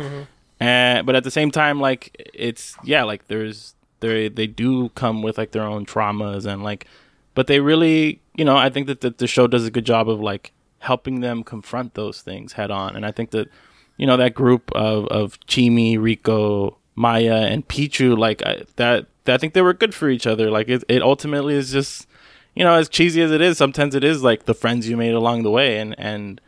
And 0.58 1.06
but 1.06 1.14
at 1.14 1.24
the 1.24 1.30
same 1.30 1.50
time, 1.50 1.80
like 1.80 2.30
it's 2.34 2.74
yeah, 2.84 3.04
like 3.04 3.28
there's 3.28 3.74
they 4.00 4.28
they 4.28 4.46
do 4.48 4.88
come 4.90 5.22
with 5.22 5.38
like 5.38 5.52
their 5.52 5.62
own 5.62 5.86
traumas 5.86 6.46
and 6.46 6.62
like, 6.64 6.86
but 7.34 7.46
they 7.46 7.60
really, 7.60 8.20
you 8.34 8.44
know, 8.44 8.56
I 8.56 8.70
think 8.70 8.86
that 8.88 9.00
the, 9.02 9.10
the 9.10 9.26
show 9.28 9.46
does 9.46 9.66
a 9.66 9.70
good 9.70 9.86
job 9.86 10.08
of 10.08 10.20
like 10.20 10.52
helping 10.80 11.20
them 11.20 11.44
confront 11.44 11.94
those 11.94 12.20
things 12.22 12.54
head 12.54 12.70
on. 12.70 12.96
And 12.96 13.06
I 13.06 13.12
think 13.12 13.30
that 13.30 13.48
you 13.96 14.06
know 14.06 14.16
that 14.16 14.34
group 14.34 14.70
of 14.72 15.06
of 15.06 15.38
Chimi, 15.40 15.98
Rico, 15.98 16.76
Maya, 16.94 17.46
and 17.46 17.66
Picchu, 17.66 18.16
like 18.18 18.44
I, 18.44 18.64
that, 18.76 19.06
I 19.26 19.38
think 19.38 19.54
they 19.54 19.62
were 19.62 19.74
good 19.74 19.94
for 19.94 20.08
each 20.08 20.26
other. 20.26 20.50
Like 20.50 20.68
it, 20.68 20.84
it 20.88 21.02
ultimately 21.02 21.54
is 21.54 21.70
just, 21.70 22.06
you 22.54 22.64
know, 22.64 22.74
as 22.74 22.88
cheesy 22.88 23.22
as 23.22 23.30
it 23.30 23.40
is, 23.40 23.56
sometimes 23.58 23.94
it 23.94 24.04
is 24.04 24.22
like 24.22 24.44
the 24.44 24.54
friends 24.54 24.88
you 24.88 24.96
made 24.96 25.14
along 25.14 25.42
the 25.42 25.50
way, 25.50 25.78
and 25.78 25.94
and 25.98 26.40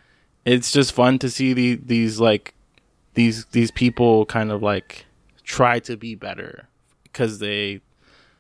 it's 0.45 0.73
just 0.73 0.93
fun 0.93 1.19
to 1.21 1.31
see 1.31 1.53
the 1.53 1.77
these 1.77 2.19
like 2.19 2.55
these 3.15 3.45
these 3.47 3.71
people 3.71 4.27
kind 4.27 4.51
of 4.51 4.63
like 4.63 5.07
try 5.45 5.79
to 5.81 5.97
be 5.97 6.15
better 6.15 6.69
because 7.03 7.39
they 7.39 7.81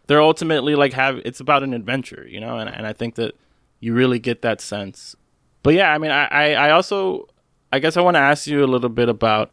they're 0.07 0.23
ultimately 0.23 0.75
like 0.75 0.93
have 0.93 1.21
it's 1.25 1.41
about 1.41 1.63
an 1.63 1.75
adventure 1.75 2.27
you 2.29 2.41
know 2.41 2.59
and, 2.59 2.71
and 2.71 2.87
i 2.87 2.93
think 2.93 3.17
that 3.17 3.35
you 3.81 3.93
really 3.93 4.19
get 4.19 4.43
that 4.43 4.61
sense 4.61 5.17
but 5.62 5.75
yeah 5.75 5.92
i 5.92 5.98
mean 5.98 6.11
i 6.11 6.55
i, 6.55 6.70
also 6.70 7.29
i 7.72 7.79
guess 7.79 7.96
i 7.96 8.01
want 8.01 8.14
to 8.14 8.20
ask 8.20 8.46
you 8.46 8.64
a 8.64 8.66
little 8.66 8.88
bit 8.88 9.09
about 9.09 9.51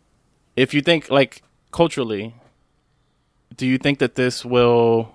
if 0.55 0.73
you 0.73 0.81
think 0.81 1.09
like 1.09 1.41
culturally 1.71 2.33
do 3.59 3.67
you 3.67 3.77
think 3.77 3.99
that 3.99 4.15
this 4.15 4.45
will 4.45 5.13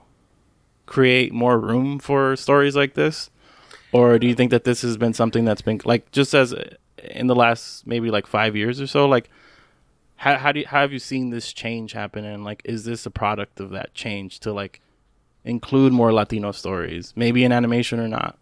create 0.87 1.33
more 1.33 1.59
room 1.59 1.99
for 1.99 2.37
stories 2.37 2.77
like 2.77 2.93
this? 2.93 3.31
Or 3.91 4.19
do 4.19 4.27
you 4.27 4.35
think 4.35 4.51
that 4.51 4.65
this 4.65 4.83
has 4.83 4.99
been 4.99 5.15
something 5.15 5.45
that's 5.47 5.63
been 5.63 5.81
like 5.85 6.11
just 6.13 6.35
as 6.35 6.53
eh, 6.53 6.77
in 6.99 7.27
the 7.27 7.35
last 7.35 7.87
maybe 7.87 8.11
like 8.11 8.27
five 8.27 8.55
years 8.55 8.81
or 8.81 8.87
so 8.87 9.07
like 9.07 9.31
how, 10.17 10.37
how 10.37 10.53
do 10.53 10.61
you, 10.61 10.67
how 10.67 10.81
have 10.81 10.93
you 10.93 10.99
seen 10.99 11.31
this 11.31 11.53
change 11.53 11.93
happen? 11.93 12.25
And 12.25 12.45
like 12.45 12.61
is 12.65 12.85
this 12.85 13.07
a 13.07 13.11
product 13.11 13.61
of 13.61 13.71
that 13.71 13.95
change 13.95 14.41
to 14.41 14.53
like 14.53 14.81
include 15.45 15.93
more 15.93 16.13
latino 16.13 16.53
stories 16.53 17.13
maybe 17.17 17.45
in 17.45 17.53
animation 17.53 18.01
or 18.01 18.09
not 18.09 18.39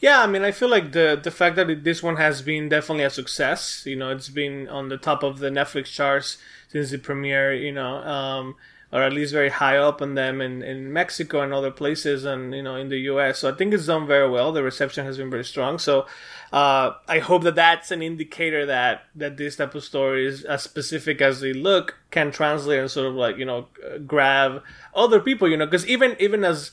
Yeah, 0.00 0.20
I 0.20 0.26
mean, 0.26 0.42
I 0.42 0.52
feel 0.52 0.68
like 0.68 0.92
the 0.92 1.18
the 1.20 1.30
fact 1.30 1.56
that 1.56 1.84
this 1.84 2.02
one 2.02 2.16
has 2.16 2.42
been 2.42 2.68
definitely 2.68 3.04
a 3.04 3.10
success. 3.10 3.82
You 3.84 3.96
know, 3.96 4.10
it's 4.10 4.28
been 4.28 4.68
on 4.68 4.88
the 4.88 4.96
top 4.96 5.22
of 5.22 5.38
the 5.38 5.50
Netflix 5.50 5.86
charts 5.86 6.38
since 6.68 6.90
the 6.90 6.98
premiere. 6.98 7.52
You 7.54 7.72
know, 7.72 7.96
um, 7.98 8.54
or 8.92 9.02
at 9.02 9.12
least 9.12 9.32
very 9.32 9.50
high 9.50 9.76
up 9.76 10.00
on 10.00 10.14
them 10.14 10.40
in, 10.40 10.62
in 10.62 10.92
Mexico 10.92 11.40
and 11.40 11.52
other 11.52 11.70
places, 11.70 12.24
and 12.24 12.54
you 12.54 12.62
know, 12.62 12.76
in 12.76 12.88
the 12.88 12.98
U.S. 13.12 13.40
So 13.40 13.50
I 13.50 13.54
think 13.54 13.74
it's 13.74 13.86
done 13.86 14.06
very 14.06 14.28
well. 14.30 14.52
The 14.52 14.62
reception 14.62 15.04
has 15.04 15.16
been 15.18 15.30
very 15.30 15.44
strong. 15.44 15.78
So 15.78 16.06
uh, 16.52 16.92
I 17.08 17.18
hope 17.18 17.42
that 17.42 17.56
that's 17.56 17.90
an 17.90 18.00
indicator 18.02 18.64
that 18.66 19.02
that 19.16 19.36
this 19.36 19.56
type 19.56 19.74
of 19.74 19.82
stories, 19.84 20.44
as 20.44 20.62
specific 20.62 21.20
as 21.20 21.40
they 21.40 21.52
look, 21.52 21.98
can 22.12 22.30
translate 22.30 22.78
and 22.78 22.90
sort 22.90 23.08
of 23.08 23.14
like 23.14 23.36
you 23.36 23.44
know 23.44 23.66
grab 24.06 24.62
other 24.94 25.18
people. 25.20 25.48
You 25.48 25.56
know, 25.56 25.66
because 25.66 25.86
even 25.86 26.16
even 26.20 26.44
as 26.44 26.70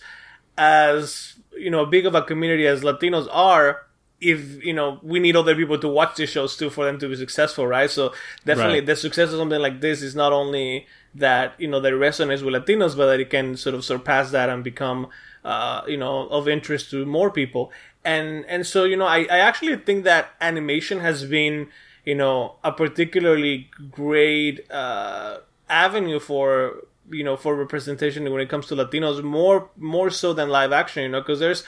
as 0.58 1.35
you 1.58 1.70
know 1.70 1.86
big 1.86 2.06
of 2.06 2.16
a 2.16 2.22
community 2.22 2.66
as 2.68 2.82
Latinos 2.82 3.28
are, 3.32 3.84
if 4.22 4.64
you 4.64 4.74
know 4.74 5.00
we 5.04 5.20
need 5.20 5.36
other 5.36 5.56
people 5.56 5.78
to 5.80 5.88
watch 5.88 6.16
these 6.16 6.30
shows 6.30 6.56
too 6.56 6.70
for 6.70 6.86
them 6.86 6.98
to 7.00 7.08
be 7.10 7.16
successful, 7.16 7.68
right? 7.68 7.90
So 7.90 8.14
definitely 8.46 8.80
Right. 8.80 8.86
the 8.86 8.96
success 8.96 9.32
of 9.32 9.38
something 9.40 9.60
like 9.62 9.82
this 9.82 10.02
is 10.02 10.16
not 10.16 10.32
only 10.34 10.88
that 11.14 11.54
you 11.58 11.68
know 11.68 11.80
that 11.80 11.94
resonates 11.94 12.42
with 12.44 12.54
Latinos, 12.54 12.96
but 12.98 13.06
that 13.08 13.20
it 13.20 13.30
can 13.30 13.56
sort 13.58 13.76
of 13.76 13.84
surpass 13.86 14.32
that 14.32 14.50
and 14.50 14.64
become 14.64 15.08
uh, 15.44 15.82
you 15.88 15.98
know 15.98 16.28
of 16.30 16.48
interest 16.48 16.90
to 16.92 17.06
more 17.06 17.30
people. 17.32 17.72
And 18.04 18.46
and 18.48 18.66
so 18.66 18.84
you 18.84 18.98
know 18.98 19.06
I, 19.08 19.20
I 19.32 19.40
actually 19.40 19.76
think 19.78 20.04
that 20.06 20.30
animation 20.42 21.00
has 21.00 21.26
been 21.26 21.68
you 22.06 22.16
know 22.16 22.56
a 22.64 22.72
particularly 22.72 23.70
great 23.92 24.70
uh, 24.72 25.40
avenue 25.70 26.20
for 26.20 26.84
you 27.10 27.24
know 27.24 27.38
for 27.38 27.56
representation 27.56 28.30
when 28.32 28.42
it 28.42 28.50
comes 28.50 28.68
to 28.68 28.76
Latinos 28.76 29.24
more 29.24 29.70
more 29.78 30.10
so 30.10 30.34
than 30.34 30.50
live 30.50 30.72
action 30.72 31.04
you 31.04 31.10
know 31.10 31.22
because 31.22 31.40
there's 31.40 31.64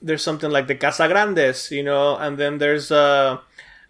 there's 0.00 0.22
something 0.22 0.50
like 0.50 0.66
the 0.66 0.74
Casagrandes 0.74 1.70
you 1.70 1.82
know 1.82 2.16
and 2.16 2.38
then 2.38 2.58
there's 2.58 2.90
uh, 2.90 3.38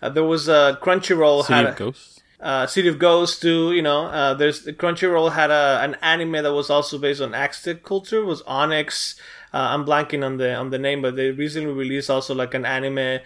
uh 0.00 0.08
there 0.08 0.24
was 0.24 0.48
a 0.48 0.78
Crunchyroll 0.82 1.42
City 1.42 1.54
had 1.54 1.66
of 1.66 1.74
a- 1.74 1.78
Ghosts 1.78 2.12
uh, 2.42 2.66
City 2.66 2.88
of 2.88 2.98
Ghosts 2.98 3.40
too. 3.40 3.72
You 3.72 3.82
know, 3.82 4.06
uh, 4.06 4.34
there's 4.34 4.66
Crunchyroll 4.66 5.32
had 5.32 5.50
a 5.50 5.78
an 5.80 5.96
anime 6.02 6.32
that 6.32 6.52
was 6.52 6.70
also 6.70 6.98
based 6.98 7.20
on 7.20 7.34
Aztec 7.34 7.84
culture. 7.84 8.24
Was 8.24 8.42
Onyx. 8.42 9.14
Uh, 9.54 9.68
I'm 9.70 9.84
blanking 9.84 10.24
on 10.24 10.38
the 10.38 10.54
on 10.54 10.70
the 10.70 10.78
name, 10.78 11.02
but 11.02 11.14
they 11.14 11.30
recently 11.30 11.72
released 11.72 12.10
also 12.10 12.34
like 12.34 12.52
an 12.54 12.66
anime 12.66 13.20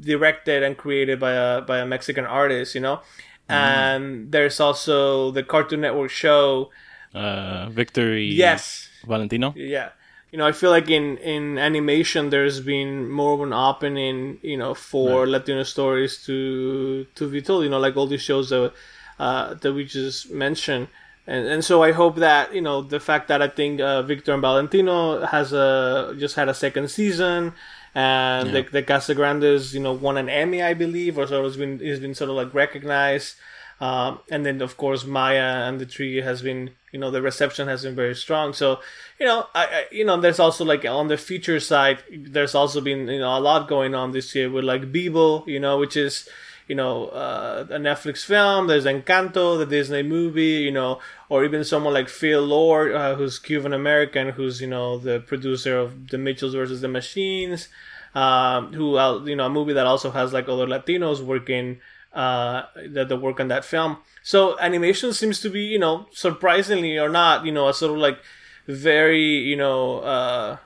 directed 0.00 0.62
and 0.62 0.76
created 0.76 1.18
by 1.18 1.32
a 1.32 1.62
by 1.62 1.78
a 1.78 1.86
Mexican 1.86 2.24
artist. 2.24 2.76
You 2.76 2.82
know, 2.82 3.00
and 3.48 4.30
there's 4.30 4.60
also 4.60 5.32
the 5.32 5.42
Cartoon 5.42 5.80
Network 5.80 6.10
show. 6.10 6.70
Uh 7.14 7.68
victory 7.70 8.26
Yes, 8.26 8.88
valentino? 9.06 9.52
Yeah. 9.56 9.90
You 10.30 10.38
know 10.38 10.46
i 10.46 10.52
feel 10.52 10.70
like 10.70 10.88
in 10.88 11.18
in 11.18 11.58
animation 11.58 12.30
there's 12.30 12.60
been 12.60 13.10
more 13.10 13.34
of 13.34 13.40
an 13.40 13.52
opening 13.52 14.38
you 14.42 14.56
know 14.56 14.74
for 14.74 15.26
latino 15.26 15.64
stories 15.64 16.24
to 16.26 17.04
to 17.16 17.28
be 17.28 17.42
told 17.42 17.64
you 17.64 17.70
know 17.70 17.80
like 17.80 17.96
all 17.96 18.06
these 18.06 18.22
shows 18.22 18.50
that 18.50 18.72
uh 19.18 19.54
that 19.54 19.72
we 19.72 19.84
just 19.84 20.30
mentioned. 20.30 20.86
And 21.26 21.46
and 21.48 21.64
so 21.64 21.82
i 21.82 21.90
hope 21.92 22.16
that 22.16 22.54
you 22.54 22.62
know 22.62 22.80
the 22.80 23.00
fact 23.00 23.26
that 23.28 23.42
i 23.42 23.48
think 23.48 23.80
uh, 23.80 24.02
victor 24.02 24.32
and 24.32 24.40
valentino 24.40 25.26
has 25.26 25.52
a 25.52 26.14
just 26.16 26.34
had 26.36 26.48
a 26.48 26.54
second 26.54 26.88
season 26.90 27.52
and 27.92 28.54
the, 28.54 28.62
the 28.62 28.82
Casagrandes, 28.84 29.74
you 29.74 29.80
know, 29.80 29.92
won 29.92 30.16
an 30.16 30.28
Emmy, 30.28 30.62
I 30.62 30.74
believe, 30.74 31.18
or 31.18 31.26
so 31.26 31.44
it's 31.44 31.56
been 31.56 31.80
it's 31.82 31.98
been 31.98 32.14
sort 32.14 32.30
of 32.30 32.36
like 32.36 32.54
recognized. 32.54 33.34
Um, 33.80 34.20
and 34.30 34.46
then 34.46 34.60
of 34.62 34.76
course 34.76 35.04
Maya 35.04 35.66
and 35.66 35.80
the 35.80 35.86
Three 35.86 36.18
has 36.20 36.40
been, 36.40 36.70
you 36.92 36.98
know, 36.98 37.10
the 37.10 37.22
reception 37.22 37.68
has 37.68 37.82
been 37.82 37.94
very 37.94 38.14
strong. 38.14 38.52
So, 38.52 38.80
you 39.18 39.26
know, 39.26 39.46
I, 39.54 39.66
I 39.66 39.84
you 39.92 40.04
know, 40.04 40.20
there's 40.20 40.40
also 40.40 40.64
like 40.64 40.84
on 40.84 41.08
the 41.08 41.16
feature 41.16 41.60
side, 41.60 42.02
there's 42.10 42.54
also 42.54 42.80
been 42.80 43.08
you 43.08 43.20
know 43.20 43.38
a 43.38 43.40
lot 43.40 43.68
going 43.68 43.94
on 43.94 44.12
this 44.12 44.34
year 44.34 44.50
with 44.50 44.64
like 44.64 44.84
Vivo, 44.84 45.44
you 45.46 45.60
know, 45.60 45.78
which 45.78 45.96
is 45.96 46.28
you 46.66 46.74
know 46.74 47.06
uh, 47.08 47.66
a 47.70 47.78
Netflix 47.78 48.24
film. 48.24 48.66
There's 48.66 48.86
Encanto, 48.86 49.58
the 49.58 49.66
Disney 49.66 50.02
movie, 50.02 50.62
you 50.66 50.72
know, 50.72 51.00
or 51.28 51.44
even 51.44 51.64
someone 51.64 51.94
like 51.94 52.08
Phil 52.08 52.42
Lord, 52.42 52.92
uh, 52.92 53.14
who's 53.14 53.38
Cuban 53.38 53.72
American, 53.72 54.30
who's 54.30 54.60
you 54.60 54.68
know 54.68 54.98
the 54.98 55.20
producer 55.20 55.76
of 55.78 56.08
The 56.08 56.18
Mitchells 56.18 56.54
versus 56.54 56.80
the 56.80 56.88
Machines, 56.88 57.68
um, 58.14 58.72
who 58.72 58.96
uh, 58.96 59.22
you 59.24 59.36
know 59.36 59.46
a 59.46 59.50
movie 59.50 59.72
that 59.74 59.86
also 59.86 60.10
has 60.10 60.32
like 60.32 60.48
other 60.48 60.66
Latinos 60.66 61.20
working 61.20 61.80
uh, 62.12 62.62
that 62.88 63.08
that 63.08 63.16
work 63.16 63.40
on 63.40 63.48
that 63.48 63.64
film. 63.64 63.98
So 64.22 64.58
animation 64.58 65.12
seems 65.12 65.40
to 65.40 65.50
be 65.50 65.62
you 65.62 65.78
know 65.78 66.06
surprisingly 66.12 66.98
or 66.98 67.08
not 67.08 67.44
you 67.44 67.52
know 67.52 67.68
a 67.68 67.74
sort 67.74 67.92
of 67.92 67.98
like 67.98 68.18
very 68.66 69.22
you 69.22 69.56
know 69.56 69.98
uh, 70.00 70.56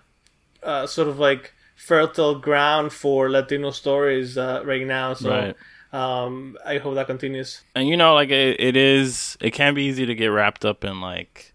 uh, 0.63 0.87
sort 0.87 1.09
of 1.09 1.19
like 1.19 1.53
fertile 1.77 2.39
ground 2.39 2.93
for 2.93 3.31
Latino 3.31 3.71
stories 3.71 4.39
uh, 4.39 4.63
right 4.65 4.87
now. 4.87 5.15
So. 5.15 5.31
Right. 5.31 5.57
Um, 5.93 6.59
I 6.67 6.79
hope 6.79 6.97
that 6.97 7.07
continues. 7.07 7.63
and 7.77 7.87
you 7.87 7.97
know 7.97 8.15
like 8.15 8.31
it, 8.31 8.59
it 8.59 8.77
is 8.77 9.39
it 9.41 9.53
can 9.53 9.75
be 9.75 9.85
easy 9.85 10.05
to 10.05 10.15
get 10.17 10.27
wrapped 10.27 10.65
up 10.65 10.83
in 10.83 11.01
like 11.01 11.55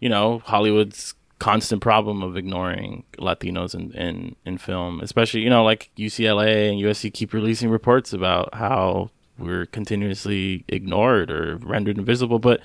you 0.00 0.10
know 0.10 0.40
hollywood's 0.44 1.14
constant 1.38 1.80
problem 1.80 2.22
of 2.22 2.36
ignoring 2.36 3.04
latinos 3.18 3.74
in, 3.74 3.92
in 3.92 4.34
in 4.44 4.58
film 4.58 5.00
especially 5.00 5.40
you 5.40 5.48
know 5.50 5.62
like 5.62 5.88
ucla 5.96 6.70
and 6.70 6.80
usc 6.82 7.12
keep 7.14 7.32
releasing 7.32 7.70
reports 7.70 8.12
about 8.12 8.52
how 8.54 9.08
we're 9.38 9.66
continuously 9.66 10.64
ignored 10.68 11.30
or 11.30 11.56
rendered 11.58 11.96
invisible. 11.96 12.40
But 12.40 12.60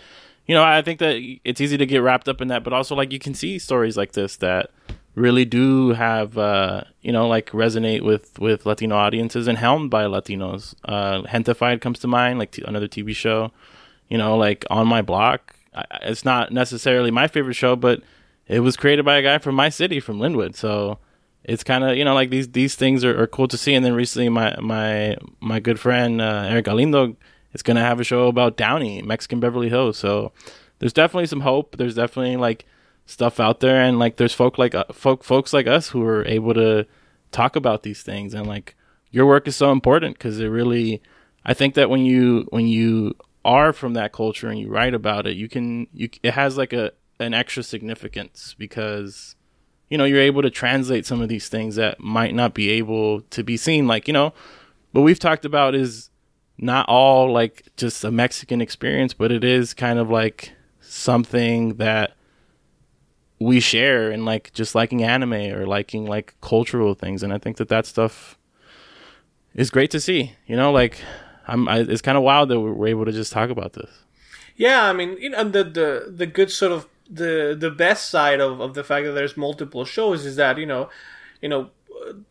you 0.48 0.56
know 0.56 0.64
i 0.64 0.82
think 0.82 0.98
that 1.00 1.16
it's 1.44 1.62
easy 1.62 1.78
to 1.78 1.86
get 1.86 2.00
wrapped 2.00 2.28
up 2.28 2.42
in 2.42 2.48
that. 2.50 2.64
But 2.64 2.74
also 2.74 2.96
like 2.96 3.12
you 3.12 3.20
can 3.20 3.34
see 3.36 3.60
stories 3.60 3.96
like 3.96 4.14
this 4.14 4.38
that 4.38 4.72
really 5.16 5.46
do 5.46 5.90
have 5.94 6.36
uh 6.38 6.82
you 7.02 7.12
know 7.12 7.28
like 7.28 7.52
resonate 7.52 8.02
with 8.02 8.40
with 8.40 8.66
latino 8.66 8.96
audiences 8.96 9.48
and 9.48 9.58
helmed 9.60 9.92
by 9.92 10.06
latinos. 10.06 10.74
Uh 10.84 11.22
Gentefied 11.22 11.80
comes 11.82 12.00
to 12.00 12.08
mind 12.08 12.40
like 12.40 12.50
t- 12.52 12.64
another 12.68 12.88
tv 12.88 13.16
show 13.16 13.52
you 14.10 14.18
know 14.18 14.36
like 14.36 14.66
on 14.72 14.88
my 14.88 15.04
block. 15.04 15.56
I- 15.76 15.86
it's 16.10 16.26
not 16.26 16.52
necessarily 16.52 17.12
my 17.12 17.28
favorite 17.28 17.54
show 17.54 17.76
but 17.76 18.02
it 18.48 18.60
was 18.60 18.78
created 18.78 19.06
by 19.06 19.18
a 19.18 19.22
guy 19.22 19.38
from 19.38 19.56
my 19.56 19.70
city 19.70 20.00
from 20.00 20.20
Lynwood 20.20 20.56
so 20.56 21.00
it's 21.44 21.64
kind 21.64 21.84
of 21.84 21.98
you 21.98 22.06
know 22.06 22.14
like 22.14 22.30
these 22.30 22.50
these 22.50 22.76
things 22.76 23.04
are, 23.04 23.22
are 23.22 23.28
cool 23.28 23.48
to 23.48 23.58
see 23.58 23.74
and 23.74 23.86
then 23.86 23.94
recently 23.94 24.30
my 24.30 24.56
my 24.62 25.18
my 25.42 25.60
good 25.60 25.80
friend 25.80 26.22
uh, 26.22 26.46
eric 26.48 26.66
galindo 26.66 27.16
is 27.54 27.62
gonna 27.62 27.82
have 27.82 28.00
a 28.00 28.04
show 28.04 28.28
about 28.28 28.58
Downey, 28.58 29.02
Mexican 29.02 29.40
Beverly 29.40 29.70
Hills. 29.70 29.98
So 29.98 30.32
there's 30.80 30.94
definitely 30.94 31.28
some 31.28 31.42
hope. 31.42 31.78
There's 31.78 31.96
definitely 31.96 32.36
like 32.38 32.66
stuff 33.06 33.40
out 33.40 33.60
there, 33.60 33.82
and 33.82 34.00
like 34.00 34.18
there's 34.18 34.34
folk 34.34 34.58
like 34.58 34.76
uh, 34.76 34.86
folk 34.92 35.24
folks 35.24 35.54
like 35.54 35.68
us 35.68 35.90
who 35.90 36.04
are 36.04 36.26
able 36.26 36.54
to 36.56 36.86
talk 37.32 37.56
about 37.56 37.84
these 37.84 38.02
things, 38.02 38.34
and 38.34 38.48
like 38.48 38.76
your 39.12 39.26
work 39.26 39.48
is 39.48 39.56
so 39.56 39.72
important 39.72 40.18
because 40.18 40.40
it 40.40 40.48
really. 40.48 41.02
I 41.46 41.54
think 41.54 41.76
that 41.76 41.90
when 41.90 42.06
you 42.06 42.48
when 42.50 42.68
you 42.68 43.16
are 43.44 43.74
from 43.74 43.94
that 43.96 44.14
culture 44.14 44.48
and 44.48 44.58
you 44.58 44.70
write 44.70 44.94
about 44.94 45.28
it, 45.28 45.36
you 45.36 45.50
can 45.50 45.88
you 45.94 46.10
it 46.24 46.34
has 46.34 46.58
like 46.58 46.74
a 46.74 46.92
an 47.20 47.34
extra 47.34 47.64
significance 47.64 48.56
because 48.58 49.36
you 49.90 49.98
know 49.98 50.06
you're 50.06 50.20
able 50.20 50.42
to 50.42 50.50
translate 50.50 51.06
some 51.06 51.22
of 51.22 51.30
these 51.30 51.48
things 51.48 51.76
that 51.76 52.00
might 52.00 52.34
not 52.34 52.54
be 52.54 52.70
able 52.70 53.22
to 53.22 53.44
be 53.44 53.58
seen 53.58 53.88
like 53.88 54.08
you 54.08 54.14
know 54.14 54.34
what 54.92 55.02
we've 55.02 55.20
talked 55.20 55.44
about 55.44 55.76
is 55.76 56.10
not 56.58 56.88
all 56.88 57.32
like 57.32 57.68
just 57.76 58.04
a 58.04 58.12
Mexican 58.12 58.62
experience, 58.62 59.14
but 59.14 59.32
it 59.32 59.44
is 59.44 59.74
kind 59.74 60.00
of 60.00 60.10
like 60.10 60.54
something 60.80 61.76
that 61.76 62.14
we 63.40 63.60
share 63.60 64.12
in 64.12 64.24
like 64.24 64.54
just 64.54 64.76
liking 64.76 65.04
anime 65.04 65.34
or 65.34 65.66
liking 65.66 66.06
like 66.06 66.36
cultural 66.42 66.94
things 66.94 67.24
and 67.24 67.34
I 67.34 67.38
think 67.38 67.58
that 67.58 67.68
that 67.70 67.86
stuff 67.86 68.38
is 69.54 69.70
great 69.70 69.92
to 69.92 70.00
see. 70.00 70.36
You 70.46 70.56
know, 70.56 70.72
like 70.72 71.02
I'm 71.48 71.68
I, 71.68 71.80
it's 71.80 72.02
kind 72.02 72.18
of 72.18 72.24
wild 72.24 72.50
that 72.50 72.60
we're 72.60 72.88
able 72.88 73.06
to 73.06 73.12
just 73.12 73.34
talk 73.34 73.50
about 73.50 73.74
this. 73.74 73.90
Yeah, 74.56 74.84
I 74.84 74.94
mean, 74.94 75.18
you 75.20 75.32
know, 75.32 75.44
the 75.44 75.64
the 75.64 76.14
the 76.16 76.28
good 76.28 76.52
sort 76.52 76.72
of 76.72 76.88
the 77.14 77.56
the 77.60 77.72
best 77.72 78.10
side 78.10 78.40
of, 78.40 78.60
of 78.60 78.74
the 78.74 78.84
fact 78.84 79.06
that 79.06 79.14
there's 79.14 79.38
multiple 79.38 79.86
shows 79.86 80.26
is 80.26 80.36
that 80.38 80.58
you 80.58 80.66
know, 80.66 80.90
you 81.42 81.50
know, 81.50 81.70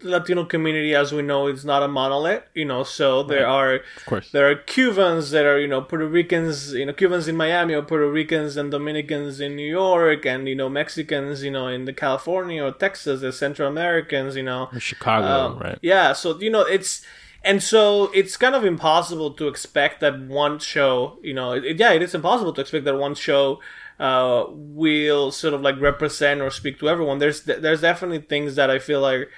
the 0.01 0.09
Latino 0.09 0.45
community, 0.45 0.95
as 0.95 1.13
we 1.13 1.23
know, 1.23 1.47
is 1.47 1.65
not 1.65 1.83
a 1.83 1.89
monolith. 1.89 2.43
You 2.55 2.65
know, 2.65 2.83
so 2.83 3.23
there 3.23 3.47
are 3.47 3.75
Of 3.97 4.07
course. 4.07 4.31
there 4.33 4.51
are 4.51 4.55
Cubans 4.55 5.31
that 5.31 5.47
are 5.47 5.59
you 5.59 5.69
know 5.69 5.81
Puerto 5.83 6.07
Ricans, 6.07 6.73
you 6.75 6.87
know 6.87 6.93
Cubans 6.93 7.29
in 7.29 7.37
Miami 7.37 7.75
or 7.75 7.83
Puerto 7.83 8.11
Ricans 8.11 8.57
and 8.57 8.71
Dominicans 8.71 9.41
in 9.41 9.57
New 9.57 9.69
York, 9.69 10.27
and 10.27 10.49
you 10.49 10.55
know 10.55 10.69
Mexicans, 10.69 11.43
you 11.43 11.51
know 11.51 11.69
in 11.69 11.85
the 11.85 11.93
California 11.93 12.63
or 12.65 12.73
Texas, 12.73 13.21
the 13.21 13.33
Central 13.33 13.69
Americans, 13.69 14.37
you 14.37 14.43
know 14.43 14.69
Or 14.73 14.81
Chicago, 14.81 15.27
um, 15.27 15.59
right? 15.59 15.79
Yeah, 15.83 16.13
so 16.13 16.39
you 16.39 16.51
know 16.51 16.63
it's 16.63 17.03
and 17.45 17.63
so 17.63 18.11
it's 18.13 18.37
kind 18.37 18.55
of 18.55 18.65
impossible 18.65 19.33
to 19.33 19.49
expect 19.49 20.01
that 20.01 20.21
one 20.21 20.59
show, 20.59 21.19
you 21.23 21.35
know, 21.35 21.53
it, 21.53 21.77
yeah, 21.79 21.93
it 21.93 22.03
is 22.03 22.15
impossible 22.15 22.53
to 22.53 22.61
expect 22.61 22.85
that 22.85 22.97
one 22.97 23.15
show 23.15 23.59
uh, 23.99 24.45
will 24.49 25.31
sort 25.31 25.55
of 25.55 25.61
like 25.61 25.81
represent 25.81 26.41
or 26.41 26.51
speak 26.51 26.79
to 26.81 26.89
everyone. 26.89 27.19
There's 27.19 27.43
there's 27.43 27.81
definitely 27.81 28.21
things 28.21 28.57
that 28.57 28.71
I 28.71 28.79
feel 28.79 29.01
like 29.01 29.29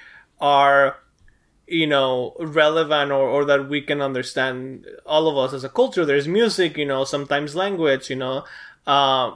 are 0.41 0.97
you 1.67 1.87
know 1.87 2.37
relevant 2.39 3.11
or, 3.11 3.29
or 3.29 3.45
that 3.45 3.69
we 3.69 3.81
can 3.81 4.01
understand 4.01 4.87
all 5.07 5.29
of 5.29 5.37
us 5.39 5.55
as 5.55 5.65
a 5.65 5.69
culture 5.69 6.05
there's 6.05 6.29
music 6.29 6.77
you 6.77 6.85
know 6.85 7.05
sometimes 7.05 7.55
language 7.55 8.11
you 8.11 8.17
know 8.17 8.45
uh, 8.87 9.33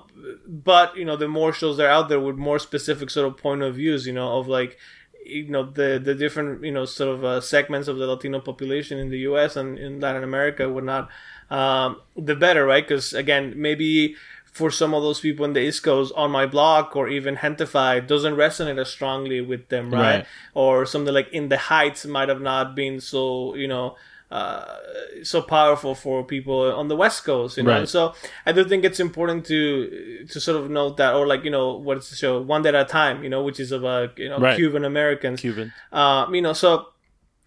but 0.46 0.94
you 0.96 1.04
know 1.06 1.16
the 1.16 1.28
more 1.28 1.52
shows 1.54 1.78
that 1.78 1.86
are 1.86 1.90
out 1.90 2.08
there 2.10 2.20
with 2.20 2.36
more 2.36 2.58
specific 2.58 3.08
sort 3.08 3.26
of 3.26 3.38
point 3.38 3.62
of 3.62 3.76
views 3.76 4.06
you 4.06 4.12
know 4.12 4.38
of 4.38 4.46
like 4.46 4.76
you 5.24 5.48
know 5.48 5.64
the 5.64 6.00
the 6.02 6.14
different 6.14 6.62
you 6.62 6.70
know 6.70 6.84
sort 6.84 7.14
of 7.14 7.24
uh, 7.24 7.40
segments 7.40 7.88
of 7.88 7.96
the 7.96 8.06
latino 8.06 8.40
population 8.40 8.98
in 8.98 9.08
the 9.08 9.18
us 9.18 9.56
and 9.56 9.78
in 9.78 10.00
latin 10.00 10.22
america 10.22 10.68
would 10.68 10.84
not 10.84 11.08
um, 11.50 11.98
the 12.14 12.36
better 12.36 12.66
right 12.66 12.86
because 12.86 13.14
again 13.14 13.54
maybe 13.56 14.14
for 14.58 14.70
some 14.80 14.92
of 14.96 15.02
those 15.06 15.20
people 15.26 15.44
in 15.48 15.52
the 15.54 15.60
East 15.68 15.82
Coast 15.88 16.12
On 16.22 16.30
My 16.38 16.46
Block 16.56 16.86
or 16.98 17.08
even 17.08 17.36
Gentefied 17.42 18.06
doesn't 18.12 18.34
resonate 18.44 18.78
as 18.84 18.90
strongly 18.90 19.40
with 19.40 19.68
them, 19.72 19.86
right? 19.90 20.00
Right. 20.16 20.26
Or 20.54 20.84
something 20.92 21.14
like 21.18 21.28
In 21.38 21.48
the 21.48 21.56
Heights 21.70 22.04
might 22.16 22.28
have 22.28 22.42
not 22.52 22.74
been 22.74 23.00
so, 23.00 23.54
you 23.62 23.68
know, 23.68 23.96
uh, 24.30 24.76
so 25.22 25.40
powerful 25.40 25.94
for 25.94 26.22
people 26.22 26.60
on 26.80 26.88
the 26.88 26.96
West 27.04 27.24
Coast, 27.24 27.56
you 27.56 27.62
know. 27.62 27.78
Right. 27.80 27.88
So 27.88 28.14
I 28.44 28.52
do 28.52 28.62
think 28.70 28.84
it's 28.84 29.00
important 29.00 29.46
to 29.46 30.26
to 30.32 30.36
sort 30.46 30.56
of 30.60 30.70
note 30.70 30.94
that, 31.00 31.14
or 31.14 31.26
like 31.32 31.44
you 31.44 31.50
know, 31.50 31.66
what's 31.86 32.10
the 32.10 32.16
show, 32.16 32.32
One 32.54 32.60
Day 32.62 32.68
at 32.70 32.74
a 32.74 32.84
Time, 32.84 33.24
you 33.24 33.30
know, 33.30 33.42
which 33.42 33.58
is 33.58 33.72
about 33.72 34.18
you 34.18 34.28
know 34.28 34.38
Right. 34.38 34.56
Cuban 34.56 34.84
Americans, 34.84 35.40
Cuban. 35.40 35.72
um, 35.92 36.34
you 36.34 36.42
know, 36.42 36.52
so 36.52 36.68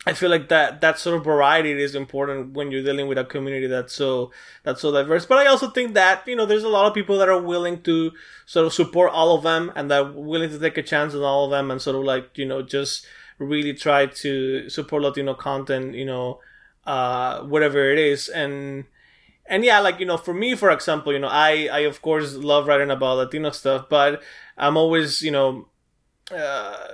I 0.06 0.14
feel 0.14 0.32
like 0.32 0.49
that 0.49 0.82
that 0.82 0.97
sort 0.97 1.16
of 1.16 1.24
variety 1.24 1.72
is 1.72 1.93
important 1.93 2.54
when 2.54 2.72
you're 2.72 2.82
dealing 2.82 3.08
with 3.08 3.20
a 3.20 3.24
community 3.24 3.68
that's 3.68 3.93
so 3.93 4.32
that's 4.64 4.82
so 4.82 4.91
diverse. 4.91 5.28
But 5.28 5.38
I 5.38 5.45
also 5.45 5.70
think 5.70 5.93
that 5.93 6.28
you 6.28 6.36
know 6.36 6.47
there's 6.47 6.64
a 6.64 6.70
lot 6.70 6.88
of 6.88 6.95
people 6.95 7.20
that 7.20 7.30
are 7.30 7.39
willing 7.41 7.84
to 7.84 8.12
sort 8.47 8.66
of 8.66 8.74
support 8.74 9.12
all 9.12 9.36
of 9.36 9.43
them 9.43 9.72
and 9.76 9.91
that 9.91 10.16
willing 10.16 10.49
to 10.49 10.58
take 10.60 10.78
a 10.80 10.84
chance 10.84 11.14
on 11.14 11.22
all 11.22 11.45
of 11.45 11.52
them 11.52 11.70
and 11.70 11.80
sort 11.80 11.95
of 11.95 12.04
like 12.04 12.36
you 12.36 12.45
know 12.45 12.64
just 12.64 13.06
really 13.38 13.74
try 13.74 14.08
to 14.08 14.70
support 14.70 15.04
Latino 15.04 15.36
content. 15.36 15.93
You 15.93 16.06
know, 16.06 16.39
uh, 16.86 17.41
whatever 17.41 17.91
it 17.91 17.99
is 17.99 18.28
and. 18.30 18.86
And 19.47 19.66
yeah, 19.66 19.80
like 19.80 19.99
you 19.99 20.06
know, 20.06 20.16
for 20.16 20.34
me, 20.34 20.56
for 20.56 20.72
example, 20.72 21.12
you 21.12 21.20
know, 21.20 21.28
I 21.28 21.68
I 21.70 21.80
of 21.80 22.02
course 22.02 22.36
love 22.36 22.68
writing 22.68 22.89
about 22.89 23.18
Latino 23.18 23.49
stuff, 23.49 23.88
but 23.89 24.22
I'm 24.58 24.78
always 24.78 25.22
you 25.22 25.32
know, 25.32 25.68
uh, 26.34 26.88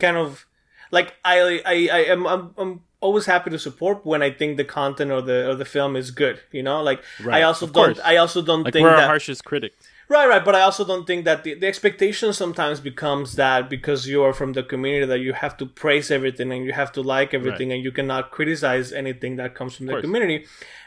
kind 0.00 0.16
of 0.16 0.44
like 0.92 1.14
I 1.24 1.60
I 1.66 1.76
I 1.98 2.00
am 2.14 2.26
I'm, 2.26 2.54
I'm 2.56 2.80
always 3.00 3.26
happy 3.26 3.50
to 3.50 3.58
support 3.58 4.06
when 4.06 4.22
I 4.22 4.30
think 4.30 4.56
the 4.58 4.64
content 4.64 5.10
or 5.10 5.20
the 5.30 5.38
or 5.50 5.54
the 5.56 5.64
film 5.64 5.96
is 5.96 6.10
good. 6.12 6.36
You 6.52 6.62
know, 6.62 6.82
like 6.82 7.00
I 7.28 7.42
also 7.42 7.66
of 7.66 7.72
don't 7.72 7.94
course. 7.94 8.00
I 8.12 8.16
also 8.16 8.40
don't 8.42 8.62
Like 8.64 8.72
think 8.74 8.84
we're 8.84 8.94
our 8.94 9.06
harshest 9.14 9.44
critic. 9.44 9.72
right 10.08 10.28
right, 10.32 10.44
but 10.44 10.54
I 10.54 10.62
also 10.68 10.84
don't 10.84 11.06
think 11.06 11.24
that 11.24 11.42
the, 11.44 11.54
the 11.54 11.66
expectation 11.66 12.32
sometimes 12.32 12.78
becomes 12.80 13.34
that 13.36 13.68
because 13.74 14.06
you 14.06 14.22
are 14.22 14.32
from 14.40 14.52
the 14.52 14.62
community 14.62 15.06
that 15.06 15.20
you 15.26 15.32
have 15.32 15.56
to 15.60 15.66
praise 15.66 16.10
everything 16.10 16.52
and 16.52 16.64
you 16.66 16.72
have 16.72 16.92
to 16.92 17.02
like 17.02 17.30
everything 17.34 17.72
and 17.72 17.82
you 17.86 17.92
cannot 17.98 18.30
criticize 18.30 18.92
anything 18.92 19.36
that 19.36 19.54
comes 19.58 19.74
from 19.76 19.86
the 19.86 19.92
course. 19.94 20.02
community. 20.06 20.38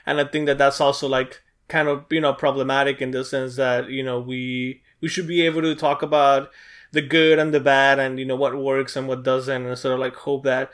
And 0.05 0.19
I 0.21 0.25
think 0.25 0.45
that 0.45 0.57
that's 0.57 0.79
also 0.79 1.07
like 1.07 1.41
kind 1.67 1.87
of 1.87 2.05
you 2.15 2.21
know 2.21 2.33
problematic 2.33 3.01
in 3.01 3.09
the 3.11 3.25
sense 3.25 3.55
that 3.55 3.89
you 3.89 4.03
know 4.03 4.19
we 4.19 4.81
we 5.01 5.07
should 5.09 5.27
be 5.27 5.41
able 5.41 5.61
to 5.63 5.73
talk 5.75 5.99
about 6.03 6.49
the 6.97 7.01
good 7.15 7.37
and 7.41 7.49
the 7.53 7.59
bad 7.73 7.95
and 8.03 8.11
you 8.21 8.25
know 8.29 8.39
what 8.43 8.53
works 8.71 8.93
and 8.97 9.07
what 9.09 9.21
doesn't 9.31 9.61
and 9.65 9.77
sort 9.83 9.93
of 9.95 9.99
like 10.05 10.15
hope 10.27 10.43
that 10.43 10.67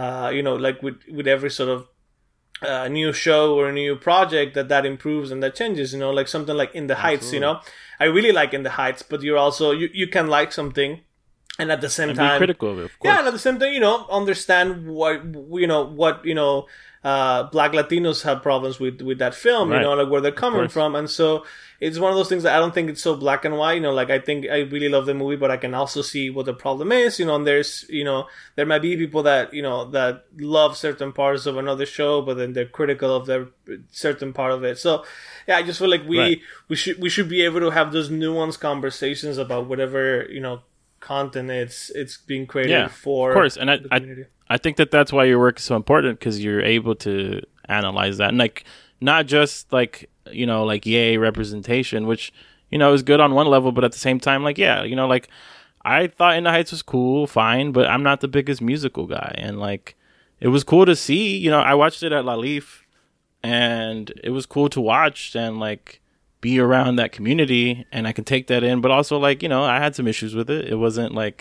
uh, 0.00 0.30
you 0.36 0.42
know 0.46 0.56
like 0.66 0.78
with 0.86 0.98
with 1.16 1.26
every 1.36 1.50
sort 1.58 1.70
of 1.76 1.80
uh, 2.62 2.88
new 2.88 3.12
show 3.12 3.42
or 3.58 3.68
a 3.68 3.72
new 3.82 3.94
project 4.08 4.54
that 4.54 4.68
that 4.72 4.84
improves 4.92 5.28
and 5.32 5.42
that 5.42 5.54
changes 5.60 5.92
you 5.94 5.98
know 5.98 6.10
like 6.18 6.28
something 6.28 6.56
like 6.62 6.72
in 6.80 6.86
the 6.86 6.94
heights 7.06 7.32
you 7.34 7.40
know 7.44 7.54
i 8.00 8.04
really 8.16 8.32
like 8.40 8.54
in 8.58 8.62
the 8.62 8.74
heights 8.80 9.02
but 9.10 9.18
you're 9.22 9.36
also 9.46 9.66
you, 9.80 9.88
you 9.92 10.06
can 10.16 10.26
like 10.38 10.50
something 10.60 11.00
and 11.58 11.70
at 11.70 11.80
the 11.80 11.90
same 11.98 12.10
And 12.10 12.18
time 12.18 12.34
be 12.34 12.38
critical 12.46 12.70
of 12.72 12.78
it, 12.78 12.84
of 12.86 12.98
course. 12.98 13.08
yeah, 13.08 13.18
and 13.20 13.28
at 13.28 13.32
the 13.32 13.38
same 13.46 13.58
time, 13.60 13.72
you 13.72 13.80
know, 13.86 13.96
understand 14.20 14.68
what 14.88 15.22
you 15.62 15.68
know, 15.72 15.82
what 16.02 16.24
you 16.24 16.34
know, 16.40 16.66
uh, 17.04 17.42
Black 17.44 17.72
Latinos 17.72 18.22
have 18.22 18.42
problems 18.42 18.80
with 18.80 19.02
with 19.02 19.18
that 19.18 19.34
film. 19.34 19.68
Right. 19.70 19.78
You 19.78 19.82
know, 19.82 19.92
like 19.94 20.10
where 20.10 20.20
they're 20.22 20.32
coming 20.32 20.68
from, 20.68 20.94
and 20.94 21.08
so 21.10 21.44
it's 21.80 21.98
one 21.98 22.10
of 22.10 22.16
those 22.16 22.30
things 22.30 22.44
that 22.44 22.56
I 22.56 22.58
don't 22.58 22.72
think 22.72 22.88
it's 22.88 23.02
so 23.02 23.14
black 23.14 23.44
and 23.44 23.58
white. 23.58 23.74
You 23.74 23.80
know, 23.82 23.92
like 23.92 24.08
I 24.08 24.18
think 24.18 24.46
I 24.48 24.60
really 24.60 24.88
love 24.88 25.04
the 25.04 25.12
movie, 25.12 25.36
but 25.36 25.50
I 25.50 25.58
can 25.58 25.74
also 25.74 26.00
see 26.00 26.30
what 26.30 26.46
the 26.46 26.54
problem 26.54 26.92
is. 26.92 27.18
You 27.20 27.26
know, 27.26 27.36
and 27.36 27.46
there's 27.46 27.84
you 27.90 28.04
know 28.04 28.26
there 28.56 28.64
might 28.64 28.80
be 28.80 28.96
people 28.96 29.22
that 29.24 29.52
you 29.52 29.60
know 29.62 29.84
that 29.90 30.24
love 30.38 30.76
certain 30.78 31.12
parts 31.12 31.44
of 31.44 31.58
another 31.58 31.84
show, 31.84 32.22
but 32.22 32.38
then 32.38 32.54
they're 32.54 32.64
critical 32.64 33.14
of 33.14 33.26
their 33.26 33.48
certain 33.90 34.32
part 34.32 34.52
of 34.52 34.64
it. 34.64 34.78
So 34.78 35.04
yeah, 35.46 35.58
I 35.58 35.62
just 35.62 35.78
feel 35.78 35.90
like 35.90 36.06
we 36.08 36.18
Right. 36.18 36.40
we 36.68 36.76
should 36.76 36.98
we 37.02 37.10
should 37.10 37.28
be 37.28 37.42
able 37.42 37.60
to 37.60 37.70
have 37.70 37.92
those 37.92 38.08
nuanced 38.08 38.60
conversations 38.60 39.36
about 39.36 39.66
whatever 39.66 40.26
you 40.30 40.40
know 40.40 40.62
content 41.04 41.50
it's 41.50 41.90
it's 41.90 42.16
being 42.16 42.46
created 42.46 42.72
Yeah, 42.72 42.88
for 42.88 43.30
of 43.30 43.34
course. 43.34 43.56
And 43.56 43.70
I, 43.70 43.78
I. 43.90 44.24
I 44.46 44.58
think 44.58 44.76
that 44.76 44.90
that's 44.90 45.10
why 45.10 45.24
your 45.24 45.38
work 45.38 45.58
is 45.58 45.64
so 45.64 45.74
important 45.74 46.18
because 46.18 46.44
you're 46.44 46.60
able 46.60 46.94
to 46.96 47.40
analyze 47.66 48.18
that 48.18 48.28
and 48.28 48.36
like 48.38 48.64
not 49.00 49.24
just 49.26 49.72
like 49.72 50.10
you 50.30 50.46
know 50.46 50.64
like 50.64 50.84
yay 50.84 51.16
representation, 51.16 52.06
which 52.06 52.32
you 52.70 52.78
know 52.78 52.92
is 52.92 53.02
good 53.02 53.20
on 53.20 53.34
one 53.34 53.46
level, 53.46 53.72
but 53.72 53.84
at 53.84 53.92
the 53.92 53.98
same 53.98 54.20
time, 54.20 54.44
like 54.44 54.58
yeah, 54.58 54.82
you 54.82 54.96
know 54.96 55.06
like 55.06 55.28
I 55.84 56.08
thought 56.08 56.36
In 56.36 56.44
the 56.44 56.50
Heights 56.50 56.72
was 56.72 56.82
cool, 56.82 57.26
fine, 57.26 57.72
but 57.72 57.86
I'm 57.86 58.02
not 58.02 58.20
the 58.20 58.28
biggest 58.28 58.60
musical 58.60 59.06
guy, 59.06 59.34
and 59.38 59.58
like 59.58 59.96
it 60.40 60.48
was 60.48 60.64
cool 60.64 60.84
to 60.86 60.96
see. 60.96 61.36
You 61.38 61.50
know, 61.50 61.60
I 61.60 61.74
watched 61.74 62.02
it 62.02 62.12
at 62.12 62.24
LALIFF, 62.24 62.84
and 63.42 64.12
it 64.22 64.30
was 64.30 64.46
cool 64.46 64.68
to 64.70 64.80
watch 64.80 65.34
and 65.34 65.58
like 65.58 66.00
be 66.48 66.54
around 66.66 66.96
that 66.96 67.10
community, 67.16 67.66
and 67.90 68.02
I 68.10 68.12
can 68.12 68.24
take 68.24 68.44
that 68.52 68.62
in. 68.70 68.80
But 68.84 68.90
also 68.96 69.14
like 69.28 69.38
you 69.44 69.48
know 69.52 69.62
I 69.64 69.78
had 69.84 69.92
some 69.98 70.06
issues 70.12 70.32
with 70.38 70.48
it. 70.56 70.62
It 70.72 70.78
wasn't 70.86 71.12
like 71.24 71.38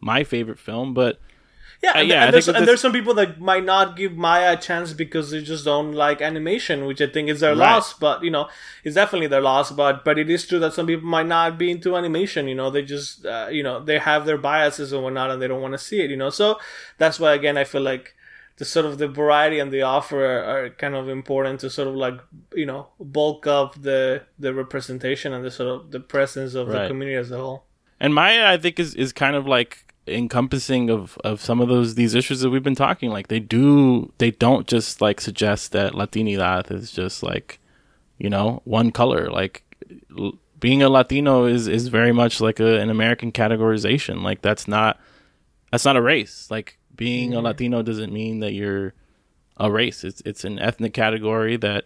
my 0.00 0.20
favorite 0.24 0.58
film, 0.68 0.94
but 0.94 1.14
Yeah, 1.84 1.90
Uh, 1.90 1.98
and, 2.00 2.08
yeah, 2.08 2.20
I 2.20 2.24
and, 2.26 2.34
there's, 2.34 2.46
think 2.46 2.56
and 2.58 2.66
there's 2.68 2.80
some 2.86 2.92
people 2.98 3.14
that 3.20 3.30
might 3.50 3.66
not 3.74 3.86
give 4.00 4.12
Maya 4.26 4.48
a 4.56 4.60
chance 4.68 4.88
because 5.04 5.26
they 5.30 5.42
just 5.52 5.64
don't 5.70 5.92
like 6.04 6.18
animation, 6.30 6.86
which 6.88 7.00
I 7.06 7.08
think 7.14 7.28
is 7.34 7.40
their 7.44 7.54
Right. 7.56 7.68
loss. 7.72 7.86
But 8.04 8.16
you 8.26 8.32
know, 8.36 8.44
it's 8.84 8.96
definitely 9.00 9.28
their 9.34 9.44
loss. 9.52 9.68
But 9.80 9.94
but 10.06 10.16
it 10.22 10.28
is 10.36 10.42
true 10.48 10.60
that 10.64 10.72
some 10.76 10.86
people 10.90 11.06
might 11.16 11.28
not 11.36 11.58
be 11.62 11.68
into 11.74 11.90
animation. 12.00 12.42
You 12.52 12.56
know, 12.60 12.68
they 12.74 12.82
just 12.96 13.10
uh, 13.34 13.48
you 13.56 13.62
know 13.66 13.76
they 13.88 13.98
have 14.10 14.24
their 14.28 14.40
biases 14.50 14.88
and 14.92 15.02
whatnot, 15.04 15.30
and 15.30 15.38
they 15.40 15.48
don't 15.50 15.64
want 15.66 15.74
to 15.78 15.82
see 15.88 16.00
it. 16.04 16.08
You 16.14 16.18
know, 16.22 16.30
so 16.40 16.46
that's 17.00 17.18
why 17.22 17.30
again 17.40 17.56
I 17.62 17.64
feel 17.72 17.84
like 17.92 18.06
the 18.56 18.64
sort 18.64 18.86
of 18.86 18.98
the 18.98 19.08
variety 19.08 19.58
and 19.58 19.70
the 19.70 19.82
offer 19.82 20.24
are, 20.24 20.70
kind 20.70 20.94
of 20.94 21.08
important 21.08 21.60
to 21.60 21.70
sort 21.70 21.88
of 21.88 21.94
like 21.94 22.18
you 22.54 22.66
know 22.66 22.88
bulk 22.98 23.46
up 23.46 23.80
the 23.80 24.22
the 24.38 24.54
representation 24.54 25.32
and 25.32 25.44
the 25.44 25.50
sort 25.50 25.68
of 25.68 25.90
the 25.90 26.00
presence 26.00 26.54
of 26.54 26.68
the 26.68 26.88
community 26.88 27.16
as 27.16 27.30
a 27.30 27.36
whole. 27.36 27.64
And 27.98 28.14
Maya, 28.14 28.46
I 28.46 28.56
think, 28.56 28.78
is 28.78 28.94
is 28.94 29.12
kind 29.12 29.36
of 29.36 29.46
like 29.46 29.86
encompassing 30.06 30.88
of 30.88 31.18
of 31.24 31.40
some 31.40 31.60
of 31.60 31.68
those 31.68 31.96
these 31.96 32.14
issues 32.14 32.40
that 32.40 32.50
we've 32.50 32.62
been 32.62 32.76
talking 32.76 33.10
like 33.10 33.26
they 33.26 33.40
do 33.40 34.12
they 34.18 34.30
don't 34.30 34.68
just 34.68 35.00
like 35.00 35.20
suggest 35.20 35.72
that 35.72 35.94
latinidad 35.94 36.70
is 36.70 36.92
just 36.92 37.24
like 37.24 37.58
you 38.16 38.30
know 38.30 38.62
one 38.64 38.92
color 38.92 39.28
like 39.30 39.64
l- 40.16 40.38
being 40.60 40.80
a 40.80 40.88
latino 40.88 41.44
is 41.44 41.66
is 41.66 41.88
very 41.88 42.12
much 42.12 42.40
like 42.40 42.60
a, 42.60 42.78
an 42.78 42.88
american 42.88 43.32
categorization 43.32 44.22
like 44.22 44.42
that's 44.42 44.68
not 44.68 45.00
that's 45.72 45.84
not 45.84 45.96
a 45.96 46.02
race 46.02 46.48
like 46.52 46.78
being 46.96 47.34
a 47.34 47.40
latino 47.40 47.82
doesn't 47.82 48.12
mean 48.12 48.40
that 48.40 48.52
you're 48.52 48.94
a 49.58 49.70
race 49.70 50.04
it's 50.04 50.22
it's 50.24 50.44
an 50.44 50.58
ethnic 50.58 50.92
category 50.92 51.56
that 51.56 51.84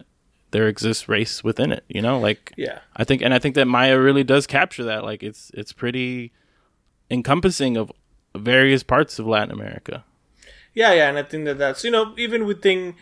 there 0.51 0.67
exists 0.67 1.09
race 1.09 1.45
within 1.45 1.71
it 1.71 1.85
you 1.89 2.03
know 2.03 2.19
like 2.19 2.53
Yeah. 2.57 2.81
I 2.97 3.05
think, 3.05 3.23
and 3.23 3.33
I 3.33 3.39
think 3.39 3.55
that 3.55 3.67
Maya 3.67 3.99
really 3.99 4.25
does 4.25 4.47
capture 4.47 4.85
that. 4.85 5.05
Like, 5.05 5.23
it's 5.23 5.51
it's 5.55 5.73
pretty 5.73 6.33
encompassing 7.09 7.77
of 7.77 7.93
various 8.37 8.83
parts 8.83 9.19
of 9.19 9.27
Latin 9.27 9.53
America. 9.53 10.05
Yeah, 10.75 10.93
yeah, 10.93 11.09
and 11.09 11.19
I 11.19 11.23
think 11.23 11.45
that 11.47 11.59
that's 11.59 11.85
you 11.85 11.91
know 11.91 12.15
even 12.19 12.47
within 12.47 12.95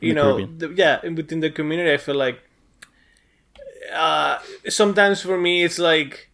you 0.00 0.14
The 0.14 0.14
know 0.14 0.46
the, 0.46 0.68
yeah 0.74 1.00
within 1.08 1.40
the 1.40 1.50
community, 1.50 1.92
I 1.92 1.96
feel 1.96 2.16
like 2.16 2.42
uh, 3.92 4.38
sometimes 4.68 5.22
for 5.22 5.38
me 5.38 5.64
it's 5.64 5.78
like 5.78 6.30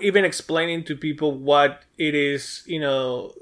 even 0.00 0.24
explaining 0.24 0.84
to 0.84 0.96
people 0.96 1.32
what 1.32 1.82
it 1.98 2.14
is, 2.14 2.62
you 2.66 2.80
know, 2.80 3.34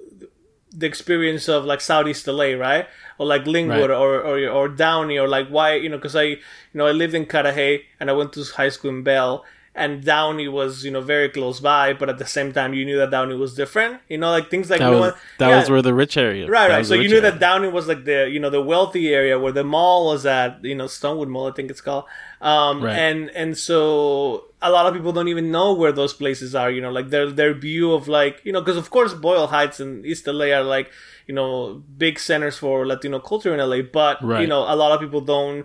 the 0.73 0.87
experience 0.87 1.49
of 1.49 1.65
like 1.65 1.81
Southeast 1.81 2.27
LA, 2.27 2.53
right? 2.55 2.87
Or 3.19 3.27
like 3.27 3.45
Lynwood 3.45 3.89
Right. 3.89 3.91
or, 3.91 4.21
or 4.21 4.49
or 4.49 4.69
Downey 4.69 5.19
or 5.19 5.29
like 5.29 5.49
why 5.49 5.75
you 5.75 5.89
know 5.89 5.97
because 5.99 6.17
I 6.17 6.23
you 6.23 6.39
know 6.75 6.87
I 6.87 6.93
lived 6.93 7.15
in 7.15 7.27
Carajay 7.27 7.85
and 8.01 8.11
I 8.11 8.13
went 8.15 8.33
to 8.35 8.45
high 8.57 8.71
school 8.71 8.91
in 8.91 9.03
Bell 9.03 9.45
and 9.75 10.05
Downey 10.05 10.49
was 10.49 10.85
you 10.85 10.91
know 10.91 11.01
very 11.01 11.29
close 11.31 11.59
by, 11.61 11.93
but 11.95 12.09
at 12.11 12.19
the 12.19 12.27
same 12.27 12.53
time 12.53 12.75
you 12.75 12.85
knew 12.85 12.99
that 12.99 13.11
Downey 13.11 13.35
was 13.35 13.55
different. 13.55 14.01
You 14.09 14.19
know, 14.19 14.31
like 14.31 14.51
things 14.51 14.69
like 14.69 14.81
That 14.81 14.91
no 14.91 14.99
was 15.01 15.13
one- 15.13 15.21
that 15.39 15.49
yeah. 15.49 15.59
was 15.61 15.71
where 15.71 15.81
the 15.83 15.95
rich 15.95 16.17
area. 16.17 16.47
Right, 16.47 16.69
that 16.69 16.75
right. 16.77 16.87
So 16.87 16.95
you 16.95 17.09
knew 17.09 17.17
area. 17.19 17.31
that 17.31 17.41
Downey 17.41 17.69
was 17.69 17.89
like 17.89 18.05
the 18.05 18.29
you 18.31 18.39
know 18.39 18.51
the 18.51 18.61
wealthy 18.63 19.15
area 19.15 19.39
where 19.39 19.53
the 19.53 19.65
mall 19.65 20.07
was 20.13 20.27
at, 20.27 20.63
you 20.65 20.75
know 20.75 20.85
Stonewood 20.87 21.29
Mall, 21.29 21.49
I 21.49 21.53
think 21.53 21.71
it's 21.71 21.81
called. 21.81 22.05
Um, 22.43 22.83
Right. 22.83 22.97
and 22.99 23.31
and 23.31 23.57
so 23.57 24.45
a 24.61 24.71
lot 24.71 24.87
of 24.87 24.93
people 24.95 25.13
don't 25.13 25.29
even 25.29 25.51
know 25.51 25.73
where 25.73 25.93
those 25.93 26.13
places 26.13 26.55
are. 26.55 26.71
You 26.71 26.81
know, 26.81 26.91
like 26.91 27.09
their 27.11 27.31
their 27.31 27.55
view 27.55 27.93
of 27.93 28.09
like 28.09 28.41
you 28.45 28.53
know 28.53 28.61
because 28.61 28.77
of 28.77 28.91
course 28.91 29.15
Boyle 29.15 29.47
Heights 29.47 29.81
and 29.81 30.05
East 30.05 30.27
LA 30.27 30.47
are 30.53 30.63
like 30.63 30.91
you 31.27 31.35
know 31.35 31.83
big 31.97 32.19
centers 32.19 32.59
for 32.59 32.87
Latino 32.87 33.21
culture 33.21 33.55
in 33.55 33.61
LA, 33.61 33.81
but 33.83 34.21
you 34.43 34.47
know 34.47 34.63
a 34.69 34.77
lot 34.77 34.93
of 34.93 35.01
people 35.01 35.21
don't 35.21 35.65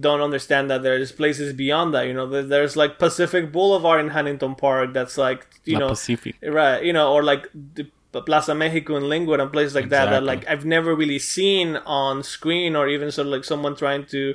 don't 0.00 0.20
understand 0.20 0.70
that 0.70 0.82
there's 0.82 1.12
places 1.12 1.52
beyond 1.52 1.94
that. 1.94 2.06
You 2.06 2.14
know, 2.14 2.26
there's 2.42 2.76
like 2.76 2.98
Pacific 2.98 3.52
Boulevard 3.52 4.00
in 4.00 4.08
Huntington 4.10 4.54
Park 4.54 4.92
that's 4.92 5.16
like 5.18 5.46
you 5.64 5.74
La 5.74 5.80
know 5.80 5.88
Pacific. 5.90 6.36
right 6.42 6.82
you 6.82 6.92
know 6.92 7.12
or 7.12 7.22
like 7.22 7.48
the 7.74 7.86
plaza 8.22 8.54
mexico 8.54 8.96
in 8.96 9.04
Lynwood 9.04 9.40
and 9.40 9.52
places 9.52 9.74
like 9.74 9.90
that 9.90 10.06
that 10.10 10.22
like 10.24 10.46
i've 10.48 10.64
never 10.64 10.94
really 10.94 11.18
seen 11.18 11.76
on 11.86 12.22
screen 12.22 12.74
or 12.74 12.88
even 12.88 13.12
sort 13.12 13.26
of 13.26 13.32
like 13.32 13.44
someone 13.44 13.76
trying 13.76 14.04
to 14.06 14.34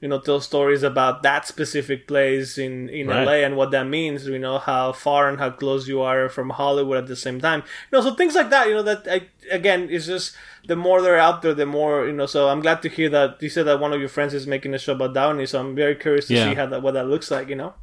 you 0.00 0.08
know 0.08 0.20
tell 0.20 0.40
stories 0.40 0.82
about 0.84 1.22
that 1.22 1.46
specific 1.46 2.06
place 2.06 2.56
in 2.58 2.88
in 2.88 3.08
Right. 3.08 3.24
la 3.26 3.32
and 3.46 3.56
what 3.56 3.70
that 3.72 3.86
means 3.86 4.26
you 4.26 4.38
know 4.38 4.58
how 4.58 4.92
far 4.92 5.28
and 5.28 5.38
how 5.38 5.50
close 5.50 5.88
you 5.88 6.00
are 6.02 6.28
from 6.28 6.50
hollywood 6.50 6.98
at 6.98 7.06
the 7.08 7.16
same 7.16 7.40
time 7.40 7.60
you 7.90 7.92
know 7.98 8.02
so 8.02 8.14
things 8.14 8.34
like 8.36 8.50
that 8.50 8.68
you 8.68 8.74
know 8.74 8.82
that 8.84 9.06
I, 9.10 9.22
again 9.50 9.88
it's 9.90 10.06
just 10.06 10.36
the 10.68 10.76
more 10.76 11.02
they're 11.02 11.18
out 11.18 11.42
there 11.42 11.54
the 11.54 11.66
more 11.66 12.06
you 12.06 12.12
know 12.12 12.26
so 12.26 12.48
i'm 12.48 12.60
glad 12.60 12.80
to 12.82 12.88
hear 12.88 13.08
that 13.10 13.42
you 13.42 13.48
said 13.48 13.66
that 13.66 13.80
one 13.80 13.92
of 13.92 13.98
your 13.98 14.08
friends 14.08 14.34
is 14.34 14.46
making 14.46 14.72
a 14.74 14.78
show 14.78 14.92
about 14.92 15.14
downey 15.14 15.46
so 15.46 15.58
i'm 15.58 15.74
very 15.74 15.96
curious 15.96 16.26
to 16.28 16.34
Yeah. 16.34 16.48
see 16.50 16.54
how 16.54 16.66
that 16.66 16.80
what 16.82 16.94
that 16.94 17.08
looks 17.08 17.30
like 17.30 17.48
you 17.48 17.56
know 17.56 17.74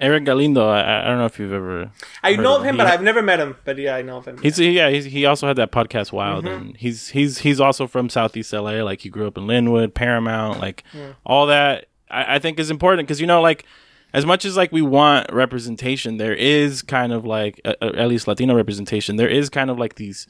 Eric 0.00 0.24
Galindo. 0.24 0.66
I, 0.68 1.02
I 1.02 1.08
don't 1.08 1.18
know 1.18 1.26
if 1.26 1.38
you've 1.38 1.52
ever. 1.52 1.90
i 2.22 2.34
know 2.36 2.56
of 2.56 2.64
him 2.64 2.76
but 2.76 2.86
i've 2.86 3.02
never 3.02 3.20
met 3.22 3.38
him 3.38 3.56
but 3.64 3.76
yeah 3.78 3.96
i 3.96 4.02
know 4.02 4.16
of 4.18 4.26
him 4.26 4.38
He's 4.42 4.58
yeah. 4.58 4.88
He's, 4.90 5.04
he 5.04 5.26
also 5.26 5.46
had 5.46 5.56
that 5.56 5.70
podcast 5.72 6.10
Wild, 6.12 6.44
Mm-hmm. 6.44 6.62
and 6.68 6.76
he's 6.76 7.08
he's 7.10 7.38
he's 7.38 7.60
also 7.60 7.86
from 7.86 8.08
Southeast 8.08 8.52
LA. 8.52 8.82
Like 8.82 9.00
he 9.02 9.08
grew 9.10 9.26
up 9.26 9.36
in 9.36 9.44
Lynwood, 9.44 9.92
Paramount, 9.94 10.58
like 10.60 10.84
all 11.26 11.46
that. 11.46 11.86
I, 12.10 12.36
I 12.36 12.38
think 12.38 12.58
is 12.58 12.70
important 12.70 13.06
because 13.06 13.20
you 13.20 13.26
know, 13.26 13.40
like 13.42 13.64
as 14.12 14.24
much 14.26 14.44
as 14.44 14.56
like 14.56 14.72
we 14.72 14.82
want 14.82 15.30
representation, 15.32 16.16
there 16.16 16.34
is 16.34 16.82
kind 16.82 17.12
of 17.12 17.24
like 17.24 17.60
uh, 17.64 17.74
at 17.80 18.08
least 18.08 18.26
Latino 18.26 18.54
representation. 18.54 19.16
There 19.16 19.28
is 19.28 19.48
kind 19.50 19.70
of 19.70 19.78
like 19.78 19.94
these 19.96 20.26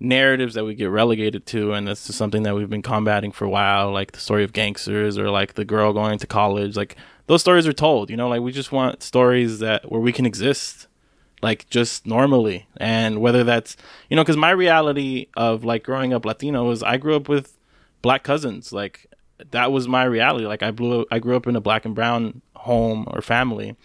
narratives 0.00 0.54
that 0.54 0.64
we 0.64 0.74
get 0.74 0.86
relegated 0.90 1.46
to, 1.46 1.72
and 1.72 1.86
that's 1.86 2.06
just 2.06 2.18
something 2.18 2.42
that 2.44 2.54
we've 2.54 2.70
been 2.70 2.82
combating 2.82 3.32
for 3.32 3.44
a 3.44 3.50
while. 3.50 3.92
Like 3.92 4.12
the 4.12 4.20
story 4.20 4.44
of 4.44 4.52
gangsters, 4.52 5.18
or 5.18 5.30
like 5.30 5.54
the 5.54 5.64
girl 5.64 5.92
going 5.92 6.18
to 6.18 6.26
college. 6.26 6.76
Like 6.76 6.96
those 7.30 7.42
stories 7.42 7.64
are 7.64 7.72
told. 7.72 8.10
You 8.10 8.16
know, 8.16 8.28
like 8.28 8.40
we 8.40 8.50
just 8.50 8.72
want 8.72 9.04
stories 9.04 9.60
that 9.60 9.88
where 9.88 10.00
we 10.00 10.12
can 10.12 10.26
exist 10.26 10.88
like 11.40 11.70
just 11.70 12.04
normally. 12.04 12.66
And 12.78 13.20
whether 13.20 13.44
that's 13.44 13.76
you 14.08 14.16
know 14.16 14.24
because 14.24 14.36
my 14.36 14.50
reality 14.50 15.28
of 15.36 15.64
like 15.64 15.84
growing 15.84 16.12
up 16.12 16.24
latino 16.24 16.64
was 16.64 16.82
i 16.82 16.96
grew 16.96 17.14
up 17.14 17.28
with 17.28 17.56
black 18.02 18.24
cousins. 18.24 18.72
Like 18.72 19.06
that 19.52 19.70
was 19.70 19.86
my 19.86 20.02
reality. 20.02 20.44
Like 20.44 20.64
i 20.64 20.72
blew 20.72 21.06
i 21.12 21.20
grew 21.20 21.36
up 21.36 21.46
in 21.46 21.54
a 21.54 21.60
black 21.60 21.84
and 21.84 21.94
brown 21.94 22.42
home 22.56 23.04
or 23.06 23.22
family. 23.22 23.76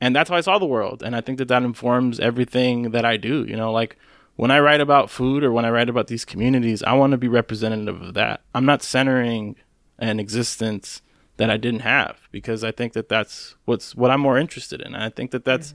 And 0.00 0.16
that's 0.16 0.30
how 0.30 0.36
i 0.36 0.40
saw 0.40 0.58
the 0.58 0.64
world. 0.64 1.02
And 1.02 1.14
i 1.14 1.20
think 1.20 1.36
that 1.36 1.48
that 1.48 1.62
informs 1.62 2.18
everything 2.18 2.92
that 2.92 3.04
i 3.04 3.18
do 3.18 3.44
you 3.46 3.54
know 3.54 3.70
like 3.70 3.98
when 4.36 4.50
i 4.50 4.58
write 4.58 4.80
about 4.80 5.10
food 5.10 5.44
or 5.44 5.52
when 5.52 5.66
i 5.66 5.70
write 5.70 5.90
about 5.90 6.06
these 6.06 6.24
communities 6.24 6.82
i 6.84 6.94
want 6.94 7.10
to 7.10 7.18
be 7.18 7.28
representative 7.28 8.00
of 8.00 8.14
that. 8.14 8.40
I'm 8.54 8.64
not 8.64 8.82
centering 8.82 9.56
an 9.98 10.18
existence 10.18 11.02
that 11.38 11.50
i 11.50 11.56
didn't 11.56 11.80
have 11.80 12.28
because 12.30 12.62
i 12.62 12.70
think 12.70 12.92
that 12.92 13.08
that's 13.08 13.56
what's 13.64 13.96
what 13.96 14.10
i'm 14.10 14.20
more 14.20 14.38
interested 14.38 14.80
in. 14.80 14.94
And 14.94 15.02
i 15.02 15.08
think 15.08 15.30
that 15.32 15.44
that's 15.44 15.74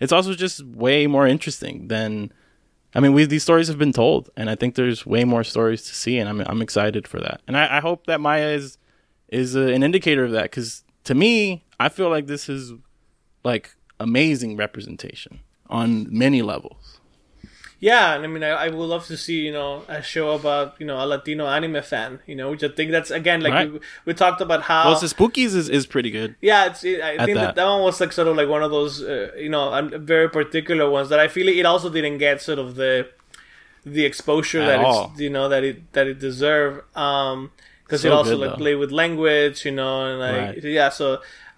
it's 0.00 0.12
also 0.12 0.34
just 0.34 0.64
way 0.64 1.06
more 1.06 1.26
interesting 1.26 1.88
than 1.88 2.32
I 2.96 3.00
mean, 3.00 3.12
we 3.12 3.24
these 3.24 3.42
stories 3.42 3.66
have 3.66 3.78
been 3.78 3.92
told, 3.92 4.30
and 4.36 4.48
I 4.48 4.54
think 4.54 4.76
there's 4.76 5.04
way 5.04 5.24
more 5.24 5.42
stories 5.42 5.82
to 5.82 5.94
see, 5.94 6.18
and 6.18 6.28
I'm 6.28 6.40
I'm 6.42 6.62
excited 6.62 7.08
for 7.08 7.18
that, 7.20 7.40
and 7.48 7.56
I, 7.56 7.78
I 7.78 7.80
hope 7.80 8.06
that 8.06 8.20
Maya 8.20 8.48
is 8.48 8.78
is 9.28 9.56
uh 9.56 9.62
an 9.62 9.82
indicator 9.82 10.24
of 10.24 10.30
that 10.30 10.44
because 10.44 10.84
to 11.04 11.14
me, 11.14 11.64
I 11.80 11.88
feel 11.88 12.08
like 12.08 12.26
this 12.26 12.48
is 12.48 12.72
like 13.42 13.74
amazing 13.98 14.56
representation 14.56 15.40
on 15.68 16.06
many 16.16 16.42
levels. 16.42 17.00
Yeah, 17.90 18.14
and 18.14 18.24
I 18.24 18.28
mean, 18.32 18.42
I, 18.42 18.52
I 18.64 18.68
would 18.76 18.88
love 18.94 19.04
to 19.12 19.16
see 19.24 19.38
you 19.48 19.52
know 19.58 19.70
a 19.88 20.00
show 20.12 20.26
about 20.40 20.68
you 20.80 20.86
know 20.88 20.96
a 21.04 21.06
Latino 21.12 21.44
anime 21.56 21.82
fan, 21.82 22.10
you 22.30 22.36
know, 22.38 22.48
which 22.52 22.64
I 22.68 22.70
think 22.78 22.88
that's 22.96 23.10
again 23.20 23.40
like 23.46 23.52
Right. 23.52 23.70
we, 23.74 23.80
we 24.06 24.12
talked 24.24 24.40
about 24.40 24.62
how. 24.70 24.80
Well, 24.86 24.96
so 24.96 25.06
Spookies 25.16 25.52
is, 25.60 25.68
is 25.68 25.84
pretty 25.94 26.10
good. 26.18 26.30
yeah, 26.50 26.60
it's 26.68 26.82
it, 26.82 27.00
I 27.02 27.12
think 27.26 27.36
that. 27.36 27.44
that. 27.48 27.54
that 27.56 27.66
one 27.72 27.82
was 27.88 28.00
like 28.00 28.12
sort 28.12 28.28
of 28.30 28.36
like 28.40 28.48
one 28.56 28.62
of 28.62 28.70
those 28.78 29.02
uh, 29.02 29.32
you 29.46 29.50
know 29.54 29.66
very 30.14 30.28
particular 30.30 30.86
ones 30.88 31.08
that 31.12 31.20
I 31.20 31.28
feel 31.28 31.46
it 31.48 31.66
also 31.66 31.90
didn't 31.90 32.18
get 32.26 32.40
sort 32.40 32.58
of 32.58 32.68
the 32.76 32.94
the 33.84 34.04
exposure 34.10 34.62
At 34.62 34.66
that 34.70 34.80
all. 34.84 35.10
it's 35.12 35.20
you 35.20 35.28
know 35.36 35.46
that 35.52 35.62
it 35.70 35.92
that 35.92 36.06
it 36.06 36.18
deserved. 36.28 36.76
Um, 36.96 37.50
because 37.84 38.00
So 38.00 38.08
it 38.08 38.12
also 38.14 38.36
good, 38.38 38.48
like 38.48 38.56
play 38.64 38.74
with 38.82 38.92
language, 38.92 39.58
you 39.66 39.74
know, 39.80 40.06
and 40.08 40.16
like 40.26 40.54
Right. 40.56 40.64
yeah. 40.80 40.88
So 40.88 41.06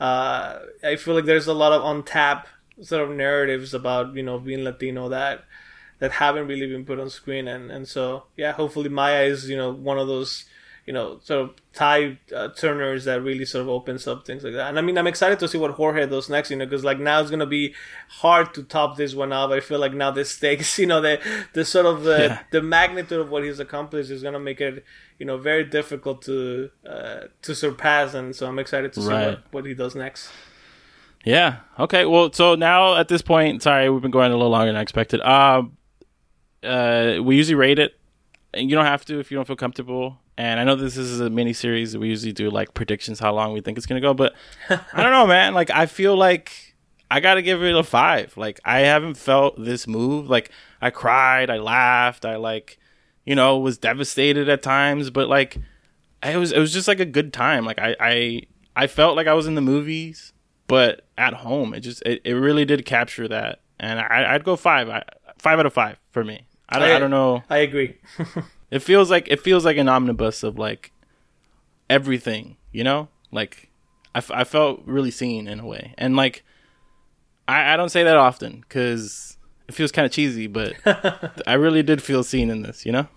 uh, 0.01 0.59
I 0.83 0.97
feel 0.97 1.15
like 1.15 1.25
there's 1.31 1.47
a 1.47 1.55
lot 1.55 1.73
of 1.73 1.81
untapped 1.93 2.49
sort 2.83 3.03
of 3.09 3.11
narratives 3.17 3.71
about 3.81 4.15
you 4.19 4.25
know 4.25 4.37
being 4.49 4.65
Latino 4.65 5.09
that 5.19 5.45
that 5.99 6.13
haven't 6.13 6.47
really 6.47 6.67
been 6.67 6.85
put 6.85 6.99
on 7.01 7.09
screen 7.11 7.49
and 7.49 7.71
and 7.71 7.89
so 7.89 8.25
yeah 8.37 8.53
hopefully 8.53 8.89
maya 8.89 9.23
is 9.25 9.49
you 9.49 9.57
know 9.57 9.73
one 9.73 9.99
of 9.99 10.07
those 10.07 10.45
you 10.87 10.93
know 10.93 11.19
sort 11.25 11.41
of 11.43 11.51
tie 11.73 12.17
uh, 12.35 12.47
turners 12.51 13.07
that 13.07 13.21
really 13.21 13.45
sort 13.45 13.63
of 13.63 13.69
opens 13.69 14.07
up 14.07 14.25
things 14.25 14.45
like 14.45 14.53
that 14.53 14.69
and 14.69 14.79
i 14.79 14.83
mean 14.83 14.97
i'm 14.97 15.07
excited 15.09 15.37
to 15.39 15.49
see 15.49 15.59
what 15.59 15.73
jorge 15.73 16.07
does 16.07 16.29
next 16.31 16.49
you 16.51 16.57
know 16.57 16.65
because 16.65 16.85
like 16.85 17.01
now 17.01 17.21
it's 17.21 17.29
gonna 17.31 17.45
be 17.47 17.75
hard 18.09 18.55
to 18.55 18.63
top 18.63 18.97
this 18.97 19.13
one 19.15 19.33
up 19.33 19.51
i 19.51 19.59
feel 19.59 19.81
like 19.81 19.93
now 19.93 20.11
the 20.13 20.25
stakes 20.25 20.79
you 20.83 20.87
know 20.87 21.01
the 21.01 21.19
the 21.55 21.65
sort 21.65 21.87
of 21.87 22.05
the 22.05 22.19
Yeah. 22.19 22.39
the 22.53 22.63
magnitude 22.63 23.19
of 23.21 23.31
what 23.31 23.43
he's 23.43 23.59
accomplished 23.59 24.11
is 24.11 24.23
gonna 24.23 24.39
make 24.39 24.61
it 24.61 24.85
you 25.19 25.27
know 25.27 25.39
very 25.39 25.65
difficult 25.65 26.23
to 26.23 26.71
uh, 26.89 27.21
to 27.43 27.55
surpass 27.55 28.15
and 28.15 28.37
so 28.37 28.47
i'm 28.47 28.59
excited 28.61 28.93
to 28.93 29.01
see 29.03 29.09
what, 29.09 29.43
what 29.51 29.65
he 29.67 29.75
does 29.75 29.95
next 29.97 30.31
Yeah. 31.25 31.57
Okay. 31.79 32.05
Well, 32.07 32.33
so 32.33 32.55
now 32.55 32.95
at 32.95 33.09
this 33.09 33.21
point, 33.21 33.61
sorry, 33.63 33.91
we've 33.91 34.01
been 34.03 34.13
going 34.13 34.31
a 34.31 34.37
little 34.37 34.51
longer 34.51 34.67
than 34.69 34.77
I 34.77 34.81
expected. 34.83 35.21
Um, 35.23 35.76
uh, 36.63 37.19
we 37.23 37.37
usually 37.37 37.55
rate 37.55 37.79
it, 37.79 37.95
and 38.55 38.71
you 38.71 38.77
don't 38.77 38.87
have 38.87 39.05
to 39.07 39.19
if 39.19 39.31
you 39.31 39.37
don't 39.37 39.47
feel 39.47 39.57
comfortable. 39.57 40.19
And 40.39 40.61
I 40.61 40.65
know 40.65 40.77
this 40.77 40.97
is 40.97 41.21
a 41.21 41.31
mini 41.31 41.55
series 41.55 41.97
we 41.97 42.09
usually 42.09 42.33
do 42.33 42.51
like 42.51 42.75
predictions 42.75 43.19
how 43.19 43.33
long 43.33 43.53
we 43.55 43.61
think 43.63 43.79
it's 43.79 43.87
gonna 43.87 44.01
go, 44.01 44.13
but 44.15 44.35
I 44.69 45.03
don't 45.03 45.13
know, 45.13 45.27
man. 45.27 45.55
Like 45.55 45.71
I 45.71 45.87
feel 45.87 46.17
like 46.17 46.75
I 47.11 47.21
gotta 47.21 47.43
give 47.43 47.63
it 47.63 47.75
a 47.75 47.83
five. 47.83 48.37
Like 48.37 48.61
I 48.65 48.81
haven't 48.81 49.15
felt 49.15 49.63
this 49.63 49.87
move. 49.87 50.29
Like 50.29 50.51
I 50.81 50.91
cried, 50.91 51.49
I 51.49 51.59
laughed, 51.59 52.25
I 52.25 52.37
like, 52.37 52.79
you 53.25 53.35
know, 53.35 53.59
was 53.59 53.79
devastated 53.79 54.49
at 54.49 54.63
times, 54.63 55.11
but 55.11 55.29
like 55.29 55.59
it 56.23 56.37
was 56.37 56.53
it 56.53 56.59
was 56.59 56.73
just 56.73 56.89
like 56.89 57.01
a 57.01 57.07
good 57.07 57.33
time. 57.33 57.65
Like 57.65 57.79
I 57.79 57.97
I 57.99 58.43
I 58.75 58.87
felt 58.89 59.17
like 59.17 59.27
I 59.27 59.35
was 59.35 59.47
in 59.47 59.55
the 59.55 59.63
movies, 59.63 60.33
but 60.67 61.07
at 61.17 61.33
home. 61.33 61.73
It 61.73 61.81
just 61.81 62.03
it, 62.03 62.21
it 62.25 62.35
really 62.35 62.65
did 62.67 62.85
capture 62.85 63.27
that, 63.29 63.61
and 63.79 63.99
I, 64.01 64.35
I'd 64.35 64.45
go 64.45 64.57
five. 64.57 64.89
I, 64.89 65.03
five 65.39 65.59
out 65.59 65.67
of 65.67 65.73
five 65.73 65.99
for 66.17 66.25
me. 66.25 66.47
I 66.67 66.79
don't, 66.79 66.91
I, 66.91 66.99
don't 66.99 67.11
know. 67.11 67.43
i 67.51 67.59
agree 67.59 67.99
It 68.71 68.79
feels 68.79 69.11
like 69.11 69.29
it 69.29 69.39
feels 69.39 69.67
like 69.67 69.77
an 69.77 69.87
omnibus 69.87 70.43
of 70.43 70.59
like 70.59 70.91
everything, 71.91 72.57
you 72.73 72.85
know. 72.85 73.09
Like 73.31 73.69
I, 74.15 74.19
f- 74.19 74.31
I 74.31 74.45
felt 74.45 74.81
really 74.87 75.11
seen 75.11 75.47
in 75.47 75.61
a 75.61 75.67
way, 75.67 75.95
and 75.99 76.17
like 76.17 76.43
I, 77.47 77.75
I 77.75 77.77
don't 77.77 77.91
say 77.91 78.03
that 78.03 78.17
often 78.17 78.61
because 78.61 79.37
it 79.69 79.75
feels 79.75 79.93
kind 79.93 80.07
of 80.07 80.11
cheesy, 80.11 80.47
but 80.47 80.73
I 81.47 81.53
really 81.53 81.83
did 81.83 82.03
feel 82.03 82.25
seen 82.25 82.49
in 82.49 82.63
this. 82.63 82.87
You 82.87 82.93
know? 82.93 83.09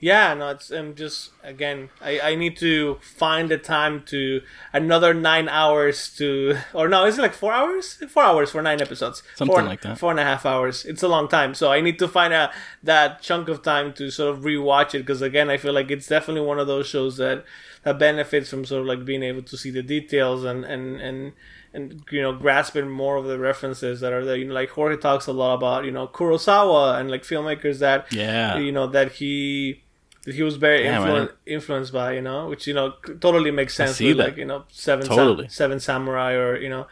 Yeah, 0.00 0.32
no, 0.34 0.50
it's 0.50 0.70
I'm 0.70 0.94
just 0.94 1.30
again, 1.42 1.90
I, 2.00 2.20
I 2.20 2.34
need 2.36 2.56
to 2.58 2.98
find 3.02 3.50
the 3.50 3.58
time 3.58 4.04
to 4.06 4.42
another 4.72 5.12
nine 5.12 5.48
hours 5.48 6.14
to 6.18 6.56
or 6.72 6.88
no, 6.88 7.04
is 7.04 7.18
it 7.18 7.22
like 7.22 7.34
four 7.34 7.52
hours? 7.52 7.94
Four 8.08 8.22
hours 8.22 8.50
for 8.52 8.62
nine 8.62 8.80
episodes, 8.80 9.24
Something 9.34 9.56
four, 9.56 9.62
like 9.64 9.80
that. 9.82 9.98
Four 9.98 10.12
and 10.12 10.20
a 10.20 10.24
half 10.24 10.46
hours. 10.46 10.84
It's 10.84 11.02
a 11.02 11.08
long 11.08 11.26
time, 11.26 11.52
so 11.54 11.72
I 11.72 11.80
need 11.80 11.98
to 11.98 12.06
find 12.06 12.32
a 12.32 12.52
that 12.82 13.22
chunk 13.22 13.48
of 13.48 13.62
time 13.62 13.92
to 13.94 14.10
sort 14.10 14.36
of 14.36 14.44
rewatch 14.44 14.94
it 14.94 14.98
because 15.00 15.20
again, 15.20 15.50
I 15.50 15.56
feel 15.56 15.72
like 15.72 15.90
it's 15.90 16.06
definitely 16.06 16.46
one 16.46 16.60
of 16.60 16.68
those 16.68 16.86
shows 16.86 17.16
that 17.16 17.44
that 17.82 17.98
benefits 17.98 18.50
from 18.50 18.64
sort 18.64 18.82
of 18.82 18.86
like 18.86 19.04
being 19.04 19.22
able 19.24 19.42
to 19.42 19.56
see 19.56 19.70
the 19.70 19.82
details 19.82 20.44
and 20.44 20.64
and 20.64 21.00
and 21.00 21.32
and 21.74 22.02
you 22.12 22.22
know 22.22 22.32
grasping 22.32 22.88
more 22.88 23.16
of 23.16 23.24
the 23.24 23.38
references 23.38 23.98
that 24.00 24.12
are 24.12 24.24
there. 24.24 24.36
You 24.36 24.44
know, 24.46 24.54
like 24.54 24.70
Jorge 24.70 24.96
talks 24.96 25.26
a 25.26 25.32
lot 25.32 25.54
about 25.54 25.84
you 25.84 25.90
know 25.90 26.06
Kurosawa 26.06 27.00
and 27.00 27.10
like 27.10 27.22
filmmakers 27.24 27.80
that 27.80 28.12
Yeah. 28.12 28.58
you 28.58 28.70
know 28.70 28.86
that 28.86 29.12
he 29.12 29.82
that 30.28 30.34
he 30.38 30.42
was 30.48 30.56
very 30.56 30.82
influen- 30.84 31.26
man. 31.26 31.28
influenced 31.56 31.92
by 32.00 32.08
you 32.18 32.22
know 32.28 32.40
which 32.52 32.66
you 32.68 32.74
know 32.78 32.88
totally 33.26 33.50
makes 33.60 33.74
sense 33.80 33.98
with 33.98 34.18
like 34.24 34.36
you 34.36 34.44
know 34.50 34.60
seven 34.86 35.06
Sam- 35.06 35.16
Totally. 35.16 35.48
seven 35.48 35.78
samurai 35.80 36.32
or 36.42 36.50
you 36.64 36.68
know 36.74 36.84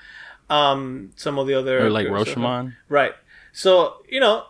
um 0.59 1.11
some 1.16 1.39
of 1.41 1.47
the 1.47 1.55
other 1.61 1.76
Or 1.87 1.91
like. 1.91 2.07
Rashomon. 2.07 2.74
right 2.89 3.14
so 3.53 3.70
you 4.14 4.20
know 4.20 4.45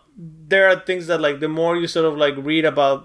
there 0.53 0.65
are 0.69 0.77
things 0.89 1.07
that 1.07 1.19
like 1.27 1.39
the 1.45 1.49
more 1.49 1.73
you 1.81 1.87
sort 1.87 2.05
of 2.11 2.15
like 2.25 2.35
read 2.51 2.65
about 2.65 2.99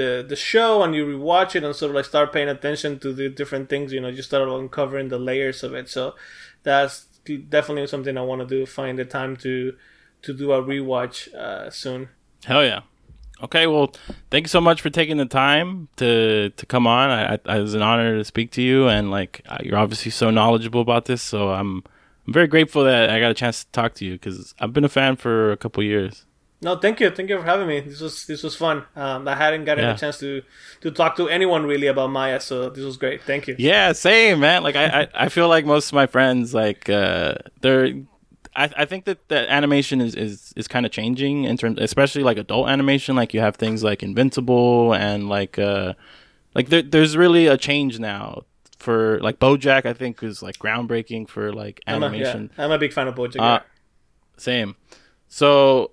the 0.00 0.24
the 0.32 0.36
show 0.36 0.82
and 0.82 0.94
you 0.94 1.02
rewatch 1.06 1.54
it 1.54 1.62
and 1.64 1.74
sort 1.76 1.90
of 1.90 1.96
like 1.96 2.04
start 2.04 2.32
paying 2.32 2.48
attention 2.48 2.98
to 2.98 3.12
the 3.12 3.28
different 3.28 3.68
things 3.68 3.92
you 3.92 4.00
know 4.00 4.08
you 4.08 4.22
start 4.22 4.48
uncovering 4.48 5.08
the 5.08 5.18
layers 5.18 5.62
of 5.62 5.72
it 5.74 5.88
so 5.88 6.14
that's 6.62 7.06
definitely 7.56 7.86
something 7.86 8.16
i 8.18 8.20
want 8.30 8.40
to 8.40 8.46
do 8.56 8.66
find 8.66 8.98
the 8.98 9.04
time 9.04 9.36
to 9.36 9.74
to 10.22 10.32
do 10.34 10.52
a 10.52 10.60
rewatch 10.62 11.32
uh 11.34 11.70
soon 11.70 12.08
Hell 12.44 12.62
yeah. 12.64 12.80
Okay, 13.42 13.66
well, 13.66 13.92
thank 14.30 14.44
you 14.44 14.48
so 14.48 14.60
much 14.60 14.80
for 14.80 14.90
taking 14.90 15.16
the 15.16 15.26
time 15.26 15.88
to 15.96 16.50
to 16.50 16.66
come 16.66 16.86
on. 16.86 17.10
I, 17.10 17.38
I 17.46 17.56
it 17.58 17.60
was 17.60 17.74
an 17.74 17.82
honor 17.82 18.16
to 18.16 18.24
speak 18.24 18.52
to 18.52 18.62
you, 18.62 18.88
and 18.88 19.10
like 19.10 19.42
you're 19.62 19.76
obviously 19.76 20.10
so 20.10 20.30
knowledgeable 20.30 20.80
about 20.80 21.06
this. 21.06 21.20
So 21.20 21.50
I'm 21.50 21.82
I'm 22.26 22.32
very 22.32 22.46
grateful 22.46 22.84
that 22.84 23.10
I 23.10 23.20
got 23.20 23.30
a 23.30 23.34
chance 23.34 23.64
to 23.64 23.70
talk 23.72 23.94
to 23.94 24.04
you 24.04 24.12
because 24.12 24.54
I've 24.60 24.72
been 24.72 24.84
a 24.84 24.88
fan 24.88 25.16
for 25.16 25.50
a 25.52 25.56
couple 25.56 25.82
years. 25.82 26.24
No, 26.62 26.76
thank 26.78 26.98
you, 27.00 27.10
thank 27.10 27.28
you 27.28 27.36
for 27.38 27.44
having 27.44 27.66
me. 27.66 27.80
This 27.80 28.00
was 28.00 28.24
this 28.24 28.42
was 28.42 28.56
fun. 28.56 28.84
Um, 28.96 29.28
I 29.28 29.34
hadn't 29.34 29.64
gotten 29.66 29.84
Yeah. 29.84 29.94
a 29.94 29.98
chance 29.98 30.18
to 30.20 30.40
to 30.80 30.90
talk 30.92 31.16
to 31.16 31.28
anyone 31.28 31.66
really 31.66 31.88
about 31.88 32.10
Maya, 32.10 32.40
so 32.40 32.70
this 32.70 32.84
was 32.84 32.96
great. 32.96 33.20
Thank 33.24 33.48
you. 33.48 33.56
Yeah, 33.58 33.92
same 33.92 34.40
man. 34.40 34.62
Like 34.62 34.76
I, 34.76 35.02
I, 35.02 35.08
I 35.24 35.28
feel 35.28 35.48
like 35.48 35.66
most 35.66 35.88
of 35.88 35.94
my 35.94 36.06
friends 36.06 36.54
like 36.54 36.88
uh 36.88 37.34
they're 37.60 37.92
I, 38.56 38.70
I 38.76 38.84
think 38.84 39.04
that 39.04 39.28
the 39.28 39.50
animation 39.50 40.00
is, 40.00 40.14
is, 40.14 40.52
is 40.56 40.68
kind 40.68 40.86
of 40.86 40.92
changing 40.92 41.44
in 41.44 41.56
terms 41.56 41.78
especially 41.80 42.22
like 42.22 42.38
adult 42.38 42.68
animation 42.68 43.16
like 43.16 43.34
you 43.34 43.40
have 43.40 43.56
things 43.56 43.82
like 43.82 44.02
Invincible 44.02 44.94
and 44.94 45.28
like 45.28 45.58
uh 45.58 45.94
like 46.54 46.68
there, 46.68 46.82
there's 46.82 47.16
really 47.16 47.46
a 47.46 47.56
change 47.56 47.98
now 47.98 48.42
for 48.78 49.18
like 49.20 49.38
BoJack 49.38 49.86
I 49.86 49.92
think 49.92 50.22
is 50.22 50.42
like 50.42 50.58
groundbreaking 50.58 51.28
for 51.28 51.52
like 51.52 51.80
I'm 51.86 52.02
a, 52.02 52.06
yeah, 52.06 52.06
animation 52.06 52.50
I'm 52.58 52.70
a 52.70 52.78
big 52.78 52.92
fan 52.92 53.08
of 53.08 53.14
BoJack. 53.14 53.40
Uh, 53.40 53.60
same 54.36 54.76
so 55.28 55.90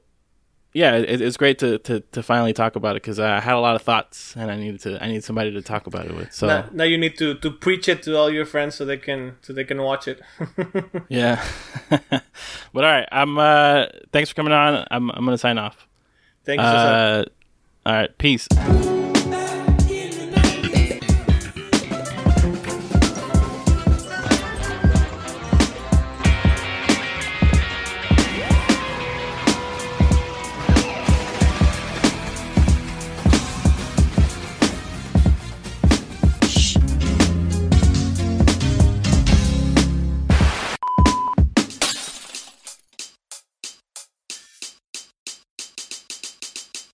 yeah 0.74 0.96
it, 0.96 1.22
it's 1.22 1.38
great 1.38 1.60
to, 1.60 1.78
to, 1.80 2.00
to 2.00 2.24
finally 2.24 2.54
talk 2.54 2.76
about 2.76 2.96
it 2.96 3.02
because 3.02 3.20
I 3.20 3.40
had 3.40 3.56
a 3.56 3.60
lot 3.60 3.76
of 3.76 3.82
thoughts 3.82 4.36
and 4.36 4.50
I 4.52 4.58
needed 4.58 4.80
to 4.82 5.04
I 5.04 5.08
need 5.08 5.24
somebody 5.24 5.52
to 5.52 5.62
talk 5.62 5.88
about 5.88 6.06
it 6.06 6.16
with 6.16 6.34
so 6.34 6.48
now, 6.48 6.70
now 6.72 6.84
you 6.84 6.98
need 6.98 7.18
to, 7.18 7.36
to 7.36 7.52
preach 7.52 7.90
it 7.90 8.04
to 8.04 8.18
all 8.18 8.30
your 8.30 8.46
friends 8.46 8.76
so 8.76 8.86
they 8.86 8.98
can 8.98 9.38
so 9.42 9.54
they 9.54 9.64
can 9.64 9.82
watch 9.82 10.08
it. 10.08 10.22
Yeah. 11.10 11.44
but 11.90 12.84
all 12.84 12.92
right, 12.92 13.08
I'm 13.12 13.38
uh 13.38 13.88
thanks 14.12 14.30
for 14.30 14.36
coming 14.36 14.54
on. 14.54 14.86
I'm 14.92 15.10
I'm 15.12 15.26
going 15.26 15.34
to 15.34 15.38
sign 15.38 15.58
off. 15.58 15.88
Thank 16.46 16.62
you. 16.62 16.68
Cesar. 16.68 16.78
Uh 16.78 17.24
all 17.86 17.94
right, 17.94 18.18
peace. 18.18 18.48